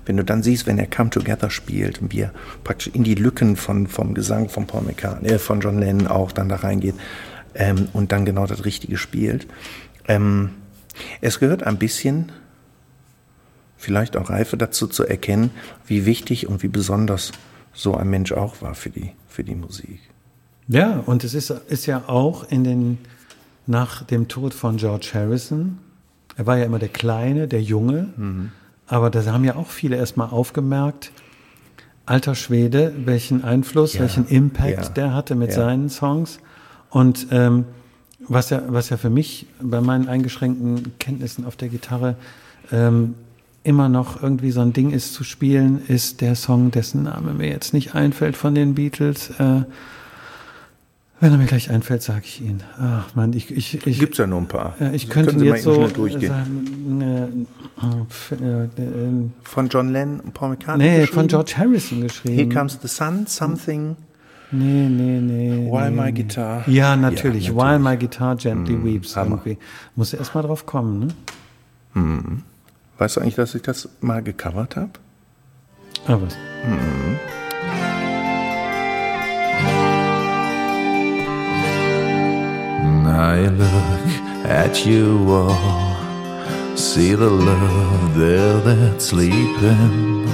wenn 0.08 0.18
du 0.18 0.24
dann 0.24 0.44
siehst, 0.44 0.66
wenn 0.66 0.78
er 0.80 0.88
Come 0.88 1.10
Together 1.10 1.50
spielt 1.50 2.02
und 2.02 2.14
wie 2.14 2.22
er 2.22 2.34
praktisch 2.64 2.94
in 2.94 3.04
die 3.04 3.16
Lücken 3.16 3.56
von, 3.56 3.88
vom 3.88 4.14
Gesang 4.14 4.50
von 4.50 4.68
Paul 4.68 4.84
McCartney, 4.84 5.30
äh, 5.30 5.40
von 5.40 5.60
John 5.60 5.80
Lennon 5.80 6.08
auch 6.08 6.32
dann 6.32 6.50
da 6.50 6.58
reingeht 6.58 6.96
ähm, 7.56 7.90
und 7.94 8.12
dann 8.12 8.26
genau 8.26 8.46
das 8.46 8.66
Richtige 8.66 8.98
spielt, 8.98 9.48
ähm, 10.08 10.52
es 11.22 11.40
gehört 11.40 11.64
ein 11.64 11.78
bisschen 11.78 12.32
vielleicht 13.78 14.18
auch 14.18 14.30
Reife 14.30 14.58
dazu 14.58 14.88
zu 14.88 15.06
erkennen, 15.06 15.52
wie 15.86 16.06
wichtig 16.06 16.48
und 16.48 16.64
wie 16.64 16.68
besonders 16.68 17.32
so 17.74 17.96
ein 17.96 18.10
Mensch 18.10 18.32
auch 18.32 18.62
war 18.62 18.74
für 18.74 18.90
die, 18.90 19.12
für 19.28 19.44
die 19.44 19.56
Musik. 19.56 20.00
Ja, 20.68 21.04
und 21.06 21.24
es 21.24 21.34
ist, 21.34 21.50
ist 21.50 21.86
ja 21.86 22.04
auch 22.08 22.50
in 22.50 22.64
den, 22.64 22.98
nach 23.68 24.04
dem 24.04 24.28
Tod 24.28 24.54
von 24.54 24.78
George 24.78 25.12
Harrison, 25.14 25.78
er 26.36 26.46
war 26.46 26.58
ja 26.58 26.66
immer 26.66 26.80
der 26.80 26.90
Kleine, 26.90 27.48
der 27.48 27.62
Junge, 27.62 28.10
aber 28.88 29.10
da 29.10 29.24
haben 29.26 29.44
ja 29.44 29.56
auch 29.56 29.70
viele 29.70 29.98
erstmal 29.98 30.30
aufgemerkt, 30.30 31.12
alter 32.06 32.36
Schwede, 32.36 32.94
welchen 33.06 33.44
Einfluss, 33.44 33.94
Ja, 33.94 34.02
welchen 34.02 34.28
Impact 34.28 34.84
ja, 34.84 34.90
der 34.90 35.14
hatte 35.14 35.36
mit 35.36 35.50
ja. 35.50 35.56
seinen 35.56 35.90
Songs. 35.90 36.40
Und 36.90 37.28
ähm, 37.32 37.66
was, 38.20 38.50
ja, 38.50 38.64
was 38.68 38.90
ja 38.90 38.98
für 38.98 39.10
mich 39.10 39.46
bei 39.62 39.82
meinen 39.82 40.08
eingeschränkten 40.08 40.98
Kenntnissen 41.00 41.46
auf 41.46 41.56
der 41.56 41.68
Gitarre 41.68 42.16
ähm, 42.72 43.16
immer 43.64 43.90
noch 43.90 44.24
irgendwie 44.24 44.52
so 44.52 44.62
ein 44.62 44.72
Ding 44.72 44.92
ist 44.92 45.14
zu 45.14 45.26
spielen, 45.26 45.82
ist 45.88 46.22
der 46.22 46.36
Song, 46.36 46.72
dessen 46.72 47.04
Name 47.04 47.34
mir 47.34 47.50
jetzt 47.50 47.74
nicht 47.74 47.96
einfällt 47.96 48.38
von 48.38 48.56
den 48.56 48.76
Beatles. 48.76 49.32
Äh, 49.40 49.64
wenn 51.20 51.32
er 51.32 51.38
mir 51.38 51.46
gleich 51.46 51.70
einfällt, 51.72 52.04
sage 52.04 52.22
ich 52.26 52.42
ihn. 52.42 52.62
Ach 52.80 53.16
man, 53.16 53.34
ich, 53.34 53.50
ich, 53.52 53.86
ich, 53.88 54.00
Gibt's 54.00 54.18
ja 54.20 54.28
nur 54.28 54.40
ein 54.40 54.48
paar. 54.48 54.76
ja, 54.80 54.92
ich 54.92 55.10
könnte 55.10 55.32
können 55.32 55.40
Sie 55.40 55.50
mal 55.50 55.56
jetzt 55.56 55.66
eben 55.68 55.88
so 55.88 55.94
durchgehen. 55.94 56.30
sagen, 56.30 57.46
äh, 58.32 58.36
äh, 58.36 58.64
äh, 58.64 59.30
Von 59.44 59.68
John 59.70 59.92
Lennon 59.92 60.20
und 60.20 60.34
Paul 60.34 60.50
McCartney. 60.50 60.84
nee, 60.84 61.08
von 61.08 61.28
George 61.28 61.54
Harrison 61.58 62.02
geschrieben. 62.02 62.36
Here 62.36 62.50
Comes 62.50 62.78
the 62.82 62.88
Sun, 62.88 63.26
Something. 63.28 63.96
Nee, 64.52 64.88
nee, 64.88 65.20
nee. 65.20 65.72
While 65.72 65.92
nee, 65.92 66.02
My. 66.02 66.12
Guitar. 66.14 66.68
Ja, 66.70 66.96
natürlich. 66.96 67.48
Ja, 67.48 67.56
While 67.56 67.80
natürlich. 67.80 67.84
My 67.84 67.98
Guitar 67.98 68.36
Gently 68.36 68.84
Weeps. 68.86 69.16
Hammer. 69.16 69.42
Irgendwie. 69.44 69.58
Muss 69.96 70.14
erst 70.14 70.36
mal 70.36 70.42
drauf 70.44 70.66
kommen, 70.66 71.00
ne? 71.00 72.44
Weißt 72.98 73.18
du 73.18 73.22
eigentlich, 73.22 73.36
dass 73.36 73.56
ich 73.56 73.64
das 73.64 73.90
mal 74.02 74.22
gecovert 74.22 74.76
habe? 74.76 74.92
Ah, 76.08 76.18
was? 76.22 76.36
I 83.18 83.48
look 83.48 84.46
at 84.46 84.86
you 84.86 85.26
all, 85.32 86.78
see 86.78 87.16
the 87.16 87.28
love 87.28 88.16
there 88.16 88.60
that's 88.60 89.06
sleeping, 89.06 90.28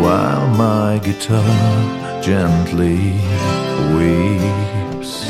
while 0.00 0.48
my 0.56 0.98
guitar 1.04 2.22
gently 2.22 3.20
weeps. 3.94 5.26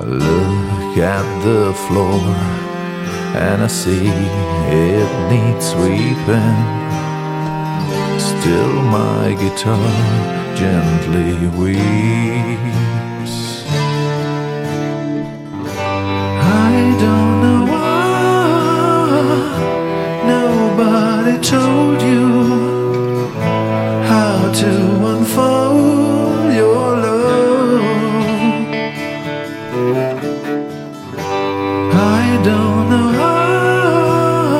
I 0.00 0.02
look 0.02 0.96
at 0.96 1.26
the 1.44 1.74
floor 1.84 2.22
and 3.36 3.62
I 3.62 3.66
see 3.66 4.08
it 4.08 5.10
needs 5.30 5.72
sweeping. 5.72 6.58
Still, 8.18 8.72
my 8.98 9.36
guitar 9.38 10.56
gently 10.56 11.48
weeps. 11.58 13.41
Don't 17.02 17.36
know 17.42 17.62
why 17.72 19.08
nobody 20.34 21.34
told 21.54 22.00
you 22.00 22.26
how 24.12 24.36
to 24.62 24.72
unfold 25.12 26.54
your 26.62 26.86
love. 27.06 27.82
I 32.20 32.40
don't 32.48 32.84
know 32.92 33.10
how 33.22 34.52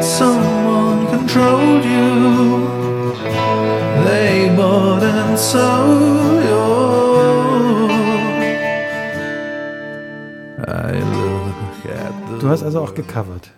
someone 0.00 1.00
controlled 1.14 1.84
you. 1.84 2.10
They 4.06 4.32
bought 4.56 5.02
and 5.02 5.38
sold 5.38 5.83
also 12.64 12.80
auch 12.80 12.94
gecovert. 12.94 13.50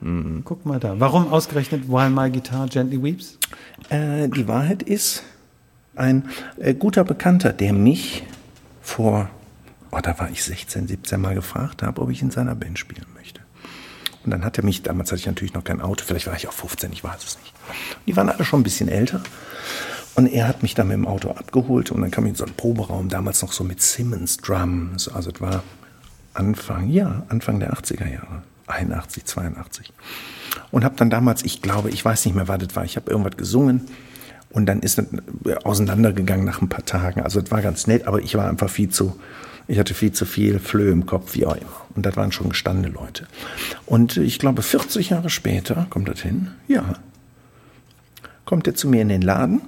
Guck 0.44 0.66
mal 0.66 0.80
da. 0.80 0.98
Warum 0.98 1.32
ausgerechnet 1.32 1.88
While 1.88 2.10
My 2.10 2.30
Guitar 2.30 2.66
Gently 2.66 3.02
Weeps? 3.02 3.38
Äh, 3.88 4.28
die 4.28 4.48
Wahrheit 4.48 4.82
ist, 4.82 5.22
ein 5.96 6.28
äh, 6.58 6.74
guter 6.74 7.04
Bekannter, 7.04 7.52
der 7.52 7.72
mich 7.72 8.24
vor, 8.82 9.30
oh, 9.90 9.98
da 10.02 10.18
war 10.18 10.30
ich 10.30 10.44
16, 10.44 10.88
17 10.88 11.20
Mal 11.20 11.34
gefragt 11.34 11.82
habe, 11.82 12.02
ob 12.02 12.10
ich 12.10 12.22
in 12.22 12.30
seiner 12.30 12.54
Band 12.54 12.78
spielen 12.78 13.06
möchte. 13.14 13.40
Und 14.24 14.30
dann 14.30 14.44
hat 14.44 14.58
er 14.58 14.64
mich, 14.64 14.82
damals 14.82 15.10
hatte 15.10 15.20
ich 15.20 15.26
natürlich 15.26 15.54
noch 15.54 15.64
kein 15.64 15.80
Auto, 15.80 16.04
vielleicht 16.04 16.26
war 16.26 16.34
ich 16.34 16.48
auch 16.48 16.52
15, 16.52 16.92
ich 16.92 17.02
weiß 17.02 17.24
es 17.24 17.38
nicht. 17.38 17.54
Die 18.06 18.16
waren 18.16 18.28
alle 18.28 18.44
schon 18.44 18.60
ein 18.60 18.64
bisschen 18.64 18.88
älter. 18.88 19.20
Und 20.14 20.26
er 20.26 20.48
hat 20.48 20.62
mich 20.62 20.74
dann 20.74 20.88
mit 20.88 20.94
dem 20.94 21.06
Auto 21.06 21.30
abgeholt 21.30 21.90
und 21.90 22.00
dann 22.00 22.10
kam 22.10 22.24
ich 22.24 22.30
in 22.30 22.36
so 22.36 22.44
einen 22.44 22.54
Proberaum, 22.54 23.08
damals 23.08 23.42
noch 23.42 23.52
so 23.52 23.64
mit 23.64 23.82
Simmons 23.82 24.38
Drums. 24.38 25.08
Also 25.08 25.30
es 25.30 25.40
war 25.40 25.62
Anfang, 26.32 26.88
ja, 26.88 27.24
Anfang 27.28 27.60
der 27.60 27.72
80er 27.74 28.10
Jahre. 28.10 28.42
81, 28.66 29.24
82. 29.24 29.92
Und 30.70 30.84
habe 30.84 30.96
dann 30.96 31.10
damals, 31.10 31.44
ich 31.44 31.62
glaube, 31.62 31.90
ich 31.90 32.04
weiß 32.04 32.24
nicht 32.24 32.34
mehr, 32.34 32.48
was 32.48 32.58
das 32.58 32.76
war, 32.76 32.84
ich 32.84 32.96
habe 32.96 33.10
irgendwas 33.10 33.36
gesungen 33.36 33.86
und 34.50 34.66
dann 34.66 34.80
ist 34.80 34.98
es 34.98 35.06
auseinandergegangen 35.64 36.46
nach 36.46 36.62
ein 36.62 36.70
paar 36.70 36.84
Tagen. 36.86 37.20
Also 37.20 37.40
es 37.40 37.50
war 37.50 37.60
ganz 37.60 37.86
nett, 37.86 38.06
aber 38.06 38.20
ich 38.20 38.34
war 38.36 38.48
einfach 38.48 38.70
viel 38.70 38.88
zu, 38.88 39.18
ich 39.68 39.78
hatte 39.78 39.92
viel 39.92 40.12
zu 40.12 40.24
viel 40.24 40.58
Flöhe 40.60 40.92
im 40.92 41.04
Kopf, 41.04 41.34
wie 41.34 41.44
auch 41.44 41.56
immer. 41.56 41.82
Und 41.94 42.06
das 42.06 42.16
waren 42.16 42.32
schon 42.32 42.48
gestandene 42.48 42.88
Leute. 42.88 43.26
Und 43.84 44.16
ich 44.16 44.38
glaube, 44.38 44.62
40 44.62 45.10
Jahre 45.10 45.28
später, 45.28 45.86
kommt 45.90 46.08
das 46.08 46.20
hin? 46.20 46.52
Ja. 46.68 46.94
Kommt 48.46 48.66
er 48.66 48.74
zu 48.74 48.88
mir 48.88 49.02
in 49.02 49.10
den 49.10 49.20
Laden. 49.20 49.60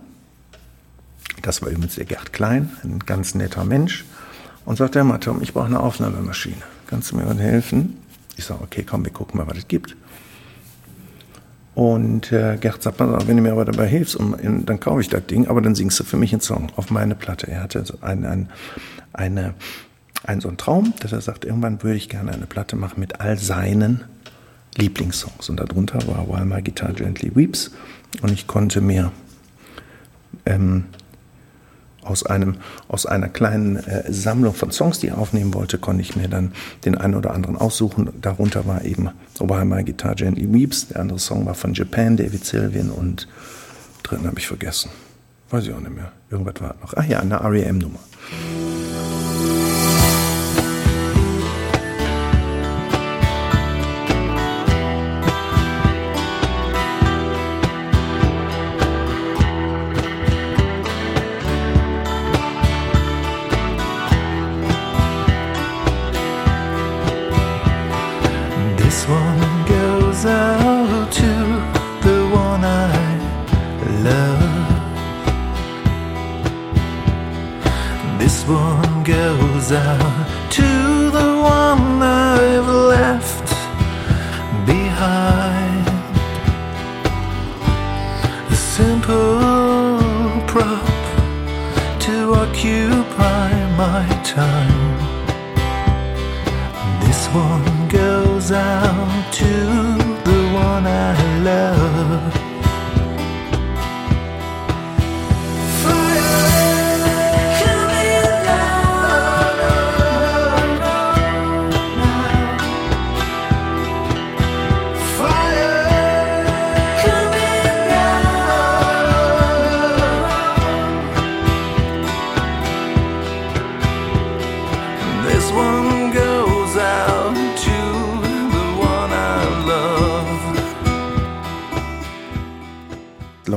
Das 1.43 1.61
war 1.61 1.69
übrigens 1.69 1.97
der 1.97 2.07
Gerd 2.07 2.33
Klein, 2.33 2.71
ein 2.83 3.01
ganz 3.01 3.35
netter 3.35 3.65
Mensch. 3.65 4.07
Und 4.65 4.77
sagt, 4.77 4.95
ja, 4.95 5.05
mal, 5.05 5.19
Tom, 5.19 5.43
ich 5.43 5.53
brauche 5.53 5.67
eine 5.67 5.81
Aufnahmemaschine. 5.81 6.63
Kannst 6.87 7.13
du 7.13 7.17
mir 7.17 7.27
was 7.27 7.39
helfen? 7.39 7.98
Ich 8.39 8.45
sage, 8.45 8.63
okay, 8.63 8.85
komm, 8.89 9.05
wir 9.05 9.13
gucken 9.13 9.39
mal, 9.39 9.47
was 9.47 9.59
es 9.59 9.69
gibt. 9.69 9.97
Und 11.75 12.33
äh, 12.33 12.57
Gerd 12.57 12.83
sagt, 12.83 12.99
wenn 12.99 13.37
du 13.37 13.43
mir 13.43 13.53
aber 13.53 13.65
dabei 13.65 13.87
hilfst, 13.87 14.17
um, 14.17 14.35
dann 14.67 14.81
kaufe 14.81 15.01
ich 15.01 15.09
das 15.09 15.27
Ding, 15.27 15.47
aber 15.47 15.61
dann 15.61 15.75
singst 15.75 16.01
du 16.01 16.05
für 16.05 16.17
mich 16.17 16.33
einen 16.33 16.41
Song 16.41 16.73
auf 16.77 16.91
meine 16.91 17.15
Platte. 17.15 17.49
Er 17.49 17.63
hatte 17.63 17.85
so 17.85 17.95
ein, 18.01 18.25
ein, 18.25 18.49
eine, 19.13 19.55
ein, 20.25 20.41
so 20.41 20.49
einen 20.49 20.57
Traum, 20.57 20.93
dass 21.01 21.13
er 21.13 21.21
sagt, 21.21 21.45
irgendwann 21.45 21.83
würde 21.83 21.97
ich 21.97 22.09
gerne 22.09 22.33
eine 22.33 22.47
Platte 22.47 22.75
machen 22.75 22.99
mit 22.99 23.21
all 23.21 23.39
seinen 23.39 24.03
Lieblingssongs. 24.77 25.49
Und 25.49 25.59
darunter 25.61 25.99
war 26.09 26.29
While 26.29 26.47
My 26.47 26.63
Guitar 26.63 26.93
Gently 26.93 27.31
Weeps. 27.35 27.71
Und 28.23 28.33
ich 28.33 28.47
konnte 28.47 28.81
mir 28.81 29.13
ähm, 30.47 30.85
aus, 32.03 32.25
einem, 32.25 32.57
aus 32.89 33.07
einer 33.07 33.29
kleinen 33.29 33.77
äh, 33.77 34.13
Sammlung 34.13 34.55
von 34.55 34.71
Songs, 34.71 34.99
die 34.99 35.09
er 35.09 35.19
aufnehmen 35.19 35.55
wollte, 35.55 35.79
konnte 35.79 36.03
ich 36.03 36.17
mir 36.17 36.29
dann 36.29 36.53
den 36.85 36.97
einen 36.97 37.15
oder 37.15 37.33
anderen 37.33 37.57
aussuchen. 37.57 38.11
Darunter 38.21 38.67
war 38.67 38.85
eben 38.85 39.11
While 39.39 39.65
My 39.65 39.85
Guitar 39.85 40.15
Gently 40.15 40.53
Weeps. 40.53 40.89
Der 40.89 41.01
andere 41.01 41.19
Song 41.19 41.47
war 41.47 41.55
von 41.55 41.75
Japan, 41.75 42.17
David 42.17 42.45
Sylvian. 42.45 42.91
Und 42.91 43.29
dritten 44.03 44.27
habe 44.27 44.39
ich 44.39 44.47
vergessen. 44.47 44.91
Weiß 45.51 45.65
ich 45.65 45.73
auch 45.73 45.81
nicht 45.81 45.95
mehr. 45.95 46.13
Irgendwas 46.31 46.61
war 46.61 46.75
noch. 46.81 46.95
Ah 46.95 47.05
ja, 47.05 47.21
eine 47.21 47.43
REM-Nummer. 47.43 47.99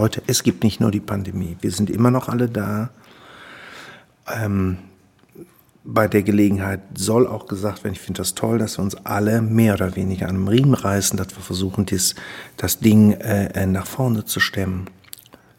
Leute, 0.01 0.23
es 0.25 0.41
gibt 0.41 0.63
nicht 0.63 0.79
nur 0.79 0.89
die 0.89 0.99
Pandemie. 0.99 1.57
Wir 1.61 1.69
sind 1.69 1.91
immer 1.91 2.09
noch 2.09 2.27
alle 2.27 2.49
da. 2.49 2.89
Ähm, 4.27 4.79
bei 5.83 6.07
der 6.07 6.23
Gelegenheit 6.23 6.79
soll 6.95 7.27
auch 7.27 7.45
gesagt 7.45 7.83
werden, 7.83 7.93
ich 7.93 7.99
finde 7.99 8.17
das 8.17 8.33
toll, 8.33 8.57
dass 8.57 8.79
wir 8.79 8.83
uns 8.83 8.95
alle 9.05 9.43
mehr 9.43 9.75
oder 9.75 9.95
weniger 9.95 10.27
an 10.27 10.37
den 10.37 10.47
Riemen 10.47 10.73
reißen, 10.73 11.17
dass 11.17 11.35
wir 11.35 11.43
versuchen, 11.43 11.85
dies, 11.85 12.15
das 12.57 12.79
Ding 12.79 13.11
äh, 13.11 13.49
äh, 13.53 13.67
nach 13.67 13.85
vorne 13.85 14.25
zu 14.25 14.39
stemmen. 14.39 14.89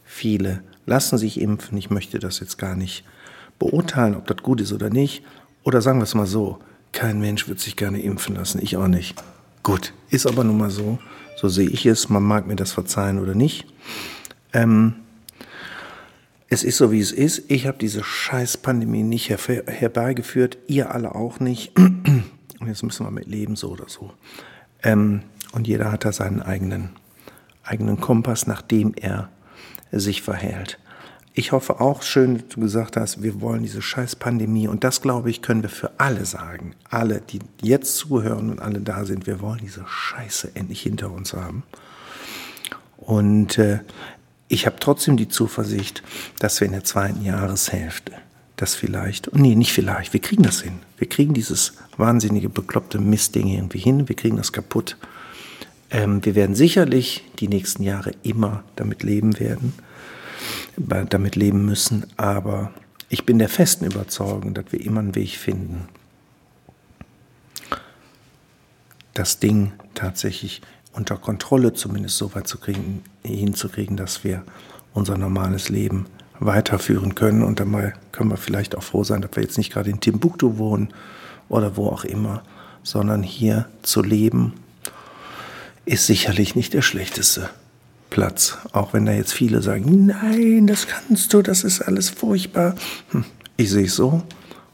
Viele 0.03 0.64
lassen 0.86 1.18
sich 1.18 1.40
impfen. 1.40 1.78
Ich 1.78 1.90
möchte 1.90 2.18
das 2.18 2.40
jetzt 2.40 2.59
gar 2.59 2.74
nicht 2.74 3.05
beurteilen, 3.61 4.16
ob 4.16 4.26
das 4.26 4.38
gut 4.38 4.61
ist 4.61 4.72
oder 4.72 4.90
nicht. 4.90 5.22
Oder 5.62 5.82
sagen 5.82 6.01
wir 6.01 6.05
es 6.05 6.16
mal 6.16 6.26
so, 6.26 6.59
kein 6.90 7.20
Mensch 7.20 7.47
wird 7.47 7.61
sich 7.61 7.76
gerne 7.76 8.03
impfen 8.03 8.34
lassen, 8.34 8.59
ich 8.61 8.76
auch 8.76 8.88
nicht. 8.88 9.22
Gut, 9.62 9.93
ist 10.11 10.26
aber 10.26 10.43
nun 10.43 10.59
mal 10.59 10.70
so. 10.70 10.99
So 11.36 11.49
sehe 11.49 11.68
ich 11.68 11.86
es. 11.86 12.09
Man 12.09 12.24
mag 12.24 12.49
mir 12.49 12.57
das 12.57 12.72
verzeihen 12.72 13.20
oder 13.20 13.36
nicht. 13.36 13.66
Ähm, 14.53 14.94
es 16.48 16.64
ist 16.64 16.76
so, 16.76 16.92
wie 16.92 17.00
es 17.00 17.12
ist. 17.12 17.50
Ich 17.50 17.66
habe 17.66 17.78
diese 17.78 18.05
scheiß 18.05 18.59
Pandemie 18.59 19.03
nicht 19.03 19.30
herver- 19.30 19.70
herbeigeführt. 19.70 20.59
Ihr 20.66 20.94
alle 20.94 21.14
auch 21.14 21.40
nicht. 21.40 21.72
Und 21.78 22.68
jetzt 22.68 22.82
müssen 22.82 23.07
wir 23.07 23.11
mit 23.11 23.26
leben, 23.26 23.57
so 23.57 23.70
oder 23.70 23.88
so. 23.88 24.12
Ähm, 24.82 25.22
und 25.53 25.66
jeder 25.66 25.90
hat 25.90 26.05
da 26.05 26.12
seinen 26.12 26.40
eigenen, 26.40 26.90
eigenen 27.64 28.00
Kompass, 28.00 28.46
nach 28.46 28.62
dem 28.62 28.94
er 28.94 29.30
sich 29.90 30.22
verhält. 30.22 30.78
Ich 31.34 31.53
hoffe 31.53 31.80
auch, 31.80 32.03
schön, 32.03 32.38
dass 32.38 32.48
du 32.48 32.61
gesagt 32.61 32.96
hast, 32.96 33.22
wir 33.22 33.40
wollen 33.40 33.62
diese 33.62 33.82
scheiß 33.82 34.16
Pandemie. 34.16 34.68
Und 34.68 34.84
das, 34.84 35.00
glaube 35.00 35.30
ich, 35.30 35.42
können 35.42 35.62
wir 35.62 35.70
für 35.70 35.98
alle 35.98 36.24
sagen. 36.24 36.74
Alle, 36.90 37.20
die 37.20 37.40
jetzt 37.62 37.96
zuhören 37.96 38.50
und 38.50 38.61
alle 38.61 38.80
da 38.80 39.05
sind, 39.07 39.26
wir 39.26 39.40
wollen 39.40 39.61
diese 39.62 39.84
Scheiße 39.86 40.53
endlich 40.55 40.82
hinter 40.82 41.11
uns 41.11 41.32
haben. 41.32 41.62
Und 42.98 43.59
äh, 43.59 43.80
ich 44.53 44.66
habe 44.66 44.76
trotzdem 44.78 45.16
die 45.16 45.28
Zuversicht, 45.28 46.03
dass 46.38 46.61
wir 46.61 46.66
in 46.66 46.74
der 46.74 46.84
zweiten 46.84 47.24
Jahreshälfte 47.24 48.12
das 48.57 48.74
vielleicht, 48.74 49.34
nee, 49.34 49.55
nicht 49.55 49.72
vielleicht, 49.72 50.12
wir 50.12 50.20
kriegen 50.20 50.42
das 50.42 50.61
hin. 50.61 50.80
Wir 50.98 51.09
kriegen 51.09 51.32
dieses 51.32 51.72
wahnsinnige, 51.96 52.50
bekloppte 52.50 52.98
Mistding 52.98 53.48
irgendwie 53.48 53.78
hin, 53.78 54.11
wir 54.11 54.14
kriegen 54.14 54.36
das 54.36 54.53
kaputt. 54.53 54.98
Ähm, 55.90 56.22
wir 56.22 56.34
werden 56.34 56.55
sicherlich 56.55 57.24
die 57.38 57.48
nächsten 57.48 57.82
Jahre 57.82 58.12
immer 58.22 58.62
damit 58.76 59.03
leben 59.03 59.40
werden, 59.40 59.72
damit 60.76 61.34
leben 61.34 61.64
müssen, 61.64 62.07
aber 62.18 62.72
ich 63.09 63.24
bin 63.24 63.38
der 63.38 63.48
festen 63.48 63.86
Überzeugung, 63.86 64.53
dass 64.53 64.66
wir 64.70 64.84
immer 64.84 65.00
einen 65.00 65.14
Weg 65.14 65.30
finden, 65.30 65.88
das 69.14 69.38
Ding 69.38 69.72
tatsächlich 69.94 70.61
unter 70.93 71.16
Kontrolle 71.16 71.72
zumindest 71.72 72.18
so 72.18 72.34
weit 72.34 72.47
zu 72.47 72.59
kriegen, 72.59 73.03
hinzukriegen, 73.22 73.97
dass 73.97 74.24
wir 74.24 74.43
unser 74.93 75.16
normales 75.16 75.68
Leben 75.68 76.07
weiterführen 76.38 77.14
können. 77.14 77.43
Und 77.43 77.61
dabei 77.61 77.95
können 78.12 78.30
wir 78.30 78.36
vielleicht 78.36 78.76
auch 78.76 78.82
froh 78.82 79.05
sein, 79.05 79.22
dass 79.22 79.30
wir 79.34 79.43
jetzt 79.43 79.59
nicht 79.59 79.72
gerade 79.72 79.90
in 79.90 80.01
Timbuktu 80.01 80.59
wohnen 80.59 80.93
oder 81.49 81.76
wo 81.76 81.88
auch 81.88 82.05
immer, 82.05 82.43
sondern 82.82 83.22
hier 83.22 83.66
zu 83.82 84.03
leben 84.03 84.55
ist 85.84 86.07
sicherlich 86.07 86.55
nicht 86.55 86.74
der 86.74 86.82
schlechteste 86.82 87.51
Platz. 88.11 88.59
Auch 88.72 88.93
wenn 88.93 89.07
da 89.07 89.12
jetzt 89.12 89.32
viele 89.32 89.62
sagen, 89.62 90.07
nein, 90.07 90.66
das 90.66 90.86
kannst 90.86 91.32
du, 91.32 91.43
das 91.43 91.64
ist 91.64 91.80
alles 91.80 92.11
furchtbar. 92.11 92.74
Hm, 93.11 93.24
ich 93.57 93.70
sehe 93.70 93.86
es 93.86 93.97
so 93.97 94.22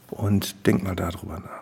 und 0.09 0.65
denk 0.67 0.83
mal 0.83 0.95
darüber 0.95 1.39
nach. 1.39 1.58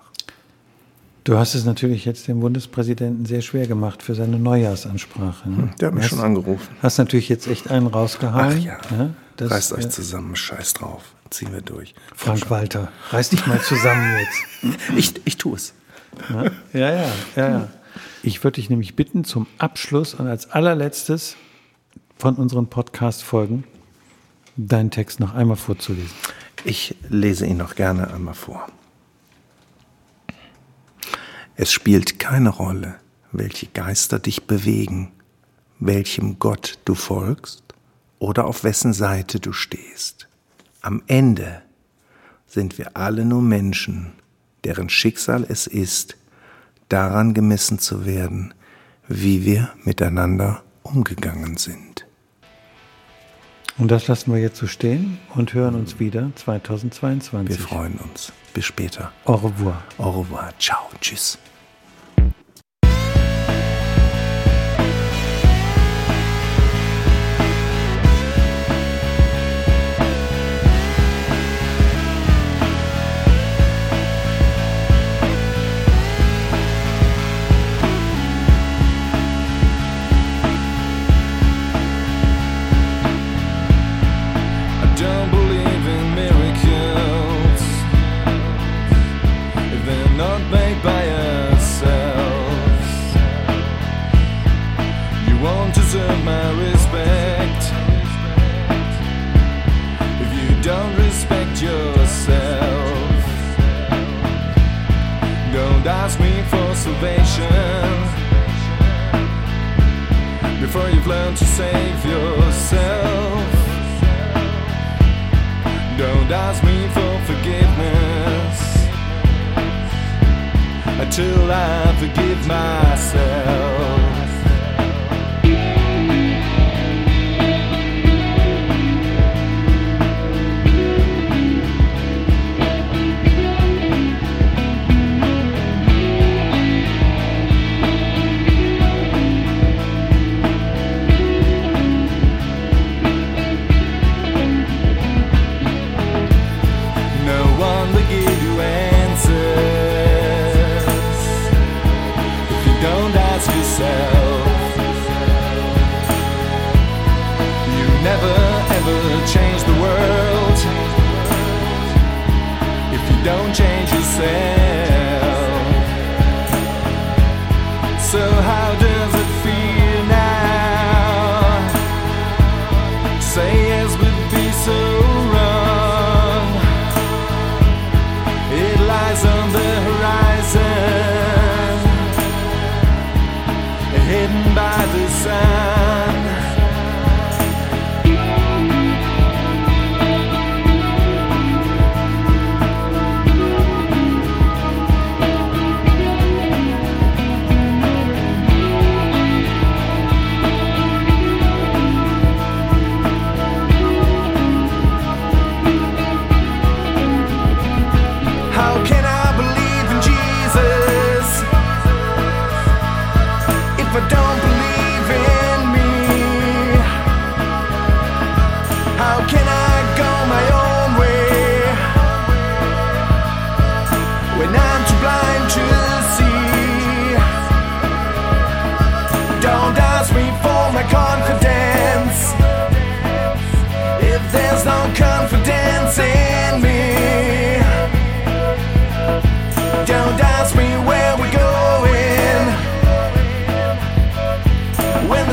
Du 1.27 1.37
hast 1.37 1.55
es 1.55 1.65
natürlich 1.65 2.05
jetzt 2.05 2.29
dem 2.29 2.39
Bundespräsidenten 2.39 3.25
sehr 3.25 3.41
schwer 3.41 3.67
gemacht 3.67 4.01
für 4.01 4.15
seine 4.15 4.39
Neujahrsansprache. 4.39 5.49
Ne? 5.49 5.73
Der 5.77 5.89
hat 5.89 5.93
mich 5.93 6.05
hast, 6.05 6.11
schon 6.11 6.21
angerufen. 6.21 6.65
Hast 6.81 6.99
natürlich 6.99 7.27
jetzt 7.27 7.47
echt 7.47 7.69
einen 7.69 7.87
rausgehauen. 7.87 8.55
Ach 8.57 8.63
ja, 8.63 8.77
ne? 8.95 9.13
Das, 9.35 9.51
reißt 9.51 9.73
euch 9.73 9.89
zusammen, 9.89 10.37
scheiß 10.37 10.75
drauf, 10.75 11.03
ziehen 11.29 11.51
wir 11.51 11.59
durch. 11.59 11.95
Frank 12.15 12.49
Walter, 12.49 12.93
reiß 13.09 13.31
dich 13.31 13.45
mal 13.45 13.59
zusammen 13.59 14.09
jetzt. 14.19 14.79
Ich, 14.95 15.21
ich 15.25 15.35
tue 15.35 15.57
es. 15.57 15.73
Ne? 16.29 16.49
Ja, 16.71 16.93
ja, 16.93 17.09
ja, 17.35 17.49
ja. 17.49 17.67
Ich 18.23 18.45
würde 18.45 18.55
dich 18.55 18.69
nämlich 18.69 18.95
bitten, 18.95 19.25
zum 19.25 19.47
Abschluss 19.57 20.13
und 20.13 20.27
als 20.27 20.51
allerletztes 20.51 21.35
von 22.17 22.35
unseren 22.35 22.67
Podcast-Folgen 22.67 23.65
deinen 24.55 24.91
Text 24.91 25.19
noch 25.19 25.35
einmal 25.35 25.57
vorzulesen. 25.57 26.15
Ich 26.63 26.95
lese 27.09 27.45
ihn 27.45 27.57
noch 27.57 27.75
gerne 27.75 28.13
einmal 28.13 28.33
vor. 28.33 28.65
Es 31.59 31.73
spielt 31.73 32.19
keine 32.19 32.49
Rolle, 32.49 32.99
welche 33.31 33.65
Geister 33.65 34.19
dich 34.19 34.45
bewegen, 34.45 35.11
welchem 35.79 36.37
Gott 36.37 36.77
du 36.85 36.93
folgst 36.93 37.63
oder 38.19 38.45
auf 38.45 38.63
wessen 38.63 38.93
Seite 38.93 39.39
du 39.39 39.53
stehst. 39.53 40.27
Am 40.81 41.01
Ende 41.07 41.63
sind 42.45 42.77
wir 42.77 42.95
alle 42.95 43.25
nur 43.25 43.41
Menschen, 43.41 44.13
deren 44.65 44.87
Schicksal 44.87 45.47
es 45.49 45.65
ist, 45.65 46.15
daran 46.89 47.33
gemessen 47.33 47.79
zu 47.79 48.05
werden, 48.05 48.53
wie 49.07 49.43
wir 49.43 49.73
miteinander 49.83 50.63
umgegangen 50.83 51.57
sind. 51.57 52.06
Und 53.77 53.91
das 53.91 54.07
lassen 54.07 54.33
wir 54.33 54.39
jetzt 54.39 54.57
so 54.57 54.65
stehen 54.65 55.19
und 55.35 55.53
hören 55.53 55.75
uns 55.75 55.99
wieder 55.99 56.31
2022. 56.35 57.57
Wir 57.59 57.65
freuen 57.65 57.97
uns. 57.97 58.33
Bis 58.53 58.65
später. 58.65 59.11
Au 59.25 59.35
revoir. 59.35 59.83
Au 59.99 60.09
revoir. 60.21 60.51
Ciao. 60.57 60.89
Tschüss. 60.99 61.37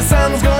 sun's 0.05 0.43
gone. 0.43 0.54